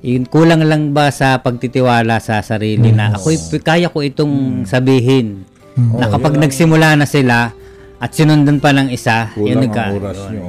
yun, 0.00 0.24
kulang 0.24 0.64
lang 0.64 0.96
ba 0.96 1.12
sa 1.12 1.44
pagtitiwala 1.44 2.24
sa 2.24 2.40
sarili 2.40 2.88
na 2.88 3.12
ako 3.12 3.36
kaya 3.60 3.92
ko 3.92 4.00
itong 4.00 4.64
sabihin. 4.64 5.44
Na 5.76 6.08
kapag 6.08 6.40
nagsimula 6.40 6.96
na 6.96 7.04
sila 7.04 7.52
at 8.00 8.10
sinundan 8.10 8.56
pa 8.56 8.72
ng 8.72 8.88
isa, 8.88 9.28
yun 9.36 9.60
Kulang 9.60 9.62
nagka, 9.62 9.82
ang 9.82 9.94
oras 9.94 10.16
yun. 10.16 10.32
nyo. 10.32 10.48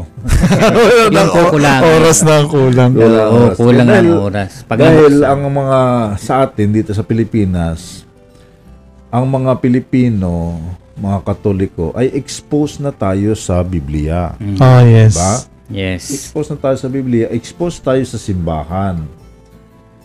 Yung 1.11 1.29
kukulang. 1.29 1.81
Oras 1.83 2.17
na 2.21 2.33
ang 2.33 2.47
kulang. 2.47 2.91
Kulang 2.93 3.27
Oo, 3.27 3.39
oras. 3.43 3.55
kulang 3.59 3.87
Dahil- 3.87 4.07
ng 4.07 4.23
oras. 4.23 4.51
Pag 4.63 4.77
Dahil 4.79 5.13
ang 5.21 5.41
mga 5.45 5.79
sa 6.17 6.33
atin 6.41 6.67
dito 6.71 6.91
sa 6.91 7.03
Pilipinas, 7.03 8.07
ang 9.09 9.27
mga 9.27 9.51
Pilipino, 9.59 10.55
mga 10.95 11.19
Katoliko, 11.21 11.91
ay 11.91 12.07
exposed 12.13 12.79
na 12.79 12.89
tayo 12.89 13.35
sa 13.35 13.59
Biblia. 13.61 14.31
Ah, 14.57 14.79
yes. 14.81 15.11
Diba? 15.11 15.31
yes. 15.69 16.03
Exposed 16.07 16.55
na 16.55 16.59
tayo 16.61 16.77
sa 16.77 16.87
Biblia, 16.87 17.27
exposed 17.29 17.83
tayo 17.83 17.99
sa 18.01 18.15
simbahan. 18.15 19.03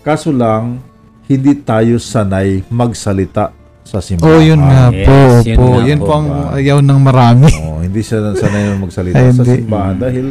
Kaso 0.02 0.34
lang, 0.34 0.82
hindi 1.24 1.54
tayo 1.56 1.98
sanay 1.98 2.66
magsalita 2.66 3.54
sa 3.86 4.02
simbahan. 4.02 4.26
Oh, 4.26 4.42
yun 4.42 4.58
nga 4.58 4.90
Yes, 4.90 5.06
po. 5.06 5.16
yun 5.46 5.56
po. 5.56 5.66
Yan 5.86 6.00
po 6.02 6.04
po 6.04 6.12
ang 6.18 6.26
ba? 6.26 6.58
ayaw 6.58 6.78
ng 6.82 7.00
marami. 7.00 7.48
Oh, 7.62 7.78
hindi 7.78 8.02
siya 8.02 8.34
sanay 8.34 8.74
magsalita 8.74 9.16
Ay, 9.16 9.30
sa 9.30 9.46
simbahan 9.46 9.94
dahil 9.96 10.26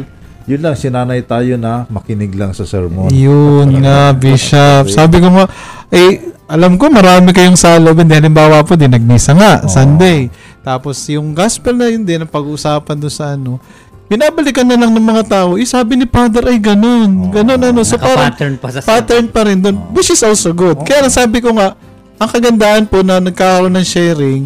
yun 0.46 0.60
lang, 0.62 0.78
sinanay 0.78 1.26
tayo 1.26 1.58
na 1.58 1.90
makinig 1.90 2.30
lang 2.38 2.54
sa 2.54 2.62
sermon. 2.62 3.10
Yun 3.10 3.82
nga, 3.82 4.14
Bishop. 4.14 4.86
Sabi 4.86 5.18
ko 5.18 5.26
nga, 5.34 5.50
eh, 5.90 6.22
alam 6.46 6.78
ko 6.78 6.86
marami 6.86 7.34
kayong 7.34 7.58
sa 7.58 7.74
loob. 7.82 7.98
Hindi, 7.98 8.14
halimbawa 8.14 8.62
po, 8.62 8.78
din 8.78 8.94
nagmisa 8.94 9.34
nga, 9.34 9.66
Sunday. 9.66 10.30
Tapos 10.62 11.02
yung 11.10 11.34
gospel 11.34 11.74
na 11.74 11.90
yun 11.90 12.06
din, 12.06 12.22
ang 12.22 12.30
pag-uusapan 12.30 12.94
doon 12.94 13.10
sa 13.10 13.34
ano, 13.34 13.58
binabalikan 14.06 14.66
na 14.66 14.78
lang 14.78 14.94
ng 14.94 15.02
mga 15.02 15.22
tao, 15.26 15.58
eh, 15.58 15.66
sabi 15.66 15.98
ni 15.98 16.06
Father 16.06 16.46
ay 16.46 16.62
ganun, 16.62 17.34
ganun 17.34 17.58
ano. 17.58 17.82
So 17.82 17.98
parang 17.98 18.30
Naka-pattern 18.30 18.54
pa 18.62 18.68
sa 18.70 18.78
pattern 18.86 19.26
pa 19.26 19.40
rin 19.42 19.58
doon, 19.58 19.76
which 19.90 20.14
is 20.14 20.22
also 20.22 20.54
good. 20.54 20.78
Kaya 20.86 21.06
lang 21.06 21.14
sabi 21.14 21.42
ko 21.42 21.50
nga, 21.54 21.74
ang 22.16 22.28
kagandahan 22.28 22.84
po 22.88 23.04
na 23.04 23.20
nagkakaroon 23.20 23.74
ng 23.76 23.86
sharing, 23.86 24.42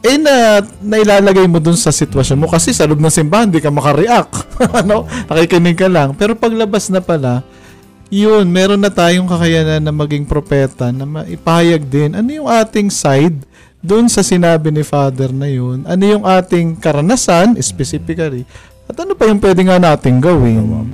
eh 0.00 0.16
na 0.16 0.64
nailalagay 0.80 1.44
mo 1.44 1.60
dun 1.60 1.76
sa 1.76 1.92
sitwasyon 1.92 2.40
mo. 2.40 2.46
Kasi 2.48 2.72
sa 2.72 2.88
loob 2.88 3.02
ng 3.02 3.12
simbahan 3.12 3.52
hindi 3.52 3.60
ka 3.60 3.68
makareact. 3.68 4.34
Ano? 4.60 5.08
Nakikinig 5.28 5.76
ka 5.76 5.88
lang. 5.88 6.12
Pero 6.12 6.36
paglabas 6.36 6.92
na 6.92 7.00
pala 7.00 7.40
yun 8.10 8.50
meron 8.50 8.82
na 8.82 8.90
tayong 8.90 9.30
kakayanan 9.30 9.78
na 9.86 9.94
maging 9.94 10.26
propeta 10.26 10.90
na 10.90 11.06
maipahayag 11.06 11.86
din. 11.86 12.18
Ano 12.18 12.28
yung 12.28 12.50
ating 12.50 12.90
side 12.90 13.46
dun 13.78 14.10
sa 14.10 14.26
sinabi 14.26 14.74
ni 14.74 14.82
Father 14.82 15.30
na 15.30 15.46
yun? 15.46 15.86
Ano 15.86 16.02
yung 16.02 16.24
ating 16.26 16.76
karanasan 16.82 17.54
specifically? 17.62 18.42
At 18.90 18.98
ano 18.98 19.14
pa 19.14 19.30
yung 19.30 19.38
pwede 19.38 19.62
nga 19.62 19.78
nating 19.78 20.18
gawin? 20.18 20.90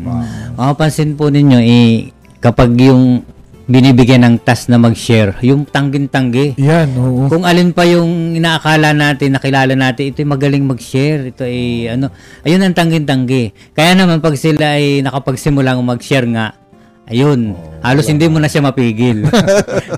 Mapapansin 0.61 1.17
po 1.17 1.33
ninyo, 1.33 1.57
eh, 1.65 2.13
kapag 2.45 2.77
yung 2.77 3.25
binibigyan 3.67 4.23
ng 4.23 4.35
task 4.47 4.71
na 4.71 4.79
mag-share, 4.79 5.35
yung 5.43 5.67
tanggin-tanggi. 5.67 6.55
yan 6.55 6.87
oo 6.95 7.27
Kung 7.27 7.43
alin 7.43 7.75
pa 7.75 7.83
yung 7.83 8.39
inaakala 8.39 8.95
natin, 8.95 9.35
nakilala 9.35 9.75
natin, 9.75 10.15
ito 10.15 10.23
ay 10.23 10.29
magaling 10.31 10.63
mag-share, 10.63 11.35
ito 11.35 11.43
ay 11.43 11.91
ano, 11.91 12.15
ayun 12.47 12.63
ang 12.63 12.79
tanggin-tanggi. 12.79 13.51
Kaya 13.75 13.99
naman 13.99 14.23
pag 14.23 14.39
sila 14.39 14.79
ay 14.79 15.03
nakapagsimulang 15.03 15.83
mag-share 15.83 16.31
nga, 16.31 16.55
ayun, 17.11 17.59
halos 17.83 18.07
hindi 18.07 18.31
mo 18.31 18.39
na 18.39 18.47
siya 18.47 18.63
mapigil. 18.63 19.27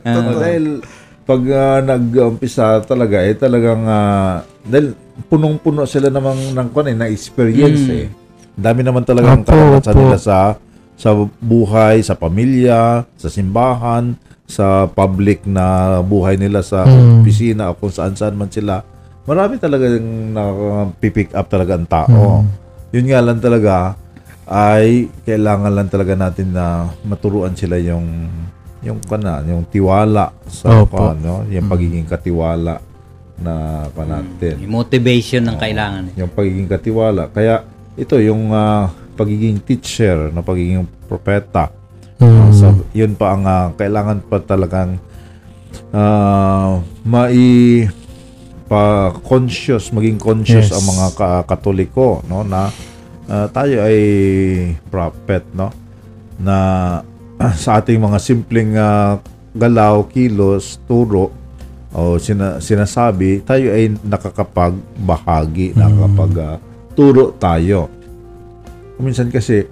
Ah, 0.08 0.32
dahil 0.32 0.80
pag 1.28 1.42
ah, 1.52 1.80
nag-umpisa 1.84 2.80
talaga, 2.88 3.20
eh 3.20 3.36
talagang, 3.36 3.84
ah, 3.84 4.40
dahil 4.64 4.96
punong-puno 5.28 5.84
sila 5.84 6.08
namang 6.08 6.56
ng 6.56 6.68
kwan 6.72 6.88
eh, 6.88 6.96
na 6.96 7.12
experience 7.12 7.84
eh. 7.92 8.08
Ang 8.08 8.64
Dami 8.64 8.80
naman 8.80 9.04
talagang 9.04 9.44
karanasan 9.44 9.92
opo. 9.94 10.00
nila 10.00 10.18
sa 10.18 10.56
sa 10.98 11.14
buhay, 11.38 12.02
sa 12.02 12.12
pamilya, 12.12 13.06
sa 13.14 13.28
simbahan, 13.28 14.18
sa 14.44 14.84
public 14.84 15.44
na 15.44 15.64
buhay 16.00 16.34
nila 16.34 16.58
sa 16.60 16.82
Mm. 16.82 17.22
opisina 17.22 17.70
o 17.70 17.76
kung 17.76 17.88
saan-saan 17.88 18.34
man 18.34 18.50
sila. 18.50 18.82
Marami 19.22 19.56
talagang 19.56 20.34
pipick 20.96 21.30
up 21.32 21.46
talaga 21.46 21.76
ang 21.76 21.86
tao. 21.86 22.42
Yun 22.90 23.06
nga 23.06 23.20
lang 23.20 23.38
talaga 23.38 23.94
ay 24.44 25.12
kailangan 25.22 25.68
lang 25.70 25.86
talaga 25.86 26.16
natin 26.16 26.50
na 26.50 26.88
maturuan 27.02 27.52
sila 27.52 27.76
yung 27.76 28.08
yung 28.80 29.02
kana, 29.02 29.42
yung 29.44 29.66
tiwala 29.66 30.32
sa 30.46 30.80
Opo. 30.80 31.12
ano, 31.12 31.44
yung 31.46 31.68
pagiging 31.68 32.06
katiwala 32.06 32.80
na 33.36 33.54
pa 33.86 34.02
natin 34.02 34.58
yung 34.58 34.72
motivation 34.72 35.44
ng 35.44 35.58
kailangan. 35.60 36.02
yung 36.16 36.30
pagiging 36.32 36.66
katiwala. 36.66 37.28
Kaya 37.28 37.62
ito 37.94 38.16
yung 38.16 38.48
ah, 38.48 38.88
pagiging 39.18 39.58
teacher, 39.66 40.30
na 40.30 40.46
pagiging 40.46 40.86
propeta. 41.10 41.74
Mm. 42.22 42.54
So, 42.54 42.70
yun 42.94 43.18
pa 43.18 43.34
ang 43.34 43.42
ah, 43.42 43.74
kailangan 43.74 44.22
pa 44.30 44.38
talagang 44.38 45.02
ah, 45.90 46.78
mai 47.02 47.86
pa 48.68 49.10
conscious, 49.24 49.90
maging 49.90 50.20
conscious 50.20 50.70
Yes. 50.70 50.76
ang 50.76 50.84
mga 50.86 51.06
ka- 51.16 51.44
katoliko, 51.48 52.22
no, 52.30 52.46
na 52.46 52.70
ah, 53.26 53.46
tayo 53.50 53.82
ay 53.82 53.98
prophet, 54.86 55.42
no, 55.56 55.74
na 56.38 56.56
sa 57.62 57.82
ating 57.82 57.98
mga 57.98 58.18
simpleng 58.22 58.78
ah, 58.78 59.18
galaw, 59.56 60.06
kilos, 60.06 60.78
turo, 60.86 61.32
o 61.88 62.20
sina, 62.20 62.60
sinasabi, 62.60 63.40
tayo 63.42 63.72
ay 63.72 63.96
nakakapagbahagi, 64.04 65.72
nakakapag 65.72 66.32
ah, 66.38 66.56
turo 66.92 67.32
tayo. 67.40 67.88
Minsan 68.98 69.30
kasi, 69.30 69.64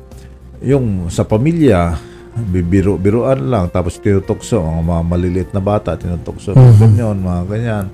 yung 0.62 1.10
sa 1.10 1.26
pamilya, 1.26 1.98
bibiro-biroan 2.36 3.48
lang, 3.48 3.64
tapos 3.72 3.96
tinutokso, 3.98 4.60
mga, 4.60 4.82
mga 4.84 5.02
maliliit 5.02 5.50
na 5.56 5.62
bata, 5.64 5.96
tinutokso, 5.96 6.52
mga 6.52 6.74
ganyan, 6.78 7.16
mga 7.18 7.42
ganyan. 7.48 7.86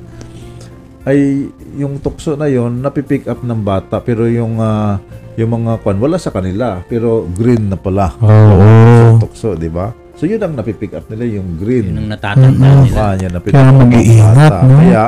Ay, 1.02 1.50
yung 1.74 1.98
tukso 1.98 2.38
na 2.38 2.46
yon 2.46 2.78
napipick 2.78 3.26
up 3.26 3.42
ng 3.42 3.62
bata, 3.62 3.98
pero 3.98 4.26
yung, 4.30 4.62
ah, 4.62 5.02
yung 5.34 5.50
mga 5.62 5.82
kwan, 5.82 5.98
wala 5.98 6.20
sa 6.20 6.30
kanila, 6.30 6.78
pero 6.86 7.26
green 7.26 7.72
na 7.72 7.78
pala. 7.78 8.14
Oo. 8.22 9.18
Sa 9.18 9.22
tukso, 9.26 9.48
di 9.58 9.66
ba? 9.66 9.90
So, 10.14 10.30
yun 10.30 10.38
ang 10.38 10.54
napipick 10.54 10.94
up 10.94 11.08
nila, 11.10 11.40
yung 11.40 11.58
green. 11.58 11.90
Yun 11.90 12.06
ang 12.06 12.10
natatanda 12.14 12.68
nila. 12.86 13.18
Kanya 13.18 13.28
na 13.32 13.40
Kaya 13.42 13.72
mag-iingat, 13.74 14.54
no? 14.62 14.76
Kaya, 14.78 15.04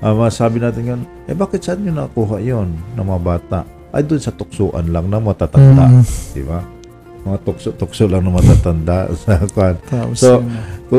uh, 0.00 0.14
masabi 0.16 0.56
natin 0.62 0.82
yun, 0.84 1.00
eh 1.28 1.36
bakit 1.36 1.60
saan 1.60 1.84
nyo 1.84 1.92
nakuha 1.92 2.40
yon 2.40 2.72
ng 2.96 3.04
mga 3.04 3.20
bata? 3.20 3.60
Ay 3.94 4.02
doon 4.02 4.18
sa 4.18 4.34
tuksuan 4.34 4.90
lang 4.90 5.06
ng 5.06 5.22
matatanda. 5.22 5.86
Mm. 5.86 6.02
Di 6.34 6.42
ba? 6.42 6.60
Mga 7.24 7.38
tukso-tukso 7.46 8.04
lang 8.04 8.26
ng 8.26 8.34
matatanda. 8.34 9.06
So, 10.18 10.42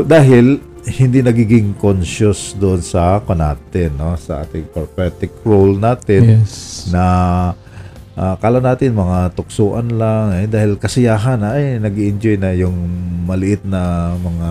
dahil 0.07 0.57
hindi 0.85 1.19
nagiging 1.19 1.75
conscious 1.75 2.53
doon 2.55 2.79
sa 2.79 3.19
kwan 3.19 3.41
natin, 3.41 3.97
no? 3.97 4.15
sa 4.15 4.41
ating 4.41 4.69
prophetic 4.69 5.33
role 5.41 5.75
natin 5.75 6.39
Yes. 6.41 6.87
na 6.93 7.03
ah, 8.13 8.35
kala 8.37 8.61
natin 8.61 8.93
mga 8.93 9.33
tuksuan 9.33 9.91
lang 9.91 10.31
eh, 10.39 10.45
dahil 10.47 10.77
kasiyahan 10.77 11.41
ay 11.41 11.81
nag 11.81 11.95
enjoy 11.97 12.37
na 12.37 12.53
yung 12.53 12.77
maliit 13.25 13.65
na 13.65 14.13
mga 14.15 14.49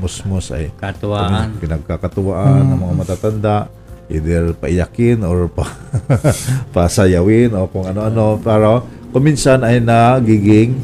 musmus 0.00 0.48
ay 0.50 0.72
Katuwaan. 0.80 1.60
pinagkakatuwaan 1.60 2.64
ng 2.66 2.78
mga 2.80 2.94
matatanda 2.96 3.56
either 4.10 4.52
paiyakin 4.58 5.22
or 5.22 5.46
pa, 5.46 5.70
pasayawin 6.74 7.54
o 7.54 7.70
kung 7.70 7.86
ano-ano. 7.86 8.36
Pero 8.42 8.84
kuminsan 9.14 9.62
ay 9.62 9.78
nagiging 9.78 10.74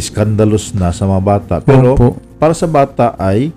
scandalous 0.00 0.72
na 0.72 0.90
sa 0.90 1.04
mga 1.04 1.22
bata. 1.22 1.54
Pero 1.60 1.94
Opo. 1.94 2.16
para 2.40 2.56
sa 2.56 2.64
bata 2.66 3.14
ay 3.20 3.52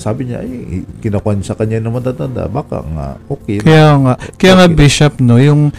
sabi 0.00 0.32
niya 0.32 0.40
ay 0.40 0.82
kinukuha 1.04 1.36
niya 1.36 1.52
sa 1.52 1.58
kanya 1.58 1.78
ng 1.78 1.92
matatanda. 1.92 2.48
Baka 2.48 2.80
nga 2.82 3.20
okay 3.28 3.60
Kaya 3.60 4.00
nga, 4.00 4.14
kaya 4.40 4.52
nga 4.56 4.66
Bishop, 4.72 5.20
no, 5.20 5.36
yung 5.36 5.70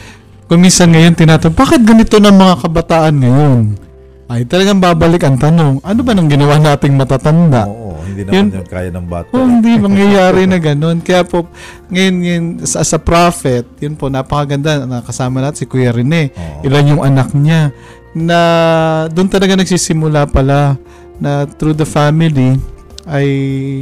kumisan 0.46 0.94
ngayon 0.94 1.18
tinatanong, 1.18 1.58
bakit 1.58 1.82
ganito 1.82 2.22
ng 2.22 2.36
mga 2.38 2.56
kabataan 2.62 3.16
ngayon? 3.18 3.83
Ay, 4.34 4.50
talagang 4.50 4.82
babalik 4.82 5.22
ang 5.22 5.38
tanong, 5.38 5.78
ano 5.86 6.00
ba 6.02 6.12
nang 6.18 6.26
ginawa 6.26 6.58
nating 6.58 6.98
matatanda? 6.98 7.70
oo 7.70 8.02
hindi 8.04 8.26
Yun- 8.26 8.50
naman 8.50 8.58
yun 8.62 8.68
kaya 8.68 8.90
ng 8.90 9.08
bata 9.08 9.30
Oh, 9.30 9.46
hindi 9.46 9.72
mangyayari 9.78 10.42
na 10.46 10.58
ganun. 10.74 10.98
Kaya 11.02 11.22
po, 11.22 11.46
ngayon, 11.88 12.16
ngayon 12.18 12.44
sa, 12.66 12.82
sa 12.82 12.98
prophet, 12.98 13.66
yun 13.78 13.94
po, 13.94 14.10
napakaganda. 14.10 14.86
Nakasama 14.86 15.38
natin 15.38 15.60
si 15.62 15.66
Kuya 15.66 15.94
Rene. 15.94 16.34
Oo. 16.34 16.66
Ilan 16.66 16.98
yung 16.98 17.04
anak 17.06 17.30
niya. 17.34 17.70
Na 18.14 18.40
doon 19.10 19.30
talaga 19.30 19.54
nagsisimula 19.54 20.30
pala 20.30 20.78
na 21.18 21.46
through 21.48 21.74
the 21.74 21.86
family 21.86 22.58
ay 23.04 23.26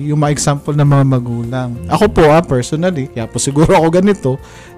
yung 0.07 0.17
mga 0.17 0.33
example 0.33 0.73
ng 0.73 0.87
mga 0.87 1.05
magulang. 1.05 1.69
Ako 1.87 2.09
po 2.09 2.27
ah, 2.27 2.41
personally, 2.41 3.07
kaya 3.07 3.27
po 3.27 3.37
siguro 3.37 3.71
ako 3.71 3.87
ganito, 3.93 4.31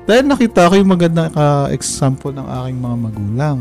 dahil 0.03 0.27
nakita 0.27 0.67
ko 0.67 0.75
yung 0.75 0.91
magandang 0.91 1.31
ah, 1.33 1.65
example 1.69 2.29
ng 2.29 2.43
aking 2.43 2.77
mga 2.77 2.97
magulang. 2.99 3.57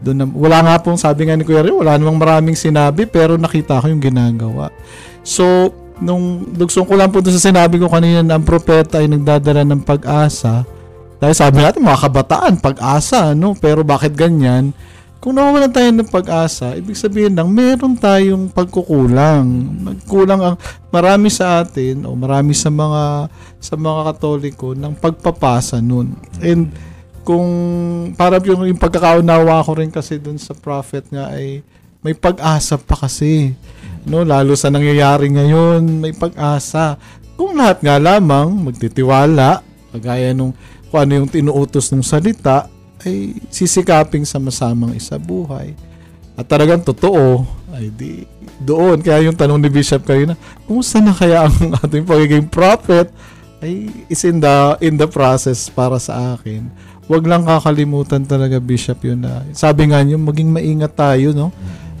Doon 0.00 0.16
na, 0.16 0.24
wala 0.26 0.58
nga 0.64 0.74
pong 0.80 0.96
sabi 0.96 1.28
nga 1.28 1.36
ni 1.36 1.44
Kuya 1.44 1.60
Rene, 1.60 1.76
wala 1.76 2.00
namang 2.00 2.20
maraming 2.20 2.56
sinabi 2.56 3.04
pero 3.04 3.36
nakita 3.36 3.84
ko 3.84 3.86
yung 3.92 4.00
ginagawa. 4.00 4.72
So, 5.20 5.72
nung 6.00 6.48
dugsong 6.56 6.88
ko 6.88 6.96
lang 6.96 7.12
po 7.12 7.20
doon 7.20 7.36
sa 7.36 7.52
sinabi 7.52 7.76
ko 7.76 7.92
kanina 7.92 8.24
na 8.24 8.40
ang 8.40 8.44
propeta 8.44 8.98
ay 8.98 9.08
nagdadala 9.12 9.62
ng 9.68 9.84
pag-asa. 9.84 10.64
Dahil 11.20 11.36
sabi 11.36 11.60
natin, 11.60 11.84
mga 11.84 12.08
kabataan, 12.08 12.64
pag-asa, 12.64 13.36
no? 13.36 13.52
Pero 13.52 13.84
bakit 13.84 14.16
ganyan? 14.16 14.72
Kung 15.20 15.36
nawawalan 15.36 15.68
tayo 15.68 15.92
ng 15.92 16.08
pag-asa, 16.08 16.72
ibig 16.80 16.96
sabihin 16.96 17.36
lang, 17.36 17.52
meron 17.52 17.92
tayong 17.92 18.48
pagkukulang. 18.48 19.44
Nagkulang 19.84 20.40
ang 20.40 20.56
marami 20.88 21.28
sa 21.28 21.60
atin 21.60 22.08
o 22.08 22.16
marami 22.16 22.56
sa 22.56 22.72
mga 22.72 23.28
sa 23.60 23.74
mga 23.76 24.00
katoliko 24.08 24.72
ng 24.72 24.96
pagpapasa 24.96 25.84
nun. 25.84 26.16
And 26.40 26.72
kung 27.22 27.48
para 28.16 28.40
yung, 28.40 28.64
yung 28.66 28.80
pagkakaunawa 28.80 29.62
ko 29.64 29.70
rin 29.76 29.92
kasi 29.92 30.16
dun 30.16 30.40
sa 30.40 30.56
prophet 30.56 31.06
nga 31.12 31.30
ay 31.30 31.60
may 32.00 32.16
pag-asa 32.16 32.80
pa 32.80 32.96
kasi. 32.96 33.52
No, 34.08 34.24
lalo 34.24 34.56
sa 34.56 34.72
nangyayari 34.72 35.28
ngayon, 35.28 35.84
may 36.00 36.16
pag-asa. 36.16 36.96
Kung 37.36 37.60
lahat 37.60 37.84
nga 37.84 38.00
lamang 38.00 38.48
magtitiwala, 38.56 39.60
kagaya 39.92 40.32
nung 40.32 40.56
kung 40.88 41.06
ano 41.06 41.22
yung 41.22 41.28
tinuutos 41.30 41.92
ng 41.92 42.02
salita, 42.02 42.66
ay 43.06 43.36
sisikaping 43.48 44.26
sama-samang 44.26 44.96
isabuhay. 44.96 45.72
At 46.34 46.48
talagang 46.50 46.82
totoo, 46.82 47.44
ay 47.76 47.92
di 47.94 48.24
doon. 48.60 49.00
Kaya 49.00 49.28
yung 49.28 49.36
tanong 49.36 49.60
ni 49.60 49.70
Bishop 49.70 50.02
kanina, 50.04 50.34
kumusta 50.66 50.98
na 50.98 51.14
kaya 51.14 51.46
ang 51.46 51.76
ating 51.84 52.04
pagiging 52.04 52.48
prophet? 52.50 53.12
Ay 53.60 53.92
is 54.08 54.24
in 54.24 54.40
the, 54.40 54.76
in 54.80 54.96
the 54.96 55.06
process 55.06 55.68
para 55.68 56.00
sa 56.00 56.36
akin. 56.36 56.68
Huwag 57.10 57.26
lang 57.26 57.42
kakalimutan 57.42 58.22
talaga, 58.22 58.62
Bishop, 58.62 59.02
yun 59.02 59.26
na. 59.26 59.42
Sabi 59.50 59.90
nga 59.90 59.98
niyo, 59.98 60.14
maging 60.14 60.46
maingat 60.54 60.94
tayo, 60.94 61.34
no? 61.34 61.50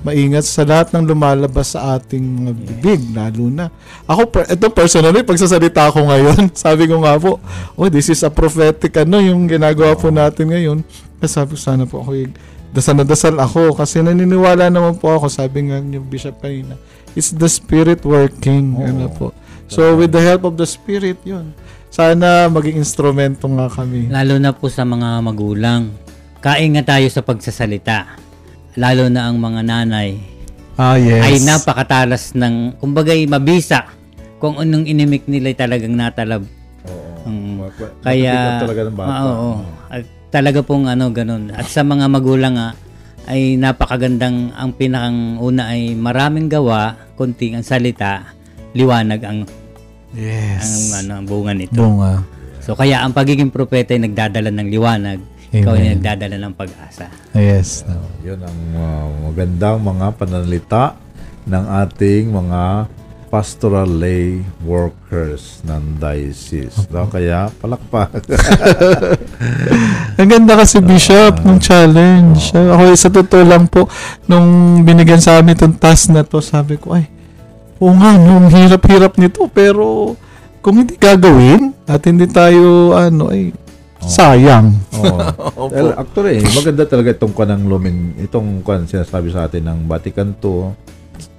maingat 0.00 0.48
sa 0.48 0.64
lahat 0.64 0.96
ng 0.96 1.04
lumalabas 1.04 1.76
sa 1.76 1.98
ating 1.98 2.22
mga 2.22 2.52
bibig, 2.56 3.00
lalo 3.12 3.52
na. 3.52 3.68
Ako, 4.08 4.32
per, 4.32 4.48
ito 4.48 4.66
personally, 4.72 5.20
pagsasalita 5.20 5.92
ako 5.92 6.08
ngayon, 6.08 6.48
sabi 6.56 6.88
ko 6.88 7.04
nga 7.04 7.20
po, 7.20 7.36
oh, 7.76 7.88
this 7.92 8.08
is 8.08 8.24
a 8.24 8.32
prophetic 8.32 8.96
ano, 8.96 9.20
yung 9.20 9.44
ginagawa 9.44 9.92
po 9.98 10.08
natin 10.08 10.48
ngayon. 10.48 10.78
Sabi 11.20 11.52
ko, 11.52 11.60
sana 11.60 11.84
po 11.84 12.00
ako, 12.00 12.16
yung- 12.16 12.36
dasal 12.70 12.94
na 12.96 13.04
dasal 13.04 13.34
ako, 13.36 13.76
kasi 13.76 14.00
naniniwala 14.00 14.72
naman 14.72 14.96
po 14.96 15.12
ako, 15.12 15.28
sabi 15.28 15.68
nga 15.68 15.82
niyo, 15.82 16.00
Bishop 16.00 16.38
kanina, 16.40 16.80
it's 17.12 17.34
the 17.34 17.50
Spirit 17.50 18.00
working, 18.06 18.78
Oo. 18.78 18.86
ano 18.86 19.06
po. 19.12 19.26
So, 19.70 19.94
with 19.94 20.10
the 20.10 20.22
help 20.22 20.48
of 20.48 20.58
the 20.58 20.66
Spirit, 20.66 21.20
yun. 21.22 21.54
Sana 21.90 22.46
maging 22.46 22.78
instrumento 22.78 23.50
nga 23.50 23.66
kami. 23.66 24.06
Lalo 24.06 24.38
na 24.38 24.54
po 24.54 24.70
sa 24.70 24.86
mga 24.86 25.18
magulang. 25.20 25.90
Kaingat 26.38 26.86
tayo 26.86 27.06
sa 27.10 27.20
pagsasalita. 27.20 28.16
Lalo 28.78 29.10
na 29.10 29.28
ang 29.28 29.36
mga 29.36 29.60
nanay 29.66 30.14
Ah, 30.80 30.96
yes. 30.96 31.20
ay 31.20 31.34
napakatalas 31.44 32.32
ng, 32.32 32.78
kumbagay 32.80 33.28
mabisa 33.28 33.90
kung 34.40 34.56
anong 34.56 34.88
inimik 34.88 35.28
nila 35.28 35.52
talagang 35.52 35.92
natalab. 35.92 36.46
Oo. 36.88 37.28
Mm. 37.28 37.60
Ma- 37.60 37.74
Kaya, 38.00 38.64
talaga 38.64 38.80
ng 38.88 38.96
bata. 38.96 39.12
Oo. 39.28 39.50
At 39.92 40.02
talaga 40.32 40.64
pong 40.64 40.88
ano, 40.88 41.12
ganun. 41.12 41.52
At 41.52 41.68
sa 41.68 41.84
mga 41.84 42.08
magulang 42.08 42.56
nga, 42.56 42.72
ay 43.28 43.60
napakagandang, 43.60 44.56
ang 44.56 44.72
pinakang 44.72 45.36
una 45.36 45.68
ay 45.68 45.92
maraming 45.92 46.48
gawa, 46.48 46.96
konting 47.20 47.60
ang 47.60 47.66
salita, 47.66 48.32
liwanag 48.72 49.20
ang, 49.20 49.44
ang 50.10 50.18
Yes. 50.18 50.94
ano, 50.98 51.22
ang 51.22 51.26
bunga 51.26 51.52
nito. 51.54 51.78
Bunga. 51.78 52.22
So 52.60 52.74
kaya 52.74 53.02
ang 53.02 53.14
pagiging 53.14 53.48
propeta 53.50 53.94
ay 53.94 54.02
nagdadala 54.04 54.50
ng 54.50 54.68
liwanag, 54.68 55.18
ikaw 55.50 55.74
ay 55.74 55.82
Amen. 55.86 55.90
nagdadala 55.98 56.36
ng 56.38 56.54
pag-asa. 56.54 57.10
Yes. 57.34 57.82
Yun 58.22 58.38
ang 58.42 58.60
uh, 58.74 59.06
magandang 59.30 59.78
mga 59.82 60.06
pananalita 60.14 60.84
ng 61.46 61.64
ating 61.86 62.30
mga 62.30 62.62
pastoral 63.30 63.86
lay 63.86 64.42
workers 64.66 65.62
ng 65.62 66.02
diocese. 66.02 66.90
No? 66.90 67.06
Kaya 67.06 67.46
palakpak. 67.62 68.26
Ang 70.18 70.28
ganda 70.28 70.58
kasi 70.58 70.82
Bishop 70.82 71.38
nung 71.46 71.62
challenge. 71.62 72.50
Ako 72.50 72.90
sa 72.98 73.06
totoo 73.08 73.46
lang 73.46 73.70
po, 73.70 73.86
nung 74.26 74.82
binigyan 74.82 75.22
sa 75.22 75.38
amin 75.38 75.54
itong 75.54 75.78
task 75.78 76.10
na 76.10 76.26
to, 76.26 76.42
sabi 76.42 76.74
ko, 76.74 76.98
ay, 76.98 77.06
oo 77.80 77.92
nga, 77.92 78.14
nung 78.14 78.46
hirap-hirap 78.46 79.16
nito, 79.16 79.48
pero 79.48 80.14
kung 80.60 80.78
hindi 80.78 80.94
gagawin 80.94 81.72
at 81.84 82.04
hindi 82.04 82.28
tayo, 82.28 82.92
ano, 82.92 83.32
ay, 83.32 83.50
sayang. 83.98 84.76
Oo. 84.94 85.18
Well, 85.72 85.92
actually, 85.94 86.40
maganda 86.46 86.84
talaga 86.84 87.12
itong 87.12 87.32
kanang 87.32 87.64
lumin, 87.64 88.16
itong 88.18 88.60
kan 88.60 88.84
sinasabi 88.84 89.28
sa 89.28 89.44
atin 89.44 89.64
ng 89.64 89.78
Vatican 89.84 90.32
II. 90.34 90.72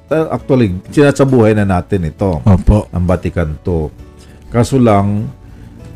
Uh, 0.07 0.27
Actually, 0.29 0.75
sinasabuhay 0.87 1.53
na 1.53 1.63
natin 1.63 2.05
ito. 2.05 2.37
Opo. 2.37 2.85
ang 2.91 3.05
Vatican 3.05 3.57
II. 3.57 3.89
Kaso 4.47 4.75
lang 4.75 5.31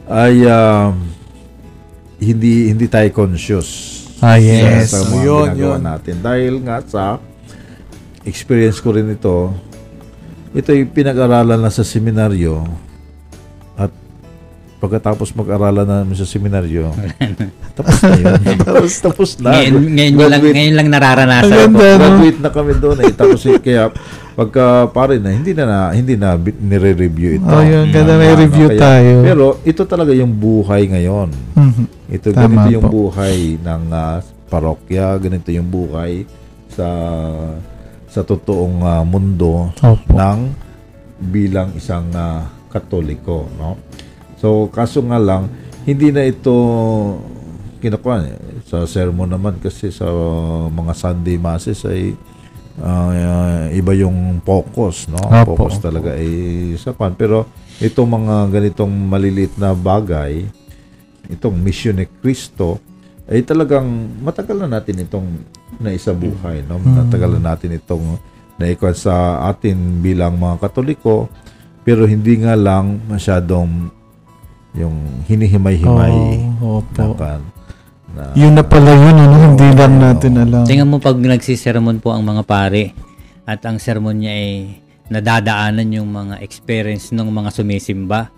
ay 0.07 0.41
um, 0.45 0.95
hindi 2.17 2.71
hindi 2.71 2.87
tayo 2.87 3.09
conscious 3.11 3.93
Ah, 4.17 4.39
yes. 4.39 4.89
sa, 4.89 5.03
sa 5.03 5.11
mga 5.11 5.21
Yun, 5.21 5.45
ginagawa 5.51 5.75
yun. 5.75 5.81
natin. 5.83 6.15
Dahil 6.23 6.53
nga 6.63 6.77
sa 6.81 7.03
experience 8.23 8.79
ko 8.79 8.89
rin 8.89 9.11
ito, 9.11 9.51
ito 10.55 10.71
ay 10.71 10.87
pinag-aralan 10.87 11.59
na 11.59 11.67
sa 11.67 11.83
seminaryo 11.83 12.63
at 13.75 13.91
pagkatapos 14.77 15.33
mag-aralan 15.33 15.83
namin 15.83 16.15
sa 16.15 16.23
seminaryo, 16.23 16.95
tapos 17.77 17.95
na 17.99 18.15
yun. 18.15 18.39
tapos, 18.67 18.91
tapos 19.01 19.29
na. 19.37 19.51
Ngayon, 19.51 19.75
ngayon, 19.91 20.29
lang, 20.29 20.41
ngayon 20.41 20.75
lang 20.75 20.87
nararanasan 20.87 21.67
ko. 21.67 21.79
graduate 21.79 22.39
na 22.39 22.49
kami 22.49 22.71
doon 22.75 22.97
eh. 23.01 23.11
Tapos 23.11 23.41
eh, 23.43 23.57
kaya 23.57 23.91
pagka 24.31 24.91
pare 24.91 25.15
na 25.17 25.31
hindi 25.31 25.51
na, 25.51 25.63
na 25.63 25.79
hindi 25.91 26.15
na 26.15 26.35
nire-review 26.37 27.39
ito. 27.39 27.47
Oh, 27.47 27.63
yun, 27.63 27.87
ganda 27.89 28.15
may 28.15 28.31
Ano, 28.31 28.41
review 28.45 28.67
kaya- 28.69 28.79
tayo. 28.79 29.13
Pero 29.23 29.45
ito 29.63 29.81
talaga 29.83 30.11
yung 30.11 30.31
buhay 30.31 30.87
ngayon. 30.87 31.29
Mhm. 31.55 31.83
Ito 32.05 32.27
Tama 32.29 32.43
ganito 32.43 32.67
yung 32.71 32.85
po. 32.85 32.91
buhay 32.91 33.37
ng 33.57 33.81
ah, 33.89 34.19
parokya, 34.47 35.17
ganito 35.17 35.49
yung 35.49 35.67
buhay 35.67 36.23
sa 36.69 36.87
sa 38.15 38.23
totoong 38.23 38.79
ah, 38.87 39.03
mundo 39.03 39.75
Opo. 39.83 40.15
ng 40.15 40.39
bilang 41.35 41.75
isang 41.75 42.07
ah, 42.15 42.47
katoliko, 42.71 43.43
no? 43.59 43.75
So 44.39 44.71
kaso 44.71 45.03
nga 45.03 45.19
lang 45.19 45.51
hindi 45.83 46.15
na 46.15 46.23
ito 46.23 46.55
kinukuha 47.83 48.39
sa 48.63 48.87
sermon 48.87 49.27
naman 49.27 49.59
kasi 49.59 49.91
sa 49.91 50.07
mga 50.71 50.95
Sunday 50.95 51.35
masses 51.35 51.83
ay 51.83 52.15
ah, 52.79 53.67
iba 53.75 53.91
yung 53.91 54.39
focus, 54.47 55.11
no? 55.11 55.19
Opo. 55.19 55.59
Focus 55.59 55.83
talaga 55.83 56.15
ay 56.15 56.71
sa 56.79 56.95
pan. 56.95 57.11
Pero 57.19 57.51
itong 57.83 58.07
mga 58.07 58.47
ganitong 58.47 58.95
maliliit 58.95 59.59
na 59.59 59.75
bagay, 59.75 60.47
itong 61.27 61.59
mission 61.59 61.99
ni 61.99 62.07
Kristo, 62.07 62.79
ay 63.25 63.41
talagang 63.41 63.85
matagal 64.21 64.53
na 64.55 64.77
natin 64.77 65.01
itong 65.01 65.27
naisabuhay, 65.77 66.61
no? 66.63 66.77
Matagal 66.77 67.37
na 67.37 67.53
natin 67.53 67.73
itong 67.73 68.21
naikwan 68.55 68.93
sa 68.93 69.41
atin 69.49 69.99
bilang 69.99 70.37
mga 70.37 70.61
Katoliko, 70.61 71.27
pero 71.81 72.05
hindi 72.05 72.37
nga 72.37 72.53
lang 72.53 73.01
masyadong 73.05 73.89
yung 74.75 75.23
hinihimay-himay 75.25 76.15
Oh, 76.59 76.83
na, 76.83 77.03
opo. 77.07 77.15
kan, 77.15 77.41
na 78.11 78.31
Yun 78.35 78.53
na 78.53 78.63
pala 78.63 78.91
yun, 78.91 79.15
ano, 79.15 79.35
hindi 79.51 79.67
lang 79.73 79.93
natin 79.97 80.31
alam. 80.37 80.63
Tingnan 80.63 80.87
mo 80.87 80.97
pag 80.99 81.17
nagsisermon 81.17 81.99
po 81.99 82.11
ang 82.11 82.23
mga 82.23 82.43
pare 82.43 82.93
at 83.43 83.59
ang 83.65 83.79
sermon 83.79 84.15
niya 84.15 84.33
ay 84.33 84.49
nadadaanan 85.07 85.89
yung 85.93 86.09
mga 86.09 86.41
experience 86.41 87.09
ng 87.09 87.25
mga 87.25 87.49
sumisimba. 87.51 88.29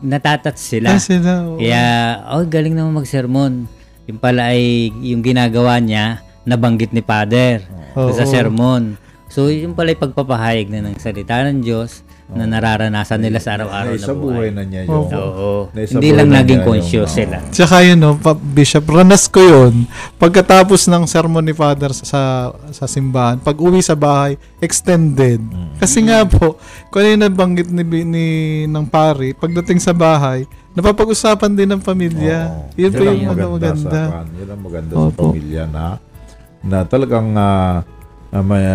Natatat 0.00 0.54
sila. 0.54 0.94
Ah, 0.94 1.02
sila. 1.02 1.32
oo. 1.48 1.58
Kaya, 1.58 1.84
oh, 2.32 2.44
galing 2.46 2.74
naman 2.74 2.94
magsermon. 2.94 3.66
Yung 4.04 4.20
pala 4.20 4.52
ay 4.52 4.92
yung 5.00 5.24
ginagawa 5.24 5.80
niya, 5.80 6.20
nabanggit 6.44 6.92
ni 6.92 7.00
Father 7.00 7.64
Oo. 7.96 8.12
sa 8.12 8.28
sermon. 8.28 9.00
So, 9.32 9.48
yung 9.50 9.74
pala 9.74 9.90
ay 9.90 9.98
pagpapahayag 9.98 10.68
na 10.70 10.84
ng 10.84 10.96
salita 11.00 11.42
ng 11.42 11.64
Diyos 11.64 12.04
na 12.24 12.48
nararanasan 12.48 13.20
nila 13.20 13.36
sa 13.36 13.60
araw-araw 13.60 14.00
na 14.00 14.06
buhay. 14.08 14.16
buhay 14.16 14.50
na 14.54 14.62
niya 14.64 14.80
yung 14.88 15.12
Oo. 15.12 15.68
Naisabuhay 15.76 16.00
Hindi 16.00 16.10
lang 16.16 16.28
na 16.32 16.40
naging 16.40 16.62
conscious 16.64 17.12
yung, 17.12 17.18
sila. 17.20 17.36
Tsaka 17.52 17.76
yun, 17.84 17.98
no, 18.00 18.16
pa- 18.16 18.38
Bishop, 18.38 18.88
ranas 18.88 19.28
ko 19.28 19.44
yun. 19.44 19.84
Pagkatapos 20.16 20.88
ng 20.88 21.04
sermon 21.04 21.44
ni 21.44 21.52
Father 21.52 21.92
sa 21.92 22.48
sa 22.72 22.86
simbahan, 22.88 23.36
pag 23.44 23.60
uwi 23.60 23.84
sa 23.84 23.92
bahay, 23.92 24.40
extended. 24.64 25.40
Kasi 25.76 26.00
nga 26.08 26.24
po, 26.24 26.56
kung 26.88 27.04
ano 27.04 27.08
yung 27.12 27.24
nabanggit 27.28 27.68
ni, 27.68 27.84
ni, 28.02 28.26
ng 28.64 28.86
pari, 28.88 29.36
pagdating 29.36 29.78
sa 29.84 29.92
bahay, 29.92 30.48
napapag-usapan 30.74 31.50
din 31.54 31.70
ng 31.70 31.82
pamilya. 31.82 32.50
Oo. 32.50 32.62
Yun 32.74 32.90
po 32.92 33.02
ang 33.06 33.18
yung 33.18 33.32
ano, 33.38 33.54
maganda. 33.56 34.00
Sa, 34.10 34.26
yun 34.26 34.48
ang 34.50 34.62
maganda 34.62 34.92
sa 34.92 35.06
Opo. 35.06 35.22
pamilya 35.30 35.64
na 35.70 35.86
na 36.64 36.78
talagang 36.82 37.28
ah, 37.38 37.86
ah, 38.34 38.42
may 38.42 38.66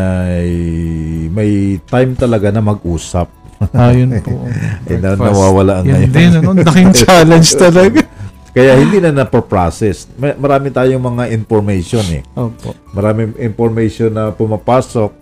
may 1.27 1.51
time 1.83 2.15
talaga 2.15 2.49
na 2.49 2.63
mag-usap. 2.63 3.27
Ah, 3.75 3.91
yun 3.91 4.15
po. 4.23 4.47
Eh, 4.89 4.97
na, 4.97 5.19
nawawala 5.19 5.83
Yan 5.83 6.07
ngayon. 6.07 6.11
din, 6.15 6.31
ano, 6.39 6.49
laking 6.63 6.95
challenge 6.95 7.49
talaga. 7.67 8.01
Kaya 8.49 8.79
hindi 8.79 8.97
na 8.97 9.13
na-process. 9.13 10.09
May- 10.17 10.33
Marami 10.33 10.73
tayong 10.73 11.03
mga 11.03 11.23
information 11.35 12.01
eh. 12.09 12.23
Opo. 12.33 12.73
Maraming 12.95 13.35
information 13.37 14.09
na 14.09 14.31
pumapasok 14.31 15.19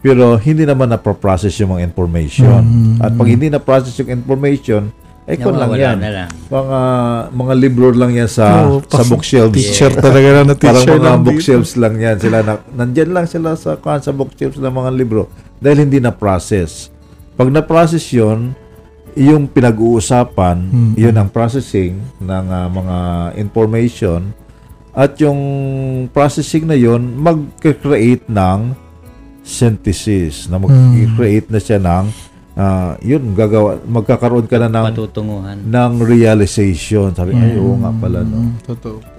pero 0.00 0.38
hindi 0.38 0.62
naman 0.62 0.86
na-process 0.86 1.50
yung 1.58 1.74
mga 1.76 1.90
information. 1.90 2.62
Mm. 2.62 2.96
At 3.02 3.10
pag 3.18 3.26
hindi 3.26 3.50
na-process 3.50 3.98
yung 4.06 4.22
information, 4.22 4.94
eh 5.26 5.36
kung 5.36 5.54
lang 5.54 5.74
yan. 5.74 5.98
na 5.98 6.10
lang. 6.12 6.30
Mga 6.46 6.80
mga 7.34 7.54
libro 7.56 7.90
lang 7.90 8.14
yan 8.14 8.30
sa 8.30 8.62
Oo, 8.64 8.78
sa 8.80 9.02
bookshelves. 9.02 9.52
Teacher 9.52 9.90
talaga 9.92 10.28
na 10.32 10.40
na 10.44 10.54
Parang 10.54 10.78
teacher 10.78 10.86
mga 10.92 11.02
lang 11.02 11.16
dito. 11.16 11.26
bookshelves 11.26 11.72
lang 11.74 11.94
yan. 11.96 12.16
Sila 12.16 12.38
na, 12.40 12.52
nandyan 12.72 13.10
lang 13.10 13.26
sila 13.26 13.54
sa, 13.54 13.74
kan- 13.74 13.98
sa 13.98 14.10
bookshelves 14.10 14.56
ng 14.56 14.70
mga 14.70 14.90
libro 14.92 15.26
dahil 15.58 15.82
hindi 15.82 15.98
na-process. 15.98 16.94
Pag 17.34 17.50
na-process 17.50 18.06
yun, 18.08 18.54
yung 19.14 19.44
pinag-uusapan, 19.46 20.56
Mm. 20.62 20.92
yun 20.94 21.14
ang 21.14 21.28
processing 21.28 21.96
ng 22.16 22.44
ah, 22.46 22.68
mga 22.68 22.96
information 23.34 24.30
at 24.92 25.16
yung 25.16 25.40
processing 26.08 26.64
na 26.64 26.72
yun 26.72 27.16
mag-create 27.16 28.24
ng 28.26 28.76
synthesis 29.42 30.46
na 30.46 30.56
mag-create 30.56 31.46
na 31.48 31.56
siya 31.56 31.78
ng 31.78 32.10
ah, 32.56 32.96
yun 32.98 33.32
gagawa 33.32 33.76
magkakaroon 33.80 34.44
ka 34.44 34.56
na 34.58 34.68
ng 34.68 34.84
Patutunguhan. 34.90 35.56
ng 35.60 35.92
realization 36.00 37.12
sabi 37.12 37.32
ay 37.32 37.56
oo 37.56 37.76
nga 37.76 37.92
pala 37.92 38.20
no 38.20 38.36
Mm, 38.42 38.56
totoo 38.64 38.98
po. 38.98 39.10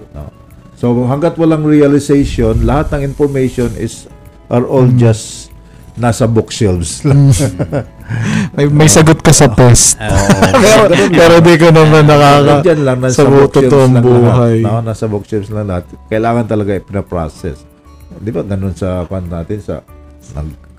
So 0.74 0.94
hanggat 1.04 1.34
walang 1.34 1.62
realization, 1.62 2.62
lahat 2.62 2.94
ng 2.94 3.02
information 3.04 3.74
is 3.74 4.06
are 4.46 4.62
all 4.62 4.86
just 4.92 5.50
nasa 5.94 6.24
bookshelves 6.24 7.02
lang. 7.08 7.34
May, 8.54 8.70
may 8.70 8.86
sagot 8.86 9.18
ka 9.18 9.34
sa 9.34 9.50
test. 9.50 9.98
Pero, 10.62 10.82
pero 11.10 11.34
di 11.38 11.54
ko 11.56 11.68
naman 11.68 12.06
nakaka... 12.06 12.62
Nandyan 12.62 12.80
lang, 12.80 12.98
nasa 13.02 13.14
sa 13.16 13.24
bookshelves 13.26 13.66
totoong 13.66 13.94
buhay. 13.98 14.56
lahat. 14.62 14.70
No, 14.70 14.80
nasa 14.80 15.04
bookshelves 15.04 15.50
lang 15.50 15.66
lahat. 15.66 15.84
Kailangan 16.06 16.46
talaga 16.46 16.70
ipina-process. 16.72 17.58
di 18.16 18.30
ba 18.30 18.40
ganun 18.42 18.72
sa 18.72 19.02
kwan 19.04 19.26
natin 19.26 19.58
sa 19.58 19.82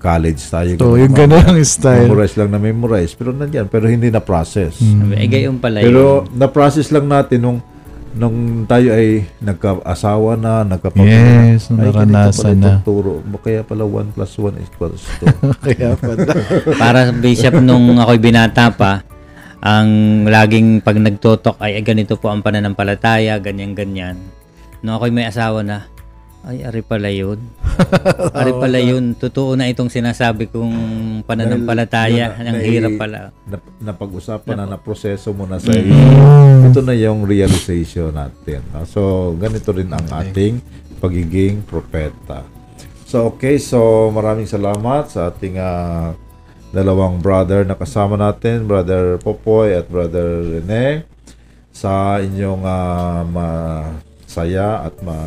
nag-college 0.00 0.40
tayo. 0.48 0.70
So, 0.80 0.96
yung 0.96 1.12
ganun 1.12 1.44
ang 1.44 1.60
style. 1.60 2.08
Memorize 2.08 2.34
lang 2.40 2.48
na 2.48 2.56
memorize. 2.58 3.12
Pero 3.12 3.36
nandyan, 3.36 3.68
pero 3.68 3.84
hindi 3.84 4.08
na-process. 4.08 4.80
Hmm. 4.80 5.12
Eh, 5.12 5.28
gayon 5.28 5.60
pala 5.60 5.84
Pero 5.84 6.24
yun. 6.24 6.40
na-process 6.40 6.88
lang 6.88 7.04
natin 7.04 7.44
nung 7.44 7.60
nung 8.10 8.66
tayo 8.66 8.90
ay 8.90 9.22
nagka-asawa 9.38 10.34
na, 10.34 10.66
nagkapamilya. 10.66 11.54
Yes, 11.54 11.70
Ay, 11.70 11.94
ganito 11.94 12.02
naranasan 12.02 12.56
na. 12.58 12.82
Turo. 12.82 13.22
Kaya 13.38 13.62
pala 13.62 13.86
1 13.86 14.10
plus 14.10 14.32
1 14.34 14.66
equals 14.66 15.02
2. 15.22 15.54
Kaya 15.68 15.94
pala. 15.94 16.26
Para 16.74 17.14
bishop 17.14 17.62
nung 17.62 18.02
ako'y 18.02 18.18
binata 18.18 18.72
pa, 18.74 19.06
ang 19.62 20.24
laging 20.26 20.82
pag 20.82 20.98
nagtotok 20.98 21.60
ay 21.62 21.78
"Ay, 21.78 21.84
ganito 21.86 22.18
po 22.18 22.32
ang 22.32 22.42
pananampalataya, 22.42 23.38
ganyan-ganyan. 23.38 24.18
Nung 24.82 24.98
ako'y 24.98 25.14
may 25.14 25.30
asawa 25.30 25.62
na, 25.62 25.86
ay, 26.40 26.64
ari 26.64 26.80
pala 26.80 27.12
yun. 27.12 27.36
ari 28.40 28.52
pala 28.56 28.80
yun. 28.80 29.12
Totoo 29.12 29.60
na 29.60 29.68
itong 29.68 29.92
sinasabi 29.92 30.48
kong 30.48 30.72
pananampalataya. 31.28 32.32
Dahil 32.32 32.40
yun, 32.40 32.48
Ang 32.48 32.60
hirap 32.64 32.92
pala. 32.96 33.18
na, 33.44 33.56
napag-usapan 33.92 34.56
na, 34.56 34.64
na-proseso 34.72 35.36
mo 35.36 35.44
na 35.44 35.60
sa 35.60 35.68
iyo. 35.76 35.92
Ito 36.64 36.80
na 36.80 36.96
yung 36.96 37.28
realization 37.28 38.16
natin. 38.16 38.64
no? 38.72 38.88
So, 38.88 39.32
ganito 39.36 39.68
rin 39.76 39.92
ang 39.92 40.08
ating 40.08 40.64
pagiging 40.96 41.60
propeta. 41.68 42.40
So, 43.04 43.36
okay. 43.36 43.60
So, 43.60 44.08
maraming 44.08 44.48
salamat 44.48 45.12
sa 45.12 45.28
ating 45.28 45.60
ah, 45.60 46.16
dalawang 46.72 47.20
brother 47.20 47.68
na 47.68 47.76
kasama 47.76 48.16
natin, 48.16 48.64
Brother 48.64 49.20
Popoy 49.20 49.76
at 49.76 49.92
Brother 49.92 50.40
Rene, 50.56 51.04
sa 51.68 52.16
inyong 52.16 52.64
ah, 52.64 53.28
masaya 53.28 54.88
at 54.88 54.96
ma 55.04 55.18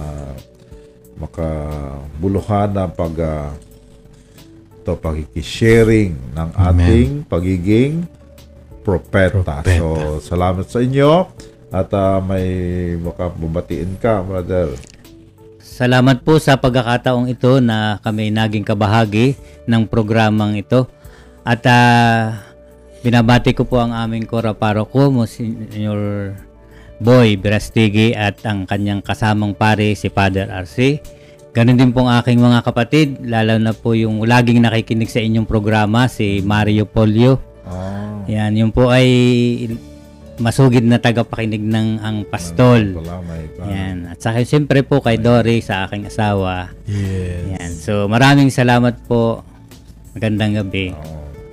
makabuluhan 1.24 2.70
na 2.76 2.86
pag 2.92 3.16
ah, 3.24 3.50
to 4.84 5.00
pagkikisharing 5.00 6.12
ng 6.36 6.50
ating 6.60 7.10
pagiging 7.26 8.04
propeta. 8.84 9.64
Propeta. 9.64 9.64
So, 9.80 10.20
salamat 10.20 10.68
sa 10.68 10.84
inyo 10.84 11.32
at 11.72 11.90
ah, 11.96 12.20
may 12.20 12.46
makababatiin 13.00 13.98
ka, 13.98 14.22
brother. 14.22 14.76
Salamat 15.64 16.22
po 16.22 16.38
sa 16.38 16.54
pagkakataong 16.54 17.32
ito 17.32 17.58
na 17.58 17.98
kami 18.04 18.30
naging 18.30 18.62
kabahagi 18.62 19.34
ng 19.66 19.90
programang 19.90 20.60
ito. 20.60 20.86
At 21.42 21.66
ah, 21.66 22.46
binabati 23.02 23.58
ko 23.58 23.66
po 23.66 23.82
ang 23.82 23.96
aming 23.96 24.30
kora 24.30 24.54
paroko, 24.54 25.10
Monsignor 25.10 26.38
Boy 27.04 27.36
Berastigi 27.36 28.16
at 28.16 28.40
ang 28.48 28.64
kanyang 28.64 29.04
kasamang 29.04 29.52
pare 29.52 29.92
si 29.94 30.08
Father 30.08 30.48
RC. 30.48 31.04
Ganon 31.54 31.78
din 31.78 31.94
pong 31.94 32.10
aking 32.10 32.42
mga 32.42 32.66
kapatid, 32.66 33.22
lalo 33.28 33.60
na 33.62 33.76
po 33.76 33.94
yung 33.94 34.24
laging 34.24 34.64
nakikinig 34.64 35.12
sa 35.12 35.22
inyong 35.22 35.46
programa, 35.46 36.10
si 36.10 36.42
Mario 36.42 36.88
Polio. 36.88 37.38
Ah, 37.68 38.26
Yan, 38.26 38.58
yun 38.58 38.72
po 38.74 38.90
ay 38.90 39.06
masugid 40.42 40.82
na 40.82 40.98
tagapakinig 40.98 41.62
ng 41.62 42.02
ang 42.02 42.26
pastol. 42.26 42.98
wala, 42.98 43.22
may 43.22 43.46
pa. 43.54 43.70
Yan. 43.70 44.10
At 44.10 44.18
sa 44.18 44.34
akin, 44.34 44.50
siyempre 44.50 44.82
po 44.82 44.98
kay 44.98 45.22
Dory, 45.22 45.62
sa 45.62 45.86
aking 45.86 46.10
asawa. 46.10 46.74
Yes. 46.90 47.54
Yan. 47.54 47.72
So, 47.78 47.94
maraming 48.10 48.50
salamat 48.50 49.06
po. 49.06 49.46
Magandang 50.18 50.58
gabi. 50.58 50.90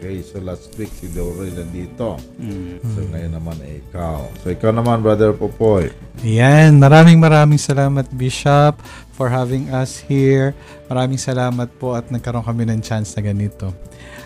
Okay, 0.00 0.24
so 0.24 0.40
last 0.40 0.72
week 0.80 0.88
si 0.96 1.12
Dory 1.12 1.52
nandito. 1.52 2.16
Mm. 2.40 2.80
So 2.80 3.04
ngayon 3.04 3.36
naman 3.36 3.52
ay 3.60 3.84
ikaw. 3.84 4.32
So 4.40 4.48
ikaw 4.48 4.72
naman, 4.72 5.04
brother 5.04 5.36
Popoy. 5.36 5.92
Yan, 6.24 6.80
maraming 6.80 7.20
maraming 7.20 7.60
salamat 7.60 8.08
Bishop 8.16 8.80
for 9.12 9.28
having 9.28 9.68
us 9.68 10.00
here. 10.00 10.56
Maraming 10.88 11.20
salamat 11.20 11.68
po 11.76 11.92
at 11.92 12.08
nagkaroon 12.08 12.40
kami 12.40 12.64
ng 12.72 12.80
chance 12.80 13.12
na 13.12 13.20
ganito. 13.20 13.76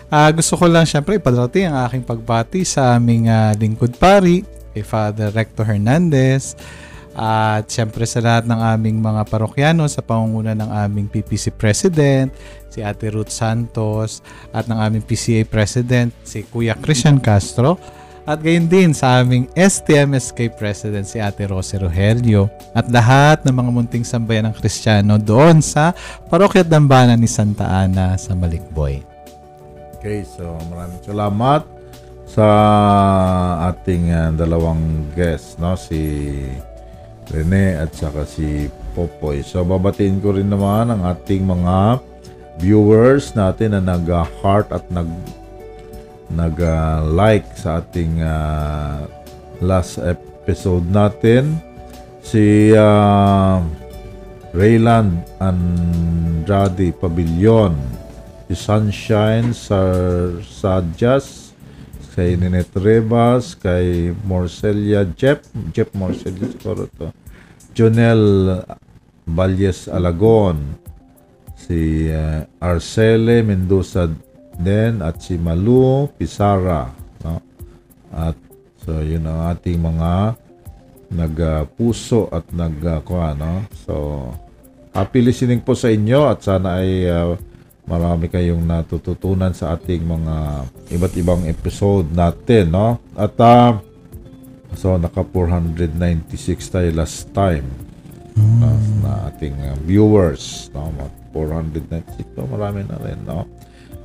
Ah, 0.07 0.31
gusto 0.31 0.55
ko 0.55 0.63
lang 0.63 0.87
syempre 0.87 1.19
ipadarating 1.19 1.67
ang 1.67 1.83
aking 1.91 2.07
pagbati 2.07 2.63
sa 2.63 2.95
aming 2.95 3.27
ah, 3.27 3.51
lingkod 3.51 3.99
pari, 3.99 4.47
kay 4.71 4.79
Father 4.79 5.27
Recto 5.27 5.67
Hernandez, 5.67 6.55
at 7.15 7.71
syempre 7.71 8.03
sa 8.03 8.19
lahat 8.19 8.43
ng 8.43 8.59
aming 8.75 8.99
mga 8.99 9.23
parokyano 9.31 9.87
sa 9.87 10.03
pangunguna 10.03 10.51
ng 10.51 10.67
aming 10.67 11.07
PPC 11.07 11.55
President, 11.55 12.27
si 12.67 12.83
Ate 12.83 13.07
Ruth 13.07 13.31
Santos, 13.31 14.19
at 14.51 14.67
ng 14.67 14.75
aming 14.75 15.03
PCA 15.07 15.47
President, 15.47 16.11
si 16.27 16.43
Kuya 16.43 16.75
Christian 16.75 17.23
Castro, 17.23 17.79
at 18.25 18.41
gayon 18.41 18.65
din 18.65 18.91
sa 18.91 19.21
aming 19.21 19.45
STMSK 19.53 20.57
President 20.57 21.05
si 21.05 21.21
Ate 21.21 21.45
Rose 21.45 21.77
Rogelio 21.77 22.49
at 22.73 22.89
lahat 22.89 23.45
ng 23.45 23.53
mga 23.53 23.69
munting 23.69 24.01
sambayan 24.01 24.49
ng 24.49 24.55
Kristiyano 24.57 25.21
doon 25.21 25.61
sa 25.61 25.93
Parokya 26.25 26.65
Dambana 26.65 27.13
ni 27.13 27.29
Santa 27.29 27.69
Ana 27.69 28.17
sa 28.17 28.33
Malikboy. 28.33 29.05
Okay, 30.01 30.25
so 30.25 30.57
maraming 30.73 31.01
salamat 31.05 31.69
sa 32.25 32.47
ating 33.69 34.09
ah, 34.09 34.33
dalawang 34.33 35.05
guest, 35.13 35.61
no? 35.61 35.77
Si 35.77 36.33
Rene 37.29 37.79
at 37.79 37.93
saka 37.95 38.25
si 38.25 38.69
Popoy. 38.93 39.41
So 39.41 39.65
babatiin 39.65 40.23
ko 40.23 40.35
rin 40.35 40.49
naman 40.49 40.93
ang 40.93 41.01
ating 41.03 41.43
mga 41.43 41.99
viewers 42.61 43.35
natin 43.35 43.75
na 43.75 43.81
nag-heart 43.83 44.71
at 44.71 44.85
nag 44.87 45.09
nag-like 46.31 47.45
sa 47.53 47.85
ating 47.85 48.23
ah, 48.25 49.05
last 49.61 50.01
episode 50.01 50.85
natin. 50.89 51.61
Si 52.25 52.73
ah, 52.73 53.61
Rayland 54.55 55.21
Andrade 55.37 56.95
Pavilion, 56.95 57.77
si 58.49 58.55
Sunshine 58.57 59.53
Sar 59.53 60.41
Sadyas, 60.41 61.44
kay 62.15 62.39
Ninette 62.39 62.79
Rebas, 62.79 63.59
kay 63.59 64.15
Morcelia 64.23 65.03
Jeff, 65.19 65.43
Jeff 65.75 65.91
Morcelia 65.91 66.47
siguro 66.47 66.87
to. 66.95 67.11
Jonel 67.75 68.63
Valles 69.27 69.91
Alagon, 69.91 70.79
si 71.55 72.07
uh, 72.07 72.47
Arcele 72.63 73.43
Mendoza 73.43 74.07
din 74.55 75.01
at 75.03 75.19
si 75.19 75.35
Malu 75.35 76.07
Pisara 76.15 76.87
no? 77.25 77.41
at 78.15 78.37
so 78.79 79.01
yun 79.03 79.27
ang 79.27 79.51
ating 79.51 79.81
mga 79.81 80.37
nagpuso 81.11 82.31
at 82.31 82.47
nagkuha 82.53 83.35
no 83.35 83.65
so 83.73 84.29
happy 84.95 85.19
listening 85.25 85.59
po 85.59 85.75
sa 85.75 85.91
inyo 85.91 86.31
at 86.31 86.39
sana 86.45 86.79
ay 86.85 87.09
uh, 87.09 87.35
marami 87.85 88.25
kayong 88.29 88.65
natututunan 88.65 89.53
sa 89.53 89.77
ating 89.77 90.01
mga 90.01 90.35
iba't 90.89 91.13
ibang 91.21 91.41
episode 91.45 92.09
natin 92.09 92.73
no? 92.73 92.97
At 93.13 93.37
uh, 93.37 93.77
so 94.73 94.97
naka 94.97 95.21
496 95.21 96.73
tayo 96.73 96.89
last 96.97 97.29
time 97.31 97.65
no, 98.33 98.73
na 99.05 99.29
ating 99.29 99.53
uh, 99.61 99.77
viewers 99.85 100.73
no? 100.73 100.89
496 101.29 102.33
no, 102.33 102.49
marami 102.49 102.81
na 102.89 102.97
rin 103.05 103.21
no? 103.21 103.45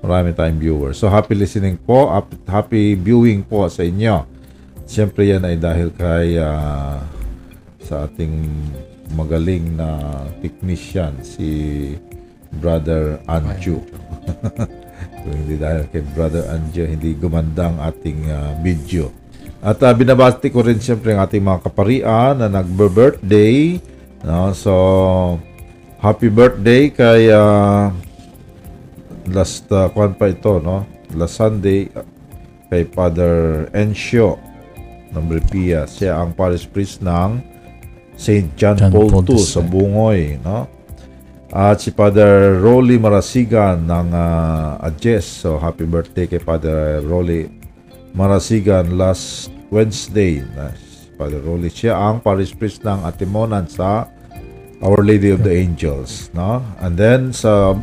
Marami 0.00 0.32
tayong 0.32 0.60
viewers. 0.60 0.96
So 0.96 1.12
happy 1.12 1.36
listening 1.36 1.76
po 1.76 2.08
hap- 2.08 2.48
happy 2.48 2.96
viewing 2.96 3.44
po 3.44 3.68
sa 3.68 3.84
inyo. 3.84 4.24
Siyempre 4.88 5.28
yan 5.28 5.44
ay 5.44 5.60
dahil 5.60 5.92
kay 5.92 6.40
ah, 6.40 7.04
sa 7.84 8.08
ating 8.08 8.48
magaling 9.12 9.76
na 9.76 10.00
technician 10.40 11.20
si 11.20 11.48
Brother 12.58 13.22
Anju 13.30 13.78
Kung 15.20 15.36
hindi 15.36 15.60
dahil 15.60 15.84
kay 15.92 16.00
Brother 16.16 16.48
Anjo, 16.48 16.84
hindi 16.84 17.12
gumanda 17.12 17.68
ang 17.68 17.78
ating 17.80 18.20
ah, 18.32 18.56
video. 18.64 19.12
At 19.60 19.80
ah, 19.84 19.92
binabati 19.92 20.48
ko 20.48 20.64
rin 20.64 20.80
siyempre 20.80 21.12
ang 21.12 21.20
ating 21.24 21.44
mga 21.44 21.60
kaparian 21.68 22.40
na 22.40 22.48
nagbe-birthday. 22.48 23.76
No? 24.24 24.56
So, 24.56 24.72
happy 26.00 26.32
birthday 26.32 26.88
kay 26.88 27.28
ah, 27.28 27.92
last 29.28 29.68
uh, 29.68 29.92
kwan 29.92 30.16
pa 30.16 30.32
ito, 30.32 30.58
no? 30.58 30.88
Last 31.12 31.36
Sunday 31.36 31.92
kay 32.72 32.88
Father 32.88 33.68
Encio 33.76 34.40
ng 35.12 35.26
Ripia. 35.28 35.84
Siya 35.84 36.16
ang 36.16 36.32
parish 36.32 36.64
priest 36.64 37.04
ng 37.04 37.44
St. 38.16 38.52
John, 38.56 38.80
John 38.80 38.92
Paul 38.92 39.12
II. 39.24 39.36
sa 39.36 39.60
Bungoy, 39.60 40.40
no? 40.40 40.79
At 41.50 41.82
si 41.82 41.90
Father 41.90 42.62
Rolly 42.62 42.94
Marasigan 42.94 43.82
ng 43.90 44.14
uh, 44.14 44.86
Adjes. 44.86 45.26
So, 45.26 45.58
happy 45.58 45.82
birthday 45.82 46.30
kay 46.30 46.38
Father 46.38 47.02
Rolly 47.02 47.50
Marasigan 48.14 48.94
last 48.94 49.50
Wednesday. 49.66 50.46
Na, 50.54 50.70
si 50.78 51.10
Father 51.18 51.42
Rolly, 51.42 51.66
siya 51.66 51.98
ang 51.98 52.22
parish 52.22 52.54
priest 52.54 52.86
ng 52.86 53.02
Atimonan 53.02 53.66
sa 53.66 54.06
Our 54.78 55.02
Lady 55.02 55.34
of 55.34 55.42
the 55.42 55.50
Angels. 55.50 56.30
No? 56.38 56.62
And 56.78 56.94
then, 56.94 57.34
sa 57.34 57.74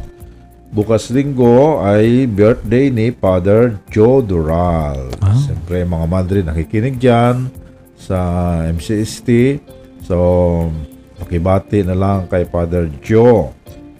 bukas 0.71 1.11
linggo 1.11 1.83
ay 1.83 2.23
birthday 2.23 2.87
ni 2.87 3.11
Father 3.11 3.75
Joe 3.91 4.23
Dural. 4.23 5.11
Siyempre, 5.43 5.83
mga 5.83 6.07
madre 6.07 6.39
nakikinig 6.39 7.03
dyan 7.03 7.51
sa 7.99 8.19
MCST. 8.71 9.59
So, 10.07 10.15
pakibati 11.17 11.81
na 11.81 11.97
lang 11.97 12.29
kay 12.29 12.45
Father 12.47 12.87
Joe. 13.01 13.57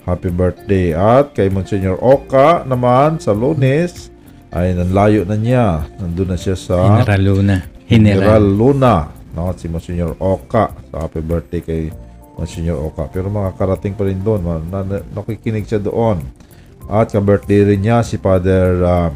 happy 0.08 0.32
birthday. 0.32 0.96
At 0.96 1.36
kay 1.36 1.52
Monsignor 1.52 2.00
Oka 2.00 2.64
naman 2.64 3.20
sa 3.20 3.36
lunes, 3.36 4.08
ay 4.56 4.72
nanlayo 4.72 5.28
na 5.28 5.36
niya. 5.36 5.84
Nandun 6.00 6.32
na 6.32 6.40
siya 6.40 6.56
sa 6.56 7.04
General 7.04 7.22
Luna. 7.22 7.58
General 7.92 8.16
General. 8.24 8.44
Luna. 8.48 8.96
No, 9.36 9.52
si 9.60 9.68
Monsignor 9.68 10.16
Oka. 10.24 10.72
So, 10.88 11.04
happy 11.04 11.20
birthday 11.20 11.62
kay 11.62 11.82
Monsignor 12.40 12.80
Oka. 12.80 13.12
Pero 13.12 13.28
makakarating 13.28 14.00
pa 14.00 14.08
rin 14.08 14.24
doon. 14.24 14.48
Nakikinig 15.12 15.68
siya 15.68 15.84
doon. 15.84 16.24
At 16.88 17.12
ka-birthday 17.12 17.68
rin 17.68 17.84
niya 17.84 18.00
si 18.00 18.16
Father 18.16 18.80
ah, 18.88 19.12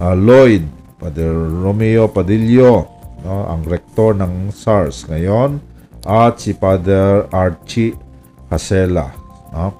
ah, 0.00 0.16
Lloyd, 0.16 0.64
Father 0.96 1.28
Romeo 1.36 2.08
Padillo, 2.08 2.88
no, 3.20 3.44
ang 3.52 3.60
rektor 3.68 4.16
ng 4.16 4.48
SARS 4.48 5.04
ngayon. 5.04 5.60
At 6.06 6.38
si 6.38 6.54
Father 6.54 7.26
Archie 7.34 7.98
Hasela. 8.46 9.10
No? 9.50 9.74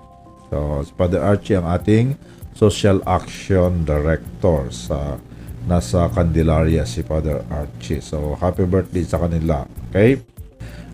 So, 0.51 0.83
si 0.83 0.93
Father 0.99 1.23
Archie 1.23 1.55
ang 1.55 1.71
ating 1.71 2.19
Social 2.59 2.99
Action 3.07 3.87
Director 3.87 4.75
sa 4.75 5.23
nasa 5.71 6.11
Candelaria 6.11 6.83
si 6.83 7.07
Father 7.07 7.47
Archie. 7.47 8.03
So, 8.03 8.35
happy 8.35 8.67
birthday 8.67 9.07
sa 9.07 9.23
kanila. 9.23 9.67
Okay? 9.91 10.19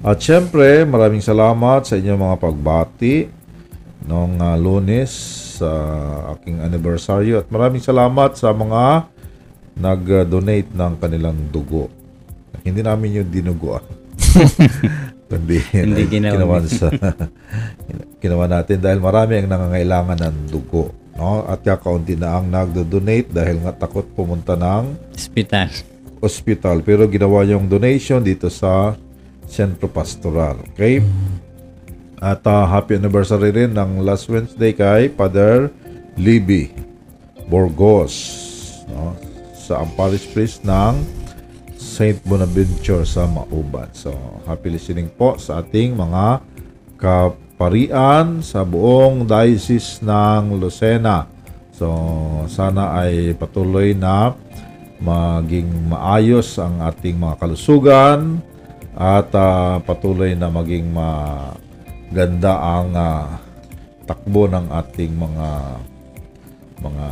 At 0.03 0.19
syempre, 0.19 0.83
maraming 0.83 1.23
salamat 1.23 1.87
sa 1.87 1.95
inyong 1.95 2.21
mga 2.21 2.37
pagbati 2.43 3.17
noong 4.03 4.35
ah, 4.43 4.59
lunes 4.59 5.15
sa 5.63 5.71
aking 6.35 6.59
anniversary 6.59 7.39
at 7.39 7.47
maraming 7.47 7.79
salamat 7.79 8.35
sa 8.35 8.51
mga 8.51 9.07
nag-donate 9.79 10.75
ng 10.75 10.93
kanilang 10.99 11.39
dugo. 11.55 11.87
Hindi 12.67 12.83
namin 12.83 13.23
yung 13.23 13.31
dinugo. 13.31 13.79
Kundi 15.33 15.59
Hindi 15.73 16.05
ginawa. 16.13 16.37
ginawa 16.37 16.57
sa 16.69 16.93
ginawa 18.23 18.45
natin 18.45 18.85
dahil 18.85 19.01
marami 19.01 19.41
ang 19.41 19.49
nangangailangan 19.49 20.19
ng 20.21 20.37
dugo. 20.53 20.93
No? 21.17 21.49
At 21.49 21.65
kakaunti 21.65 22.21
na 22.21 22.37
ang 22.37 22.53
nagdo-donate 22.53 23.33
dahil 23.33 23.65
nga 23.65 23.73
takot 23.73 24.05
pumunta 24.13 24.53
ng 24.53 24.93
Hospital. 25.17 25.73
hospital. 26.21 26.77
Pero 26.85 27.09
ginawa 27.09 27.49
yung 27.49 27.65
donation 27.65 28.21
dito 28.21 28.53
sa 28.53 28.93
Centro 29.49 29.89
Pastoral. 29.89 30.61
Okay? 30.77 31.01
At 32.21 32.45
ah, 32.45 32.69
happy 32.69 33.01
anniversary 33.01 33.51
rin 33.51 33.73
ng 33.73 34.05
last 34.05 34.29
Wednesday 34.29 34.71
kay 34.77 35.11
Father 35.11 35.73
Libby 36.15 36.71
Borgos 37.49 38.15
no? 38.87 39.17
sa 39.57 39.83
ang 39.83 39.91
parish 39.97 40.29
priest 40.31 40.63
ng 40.63 41.22
Saint 41.93 42.17
Bonaventure 42.25 43.05
sa 43.05 43.29
Mauban. 43.29 43.93
So, 43.93 44.17
happy 44.49 44.73
listening 44.73 45.13
po 45.13 45.37
sa 45.37 45.61
ating 45.61 45.93
mga 45.93 46.41
kaparian 46.97 48.41
sa 48.41 48.65
buong 48.65 49.29
diocese 49.29 50.01
ng 50.01 50.57
Lucena. 50.57 51.29
So, 51.77 51.93
sana 52.49 52.97
ay 53.05 53.37
patuloy 53.37 53.93
na 53.93 54.33
maging 55.05 55.93
maayos 55.93 56.57
ang 56.57 56.81
ating 56.81 57.21
mga 57.21 57.37
kalusugan 57.37 58.41
at 58.97 59.29
ah, 59.37 59.77
patuloy 59.85 60.33
na 60.33 60.49
maging 60.49 60.89
maganda 60.97 62.57
ang 62.57 62.89
ah, 62.97 63.37
takbo 64.09 64.49
ng 64.49 64.73
ating 64.73 65.13
mga 65.13 65.49
mga 66.83 67.07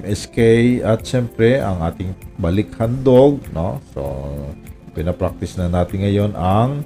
MSK 0.00 0.38
at 0.80 1.04
siyempre 1.04 1.60
ang 1.60 1.84
ating 1.84 2.16
balik 2.40 2.72
handog 2.80 3.44
no 3.52 3.78
so 3.92 4.02
pinapractice 4.96 5.60
na 5.60 5.68
natin 5.68 6.08
ngayon 6.08 6.32
ang 6.34 6.80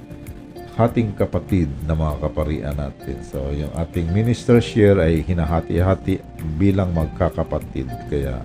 hating 0.75 1.15
kapatid 1.15 1.71
na 1.87 1.95
mga 1.95 2.19
kaparian 2.19 2.75
natin 2.75 3.17
so 3.23 3.39
yung 3.55 3.71
ating 3.79 4.11
minister 4.11 4.59
share 4.59 4.99
ay 4.99 5.23
hinahati-hati 5.23 6.19
bilang 6.59 6.91
magkakapatid 6.91 7.87
kaya 8.11 8.43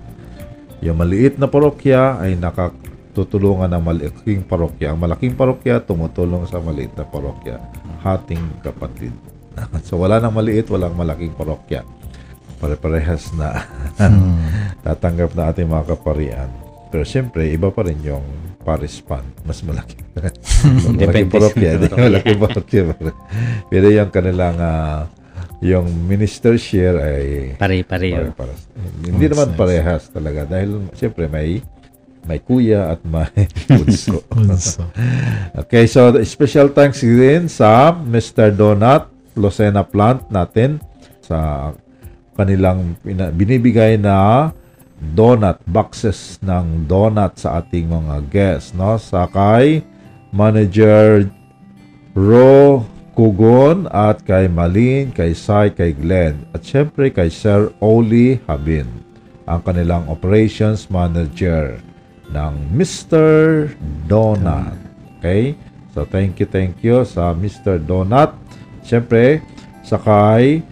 yung 0.81 0.97
maliit 0.97 1.37
na 1.37 1.45
parokya 1.45 2.17
ay 2.17 2.33
nakatutulungan 2.33 3.69
ng 3.69 3.83
malaking 3.85 4.41
parokya. 4.41 4.89
Ang 4.89 5.05
malaking 5.05 5.37
parokya 5.37 5.77
tumutulong 5.77 6.49
sa 6.49 6.57
maliit 6.57 6.89
na 6.97 7.05
parokya. 7.05 7.61
Hating 8.01 8.41
kapatid. 8.65 9.13
so 9.85 10.01
wala 10.01 10.17
nang 10.17 10.33
maliit, 10.33 10.73
walang 10.73 10.97
malaking 10.97 11.37
parokya. 11.37 11.85
Pare-parehas 12.61 13.33
na 13.33 13.65
tatanggap 14.85 15.33
na 15.33 15.49
ating 15.49 15.65
mga 15.65 15.97
kaparian. 15.97 16.49
Pero 16.93 17.03
siyempre, 17.07 17.49
iba 17.49 17.73
pa 17.73 17.87
rin 17.87 17.97
yung 18.05 18.23
Paris 18.61 19.01
Fund. 19.01 19.25
Mas 19.41 19.65
malaki. 19.65 19.97
sa 20.85 20.93
parokya. 21.25 21.81
Di, 21.81 21.87
parokya. 22.37 22.93
Pero 23.71 23.85
yung 23.89 24.11
kanilang 24.13 24.57
ah, 24.61 25.09
yung 25.61 25.85
minister 26.05 26.57
share 26.57 26.97
ay 26.97 27.25
Pare-pareho. 27.57 28.33
Hindi 29.05 29.25
naman 29.29 29.53
parehas 29.53 30.09
talaga 30.09 30.45
dahil 30.45 30.89
siyempre 30.97 31.29
may 31.29 31.61
may 32.25 32.37
kuya 32.41 32.93
at 32.93 33.01
may 33.01 33.49
bunso. 33.69 34.21
Okay, 35.65 35.89
so 35.89 36.13
the 36.13 36.25
special 36.25 36.69
thanks 36.69 37.01
din 37.01 37.49
sa 37.49 37.93
Mr. 37.93 38.53
Donut 38.53 39.09
Lucena 39.33 39.85
plant 39.85 40.27
natin 40.29 40.77
sa 41.23 41.71
kanilang 42.41 42.97
binibigay 43.37 44.01
na 44.01 44.49
donut 44.97 45.61
boxes 45.69 46.41
ng 46.41 46.89
donut 46.89 47.37
sa 47.37 47.61
ating 47.61 47.89
mga 47.89 48.15
guests 48.33 48.73
no 48.73 48.97
sa 48.97 49.29
kay 49.29 49.85
manager 50.33 51.29
Ro 52.17 52.85
Kugon 53.11 53.91
at 53.91 54.23
kay 54.23 54.47
Malin, 54.47 55.11
kay 55.11 55.35
Sai, 55.35 55.69
kay 55.69 55.93
Glenn 55.93 56.47
at 56.57 56.65
syempre 56.65 57.13
kay 57.13 57.29
Sir 57.29 57.69
Oli 57.77 58.41
Habin 58.49 58.87
ang 59.45 59.61
kanilang 59.61 60.07
operations 60.07 60.87
manager 60.87 61.77
ng 62.31 62.53
Mr. 62.71 63.67
Donut. 64.07 64.79
Okay? 65.19 65.59
So 65.91 66.07
thank 66.07 66.39
you, 66.39 66.47
thank 66.47 66.79
you 66.81 67.03
sa 67.03 67.35
Mr. 67.35 67.75
Donut. 67.77 68.31
Syempre, 68.81 69.43
sa 69.83 69.99
kay 69.99 70.63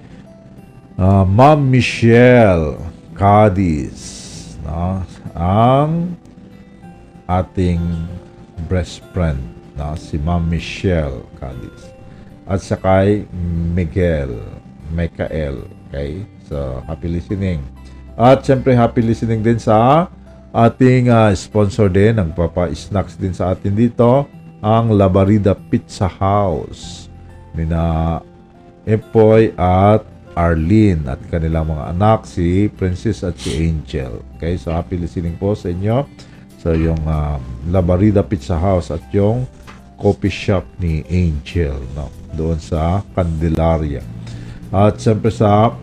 ah, 0.99 1.23
Ma'am 1.23 1.63
Michelle 1.63 2.75
Cadiz. 3.15 4.59
No? 4.67 5.01
Ang 5.39 6.19
ating 7.31 7.79
best 8.67 8.99
friend 9.15 9.39
na 9.79 9.95
si 9.95 10.19
Ma'am 10.19 10.43
Michelle 10.43 11.23
Cadiz. 11.39 11.95
At 12.43 12.59
sa 12.59 12.75
kay 12.75 13.23
Miguel, 13.71 14.35
Michael. 14.91 15.63
Okay? 15.87 16.27
So, 16.51 16.83
happy 16.83 17.07
listening. 17.07 17.63
At 18.19 18.43
syempre, 18.43 18.75
happy 18.75 18.99
listening 18.99 19.39
din 19.39 19.61
sa 19.61 20.11
ating 20.51 21.07
ah, 21.07 21.31
sponsor 21.31 21.87
din, 21.87 22.19
nagpapa-snacks 22.19 23.15
din 23.15 23.31
sa 23.31 23.55
atin 23.55 23.71
dito, 23.71 24.27
ang 24.59 24.91
Labarida 24.91 25.55
Pizza 25.55 26.09
House. 26.09 27.07
Nina 27.55 28.19
Epoy 28.83 29.55
at 29.55 30.03
Arlene 30.39 31.03
at 31.11 31.19
kanilang 31.27 31.67
mga 31.67 31.91
anak, 31.91 32.23
si 32.23 32.71
Princess 32.71 33.27
at 33.27 33.35
si 33.35 33.59
Angel. 33.59 34.23
Okay, 34.39 34.55
so 34.55 34.71
happy 34.71 34.95
listening 34.95 35.35
po 35.35 35.51
sa 35.51 35.67
inyo. 35.67 36.07
So 36.63 36.71
yung 36.71 37.03
um, 37.03 37.39
Labarida 37.67 38.23
Pizza 38.23 38.55
House 38.55 38.87
at 38.95 39.03
yung 39.11 39.43
coffee 39.99 40.31
shop 40.31 40.63
ni 40.79 41.03
Angel 41.11 41.75
no 41.91 42.07
doon 42.31 42.55
sa 42.55 43.03
Candelaria. 43.11 43.99
At 44.71 45.03
siyempre 45.03 45.27
sa 45.27 45.75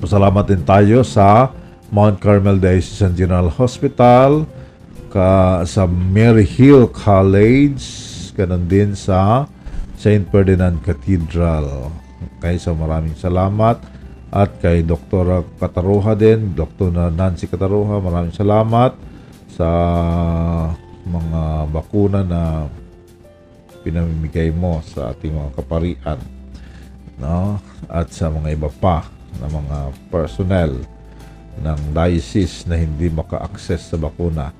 pasalamat 0.00 0.48
din 0.48 0.64
tayo 0.64 1.04
sa 1.04 1.52
Mount 1.92 2.18
Carmel 2.24 2.56
Diocesan 2.56 3.12
General 3.12 3.52
Hospital, 3.52 4.48
ka, 5.14 5.62
sa 5.62 5.86
Mary 5.86 6.42
Hill 6.42 6.90
College, 6.90 7.84
ganun 8.34 8.66
din 8.66 8.98
sa 8.98 9.46
St. 9.94 10.26
Ferdinand 10.28 10.82
Cathedral. 10.82 12.03
Okay, 12.38 12.56
maraming 12.72 13.16
salamat. 13.16 13.80
At 14.34 14.58
kay 14.58 14.82
Dr. 14.82 15.46
Kataruha 15.62 16.18
din, 16.18 16.58
Dr. 16.58 16.90
Nancy 16.90 17.46
Kataruha, 17.46 18.02
maraming 18.02 18.34
salamat 18.34 18.98
sa 19.54 19.68
mga 21.06 21.42
bakuna 21.70 22.26
na 22.26 22.66
pinamimigay 23.84 24.48
mo 24.48 24.80
sa 24.80 25.12
ating 25.12 25.36
mga 25.36 25.50
kaparian 25.60 26.18
no 27.20 27.60
at 27.86 28.10
sa 28.10 28.32
mga 28.32 28.56
iba 28.56 28.72
pa 28.72 29.06
na 29.38 29.46
mga 29.46 29.78
personnel 30.08 30.72
ng 31.60 31.80
diocese 31.94 32.66
na 32.66 32.80
hindi 32.80 33.06
maka-access 33.12 33.94
sa 33.94 34.00
bakuna 34.00 34.50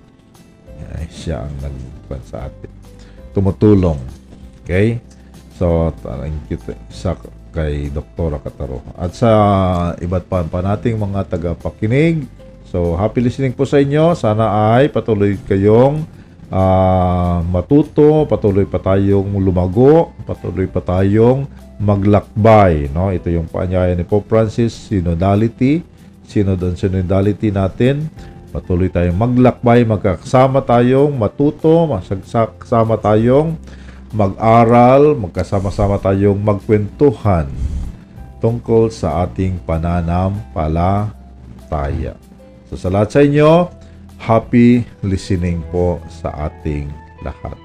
ay 0.95 1.09
siya 1.11 1.49
ang 1.49 1.55
nagpan 1.59 2.23
sa 2.23 2.47
atin 2.47 2.71
tumutulong 3.35 3.99
okay 4.63 5.01
so 5.57 5.91
thank 6.05 6.39
you 6.53 6.61
sa 6.93 7.17
kay 7.55 7.95
Doktora 7.95 8.43
Kataro 8.43 8.83
at 8.99 9.15
sa 9.15 9.31
iba't 10.03 10.27
pa 10.27 10.43
pa 10.43 10.59
nating 10.59 10.99
mga 10.99 11.31
tagapakinig 11.31 12.27
so 12.67 12.99
happy 12.99 13.23
listening 13.23 13.55
po 13.55 13.63
sa 13.63 13.79
inyo 13.79 14.19
sana 14.19 14.75
ay 14.75 14.91
patuloy 14.91 15.39
kayong 15.47 16.03
ah, 16.55 17.41
matuto, 17.47 18.27
patuloy 18.31 18.63
pa 18.63 18.79
tayong 18.79 19.39
lumago, 19.43 20.15
patuloy 20.23 20.71
pa 20.71 20.79
tayong 20.79 21.51
maglakbay. 21.83 22.91
No? 22.95 23.11
Ito 23.11 23.31
yung 23.31 23.51
paanyaya 23.51 23.95
ni 23.99 24.07
Pope 24.07 24.31
Francis, 24.31 24.71
synodality, 24.71 25.83
synod 26.31 26.63
and 26.63 26.79
synodality 26.79 27.51
natin. 27.51 28.07
Patuloy 28.55 28.87
tayong 28.87 29.19
maglakbay, 29.19 29.83
magkakasama 29.83 30.63
tayong 30.63 31.11
matuto, 31.11 31.91
magsasama 31.91 32.95
tayong 33.03 33.59
mag-aral, 34.15 35.19
magkasama-sama 35.19 35.99
tayong 35.99 36.39
magkwentuhan 36.39 37.51
tungkol 38.39 38.95
sa 38.95 39.27
ating 39.27 39.59
pananampalataya. 39.67 42.15
So 42.71 42.79
sa 42.79 42.95
lahat 42.95 43.11
sa 43.11 43.27
inyo, 43.27 43.75
happy 44.23 44.87
listening 45.03 45.67
po 45.75 45.99
sa 46.07 46.31
ating 46.47 46.95
lahat. 47.27 47.59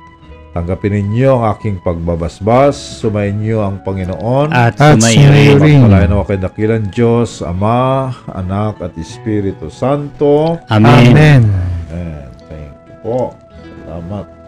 Tanggapin 0.50 0.97
ninyo 0.97 1.38
ang 1.38 1.54
aking 1.54 1.78
pagbabasbas, 1.86 3.06
sumayin 3.06 3.38
niyo 3.38 3.62
ang 3.62 3.86
Panginoon. 3.86 4.50
At 4.50 4.82
At 4.82 4.97
sumayo 4.97 5.62
rin. 5.62 5.86
Pagpalain 5.86 6.10
ako 6.10 6.26
kay 6.26 6.41
dakilang 6.41 6.89
Diyos, 6.89 7.45
Ama, 7.45 8.10
Anak 8.34 8.82
at 8.82 8.97
Espiritu 8.97 9.70
Santo. 9.70 10.58
Amen. 10.74 11.14
Amen. 11.14 11.45
And 11.93 12.34
thank 12.50 12.74
you 12.89 12.97
po. 13.06 13.38
Salamat. 13.86 14.39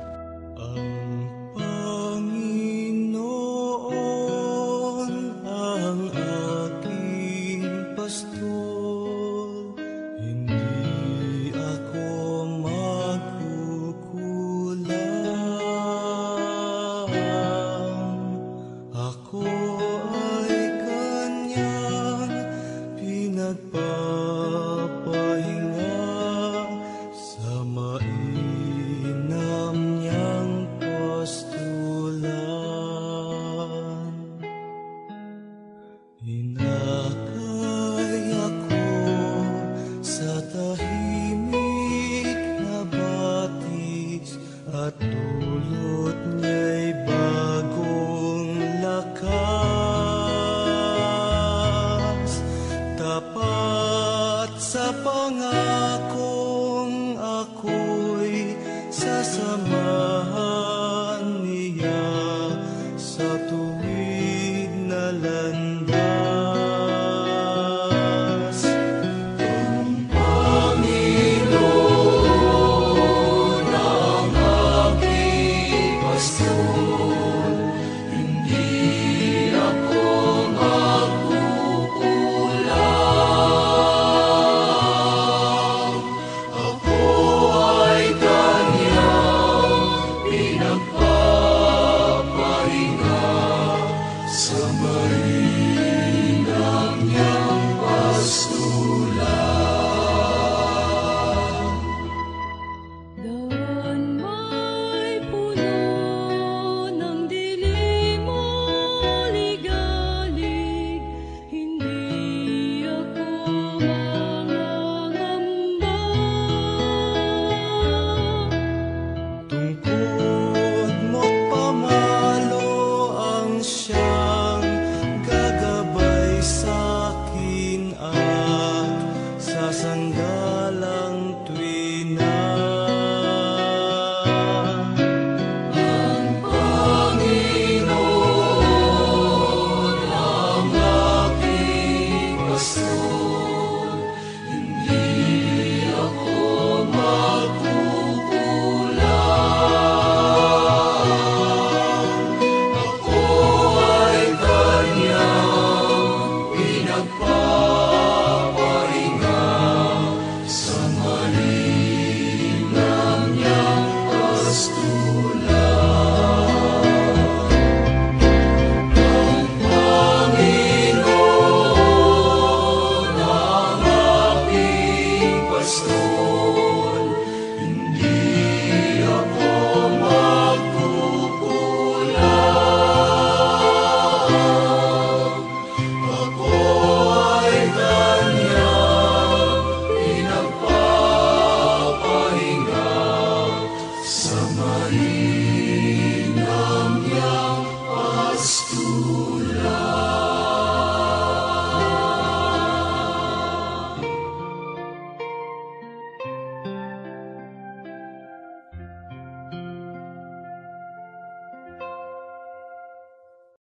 But 94.82 95.11